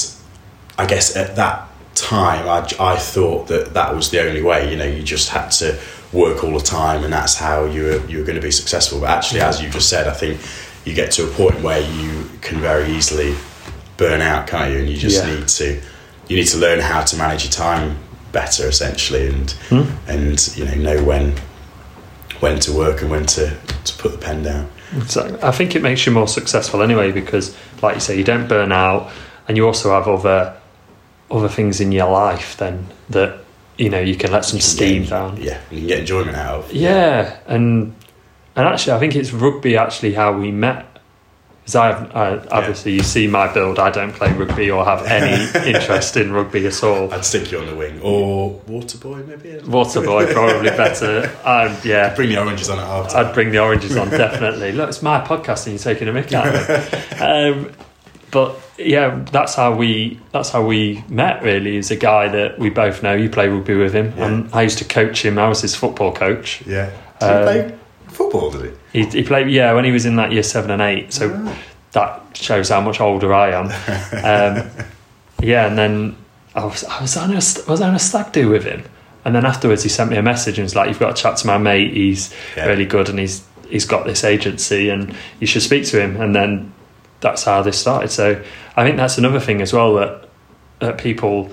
I 0.77 0.85
guess 0.85 1.15
at 1.15 1.35
that 1.35 1.67
time, 1.95 2.47
I, 2.47 2.65
I 2.93 2.97
thought 2.97 3.47
that 3.47 3.73
that 3.73 3.93
was 3.95 4.09
the 4.09 4.21
only 4.25 4.41
way. 4.41 4.69
You 4.71 4.77
know, 4.77 4.85
you 4.85 5.03
just 5.03 5.29
had 5.29 5.49
to 5.59 5.77
work 6.13 6.43
all 6.43 6.53
the 6.53 6.63
time, 6.65 7.03
and 7.03 7.11
that's 7.13 7.35
how 7.35 7.65
you 7.65 7.83
were 7.83 8.05
you 8.07 8.19
were 8.19 8.23
going 8.23 8.35
to 8.37 8.41
be 8.41 8.51
successful. 8.51 8.99
But 9.01 9.09
actually, 9.09 9.41
as 9.41 9.61
you 9.61 9.69
just 9.69 9.89
said, 9.89 10.07
I 10.07 10.13
think 10.13 10.39
you 10.85 10.93
get 10.93 11.11
to 11.11 11.25
a 11.25 11.31
point 11.31 11.61
where 11.61 11.81
you 11.81 12.29
can 12.41 12.59
very 12.59 12.89
easily 12.91 13.35
burn 13.97 14.21
out, 14.21 14.47
can't 14.47 14.71
you? 14.71 14.79
And 14.79 14.89
you 14.89 14.97
just 14.97 15.23
Yeah. 15.23 15.35
need 15.35 15.47
to 15.49 15.81
you 16.29 16.35
need 16.37 16.47
to 16.47 16.57
learn 16.57 16.79
how 16.79 17.01
to 17.03 17.15
manage 17.17 17.43
your 17.43 17.51
time 17.51 17.97
better, 18.31 18.67
essentially, 18.67 19.27
and 19.27 19.51
Hmm? 19.69 19.83
and 20.07 20.53
you 20.57 20.65
know 20.65 20.75
know 20.75 21.03
when 21.03 21.33
when 22.39 22.59
to 22.61 22.71
work 22.71 23.01
and 23.01 23.11
when 23.11 23.25
to, 23.25 23.53
to 23.83 23.93
put 23.97 24.11
the 24.13 24.17
pen 24.17 24.43
down. 24.43 24.69
So 25.07 25.37
I 25.43 25.51
think 25.51 25.75
it 25.75 25.81
makes 25.83 26.05
you 26.05 26.11
more 26.11 26.27
successful 26.27 26.81
anyway 26.81 27.11
because, 27.11 27.55
like 27.81 27.95
you 27.95 28.01
say, 28.01 28.17
you 28.17 28.23
don't 28.23 28.47
burn 28.47 28.71
out, 28.71 29.11
and 29.47 29.57
you 29.57 29.65
also 29.65 29.91
have 29.91 30.07
other 30.07 30.55
other 31.31 31.49
things 31.49 31.79
in 31.79 31.91
your 31.91 32.09
life 32.09 32.57
then 32.57 32.87
that 33.09 33.37
you 33.77 33.89
know 33.89 33.99
you 33.99 34.15
can 34.15 34.31
let 34.31 34.45
some 34.45 34.57
You 34.57 34.61
can 34.61 34.69
steam 34.69 35.01
get- 35.03 35.09
down. 35.09 35.37
Yeah, 35.41 35.59
you 35.69 35.79
can 35.79 35.87
get 35.87 35.99
enjoyment 35.99 36.37
out 36.37 36.65
of. 36.65 36.71
Yeah, 36.73 37.37
and 37.45 37.93
and 38.55 38.67
actually, 38.67 38.93
I 38.93 38.99
think 38.99 39.15
it's 39.15 39.31
rugby 39.31 39.77
actually 39.77 40.13
how 40.13 40.37
we 40.37 40.51
met. 40.51 40.85
Because 41.71 41.75
I, 41.75 42.33
I 42.33 42.47
obviously 42.49 42.93
you 42.93 43.03
see 43.03 43.27
my 43.27 43.51
build. 43.53 43.77
I 43.77 43.91
don't 43.91 44.11
play 44.11 44.31
rugby 44.33 44.71
or 44.71 44.83
have 44.85 45.05
any 45.05 45.43
interest 45.75 46.17
in 46.17 46.31
rugby 46.33 46.65
at 46.65 46.83
all. 46.83 47.13
I'd 47.13 47.23
stick 47.23 47.51
you 47.51 47.59
on 47.59 47.67
the 47.67 47.75
wing 47.75 47.99
or 48.01 48.51
water 48.67 48.97
boy 48.97 49.17
maybe. 49.23 49.49
Waterboy 49.61 50.33
probably 50.33 50.69
better. 50.71 51.25
Um, 51.43 51.77
yeah, 51.83 52.15
Bring 52.15 52.29
the 52.29 52.39
oranges 52.39 52.69
on 52.69 52.79
at 52.79 52.85
half. 52.85 53.13
I'd 53.15 53.33
bring 53.35 53.51
the 53.51 53.59
oranges 53.59 53.95
on 53.95 54.09
definitely. 54.09 54.71
Look, 54.71 54.89
it's 54.89 55.03
my 55.03 55.21
podcast 55.21 55.67
and 55.67 55.73
you're 55.75 55.93
taking 55.93 56.07
a 56.07 56.11
mick 56.11 56.33
out 56.33 56.47
of 56.47 56.69
it. 56.69 57.05
Um, 57.21 57.71
but 58.31 58.57
yeah, 58.77 59.25
that's 59.31 59.55
how 59.55 59.75
we 59.75 60.19
that's 60.31 60.49
how 60.49 60.63
we 60.65 61.03
met. 61.09 61.43
Really, 61.43 61.75
is 61.77 61.91
a 61.91 61.95
guy 61.95 62.29
that 62.29 62.57
we 62.57 62.69
both 62.69 63.03
know. 63.03 63.13
You 63.13 63.29
play 63.29 63.47
rugby 63.49 63.75
with 63.75 63.93
him, 63.93 64.13
Yeah. 64.15 64.25
and 64.27 64.49
I 64.53 64.61
used 64.61 64.77
to 64.77 64.85
coach 64.85 65.25
him. 65.25 65.37
I 65.37 65.49
was 65.49 65.61
his 65.61 65.75
football 65.75 66.13
coach. 66.13 66.61
Yeah. 66.65 66.91
Did 67.19 67.71
Um, 67.73 67.79
football? 68.07 68.51
Did 68.51 68.65
he? 68.65 68.68
He, 68.93 69.05
he 69.05 69.23
played 69.23 69.49
yeah 69.49 69.73
when 69.73 69.85
he 69.85 69.91
was 69.91 70.05
in 70.05 70.15
that 70.15 70.31
year 70.31 70.43
seven 70.43 70.71
and 70.71 70.81
eight. 70.81 71.13
So 71.13 71.31
Ah. 71.33 71.55
that 71.91 72.21
shows 72.37 72.69
how 72.69 72.81
much 72.81 72.99
older 72.99 73.33
I 73.33 73.51
am. 73.51 73.65
Um, 74.23 74.69
yeah, 75.41 75.67
and 75.67 75.77
then 75.77 76.15
I 76.55 76.65
was 76.65 76.83
I 76.83 77.01
was 77.01 77.15
on 77.17 77.31
a 77.31 77.35
was 77.35 77.81
on 77.81 77.95
a 77.95 77.99
stag 77.99 78.31
do 78.31 78.49
with 78.49 78.63
him, 78.63 78.83
and 79.25 79.35
then 79.35 79.45
afterwards 79.45 79.83
he 79.83 79.89
sent 79.89 80.09
me 80.09 80.17
a 80.17 80.21
message 80.23 80.57
and 80.57 80.65
was 80.65 80.75
like, 80.75 80.89
"You've 80.89 80.99
got 80.99 81.15
to 81.15 81.21
chat 81.21 81.37
to 81.37 81.47
my 81.47 81.57
mate. 81.57 81.93
He's 81.93 82.33
Yeah. 82.57 82.65
really 82.65 82.85
good, 82.85 83.09
and 83.09 83.19
he's 83.19 83.43
he's 83.69 83.85
got 83.85 84.05
this 84.05 84.23
agency, 84.23 84.89
and 84.89 85.15
you 85.39 85.47
should 85.47 85.61
speak 85.61 85.85
to 85.85 86.01
him." 86.01 86.19
And 86.19 86.35
then 86.35 86.71
that's 87.21 87.43
how 87.43 87.61
this 87.61 87.77
started. 87.77 88.09
So 88.11 88.41
I 88.75 88.83
think 88.83 88.97
that's 88.97 89.17
another 89.17 89.39
thing 89.39 89.61
as 89.61 89.71
well 89.73 89.93
that 89.95 90.25
that 90.79 90.97
people 90.97 91.51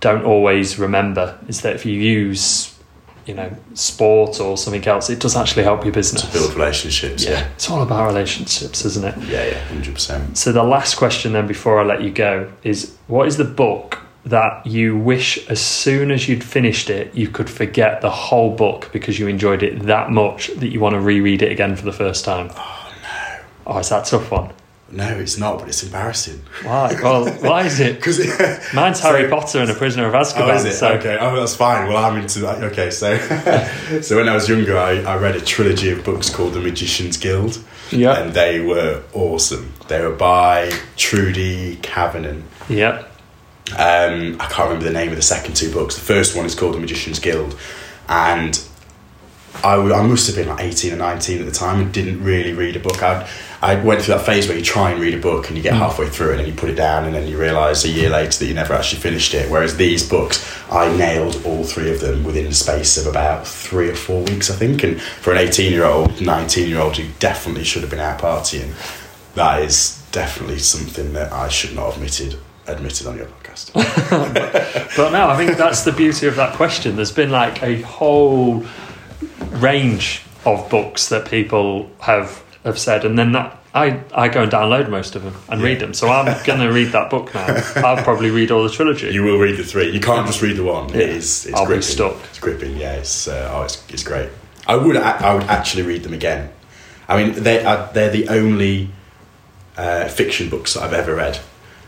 don't 0.00 0.24
always 0.24 0.78
remember 0.78 1.38
is 1.48 1.62
that 1.62 1.74
if 1.74 1.84
you 1.86 1.94
use 1.94 2.74
you 3.28 3.34
know 3.34 3.54
sport 3.74 4.40
or 4.40 4.56
something 4.56 4.84
else, 4.86 5.10
it 5.10 5.20
does 5.20 5.36
actually 5.36 5.62
help 5.62 5.84
your 5.84 5.92
business. 5.92 6.22
To 6.22 6.32
build 6.32 6.54
relationships. 6.54 7.24
Yeah, 7.24 7.46
it's 7.54 7.70
all 7.70 7.82
about 7.82 8.06
relationships, 8.06 8.84
isn't 8.84 9.04
it? 9.04 9.16
Yeah, 9.28 9.46
yeah, 9.46 9.58
hundred 9.66 9.94
percent. 9.94 10.38
So 10.38 10.50
the 10.50 10.64
last 10.64 10.96
question 10.96 11.34
then 11.34 11.46
before 11.46 11.78
I 11.78 11.84
let 11.84 12.02
you 12.02 12.10
go 12.10 12.50
is 12.64 12.96
what 13.06 13.28
is 13.28 13.36
the 13.36 13.44
book 13.44 13.98
that 14.24 14.66
you 14.66 14.96
wish 14.96 15.46
as 15.48 15.60
soon 15.60 16.10
as 16.10 16.28
you'd 16.28 16.44
finished 16.44 16.90
it 16.90 17.14
you 17.14 17.28
could 17.28 17.48
forget 17.48 18.02
the 18.02 18.10
whole 18.10 18.54
book 18.54 18.90
because 18.92 19.18
you 19.18 19.26
enjoyed 19.26 19.62
it 19.62 19.80
that 19.84 20.10
much 20.10 20.48
that 20.56 20.68
you 20.68 20.80
want 20.80 20.94
to 20.94 21.00
reread 21.00 21.40
it 21.40 21.50
again 21.50 21.76
for 21.76 21.84
the 21.84 21.92
first 21.92 22.24
time? 22.24 22.50
Oh 22.56 22.92
no. 23.02 23.40
Oh, 23.66 23.78
is 23.78 23.88
that 23.90 24.06
tough 24.06 24.30
one? 24.30 24.52
No, 24.90 25.06
it's 25.18 25.36
not, 25.36 25.58
but 25.58 25.68
it's 25.68 25.82
embarrassing. 25.82 26.40
Why? 26.62 26.96
Well, 27.02 27.28
why 27.40 27.64
is 27.66 27.78
it? 27.78 27.96
Because 27.96 28.18
Mine's 28.72 29.00
Harry 29.06 29.28
Potter 29.28 29.58
and 29.60 29.70
a 29.70 29.74
Prisoner 29.74 30.06
of 30.06 30.14
Azkaban. 30.14 30.48
Oh, 30.48 30.54
is 30.54 30.64
it? 30.64 30.72
So 30.74 30.88
Okay. 30.94 31.18
Oh, 31.20 31.36
that's 31.36 31.54
fine. 31.54 31.88
Well, 31.88 31.98
I'm 32.02 32.16
into 32.18 32.38
that. 32.40 32.62
Okay, 32.64 32.90
so 32.90 33.18
so 34.00 34.16
when 34.16 34.28
I 34.30 34.34
was 34.34 34.48
younger, 34.48 34.78
I, 34.78 35.00
I 35.02 35.16
read 35.18 35.36
a 35.36 35.40
trilogy 35.42 35.90
of 35.90 36.04
books 36.04 36.30
called 36.30 36.54
The 36.54 36.60
Magician's 36.60 37.18
Guild, 37.18 37.62
Yeah. 37.90 38.18
and 38.18 38.32
they 38.32 38.60
were 38.60 39.02
awesome. 39.12 39.74
They 39.88 40.00
were 40.00 40.14
by 40.14 40.70
Trudy 40.96 41.76
Kavanagh. 41.82 42.40
Yep. 42.70 43.04
Um, 43.72 44.36
I 44.40 44.46
can't 44.46 44.68
remember 44.70 44.84
the 44.86 44.92
name 44.92 45.10
of 45.10 45.16
the 45.16 45.22
second 45.22 45.54
two 45.54 45.70
books. 45.70 45.96
The 45.96 46.00
first 46.00 46.34
one 46.34 46.46
is 46.46 46.54
called 46.54 46.74
The 46.74 46.80
Magician's 46.80 47.18
Guild, 47.18 47.58
and 48.08 48.58
I, 49.64 49.76
w- 49.76 49.94
I 49.94 50.06
must 50.06 50.26
have 50.26 50.36
been 50.36 50.48
like 50.48 50.60
18 50.60 50.92
or 50.92 50.96
19 50.96 51.40
at 51.40 51.46
the 51.46 51.52
time 51.52 51.80
and 51.80 51.92
didn't 51.92 52.22
really 52.22 52.52
read 52.52 52.76
a 52.76 52.80
book. 52.80 53.02
I'd, 53.02 53.28
I 53.60 53.74
went 53.82 54.02
through 54.02 54.14
that 54.14 54.24
phase 54.24 54.46
where 54.46 54.56
you 54.56 54.62
try 54.62 54.92
and 54.92 55.00
read 55.00 55.14
a 55.14 55.20
book 55.20 55.48
and 55.48 55.56
you 55.56 55.62
get 55.62 55.74
mm. 55.74 55.78
halfway 55.78 56.08
through 56.08 56.28
it 56.28 56.30
and 56.32 56.40
then 56.40 56.46
you 56.46 56.54
put 56.54 56.70
it 56.70 56.76
down 56.76 57.04
and 57.04 57.14
then 57.14 57.26
you 57.26 57.38
realise 57.38 57.84
a 57.84 57.88
year 57.88 58.08
later 58.08 58.38
that 58.38 58.46
you 58.46 58.54
never 58.54 58.72
actually 58.72 59.00
finished 59.00 59.34
it. 59.34 59.50
Whereas 59.50 59.76
these 59.76 60.08
books, 60.08 60.46
I 60.70 60.94
nailed 60.96 61.44
all 61.44 61.64
three 61.64 61.90
of 61.90 62.00
them 62.00 62.22
within 62.22 62.44
the 62.44 62.54
space 62.54 62.96
of 62.96 63.06
about 63.06 63.46
three 63.46 63.90
or 63.90 63.96
four 63.96 64.22
weeks, 64.24 64.48
I 64.50 64.54
think. 64.54 64.84
And 64.84 65.00
for 65.00 65.32
an 65.32 65.38
18 65.38 65.72
year 65.72 65.84
old, 65.84 66.20
19 66.20 66.68
year 66.68 66.78
old 66.80 66.96
who 66.96 67.08
definitely 67.18 67.64
should 67.64 67.82
have 67.82 67.90
been 67.90 68.00
out 68.00 68.20
partying, 68.20 68.74
that 69.34 69.62
is 69.62 70.04
definitely 70.12 70.58
something 70.58 71.12
that 71.14 71.32
I 71.32 71.48
should 71.48 71.74
not 71.74 71.86
have 71.86 71.96
admitted, 71.96 72.38
admitted 72.68 73.08
on 73.08 73.16
your 73.16 73.26
podcast. 73.26 73.74
But 74.96 75.12
no, 75.12 75.28
I 75.28 75.36
think 75.36 75.56
that's 75.56 75.82
the 75.82 75.92
beauty 75.92 76.26
of 76.26 76.36
that 76.36 76.56
question. 76.56 76.96
There's 76.96 77.12
been 77.12 77.30
like 77.30 77.62
a 77.62 77.82
whole 77.82 78.64
range 79.50 80.22
of 80.44 80.68
books 80.70 81.08
that 81.08 81.28
people 81.30 81.90
have 82.00 82.42
have 82.64 82.78
said, 82.78 83.04
and 83.04 83.18
then 83.18 83.32
that 83.32 83.58
I, 83.74 84.00
I 84.14 84.28
go 84.28 84.42
and 84.42 84.50
download 84.52 84.88
most 84.88 85.14
of 85.16 85.22
them 85.22 85.34
and 85.48 85.62
read 85.62 85.78
them. 85.80 85.94
So 85.94 86.08
I'm 86.08 86.24
going 86.44 86.60
to 86.60 86.68
read 86.72 86.92
that 86.92 87.10
book 87.10 87.32
now. 87.34 87.62
I'll 87.76 88.02
probably 88.02 88.30
read 88.30 88.50
all 88.50 88.62
the 88.64 88.70
trilogy. 88.70 89.08
You 89.10 89.22
will 89.22 89.38
read 89.38 89.56
the 89.56 89.64
three. 89.64 89.90
You 89.90 90.00
can't 90.00 90.26
just 90.26 90.42
read 90.42 90.56
the 90.56 90.64
one. 90.64 90.88
Yeah. 90.90 90.96
It 90.96 91.08
is. 91.10 91.46
It's 91.46 91.54
I'll 91.54 91.68
be 91.68 91.80
stuck. 91.82 92.16
It's 92.30 92.38
gripping. 92.38 92.76
Yeah. 92.76 92.94
It's 92.94 93.28
uh, 93.28 93.50
oh, 93.54 93.62
it's, 93.62 93.84
it's 93.90 94.02
great. 94.02 94.30
I 94.66 94.76
would. 94.76 94.96
I 94.96 95.34
would 95.34 95.44
actually 95.44 95.82
read 95.84 96.02
them 96.02 96.12
again. 96.12 96.50
I 97.08 97.22
mean, 97.22 97.42
they 97.42 97.64
are. 97.64 97.90
They're 97.92 98.10
the 98.10 98.28
only 98.28 98.90
uh, 99.76 100.08
fiction 100.08 100.48
books 100.50 100.74
that 100.74 100.82
I've 100.82 100.92
ever 100.92 101.14
read. 101.14 101.38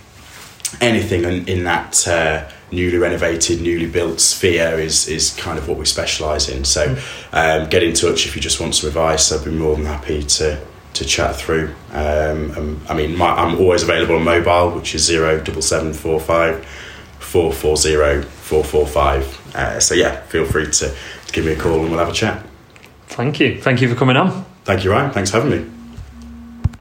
anything 0.81 1.23
in, 1.23 1.47
in 1.47 1.63
that 1.65 2.07
uh, 2.07 2.49
newly 2.71 2.97
renovated, 2.97 3.61
newly 3.61 3.87
built 3.87 4.19
sphere 4.19 4.79
is 4.79 5.07
is 5.07 5.35
kind 5.35 5.57
of 5.57 5.67
what 5.67 5.77
we 5.77 5.85
specialise 5.85 6.49
in. 6.49 6.65
So 6.65 6.97
um, 7.31 7.69
get 7.69 7.83
in 7.83 7.93
touch 7.93 8.25
if 8.25 8.35
you 8.35 8.41
just 8.41 8.59
want 8.59 8.75
some 8.75 8.87
advice. 8.87 9.31
I'd 9.31 9.45
be 9.45 9.51
more 9.51 9.75
than 9.75 9.85
happy 9.85 10.23
to 10.23 10.59
to 10.93 11.05
chat 11.05 11.35
through. 11.35 11.73
Um, 11.91 12.51
um, 12.51 12.81
I 12.87 12.93
mean, 12.93 13.17
my, 13.17 13.29
I'm 13.29 13.57
always 13.57 13.81
available 13.81 14.15
on 14.15 14.23
mobile, 14.23 14.75
which 14.75 14.93
is 14.93 15.03
zero 15.03 15.41
double 15.41 15.61
seven 15.61 15.93
four 15.93 16.19
five 16.19 16.65
four 17.19 17.51
four 17.51 17.77
zero 17.77 18.21
four 18.53 18.63
four 18.63 18.87
five. 18.87 19.55
Uh, 19.55 19.79
so 19.79 19.95
yeah, 19.95 20.21
feel 20.23 20.45
free 20.45 20.65
to, 20.65 20.71
to 20.71 21.33
give 21.33 21.45
me 21.45 21.53
a 21.53 21.55
call 21.55 21.79
and 21.81 21.89
we'll 21.89 21.99
have 21.99 22.09
a 22.09 22.13
chat. 22.13 22.45
Thank 23.07 23.39
you. 23.39 23.59
Thank 23.61 23.81
you 23.81 23.89
for 23.89 23.95
coming 23.95 24.15
on. 24.15 24.45
Thank 24.63 24.83
you, 24.83 24.91
Ryan. 24.91 25.11
Thanks 25.11 25.31
for 25.31 25.41
having 25.41 25.51
me. 25.65 25.72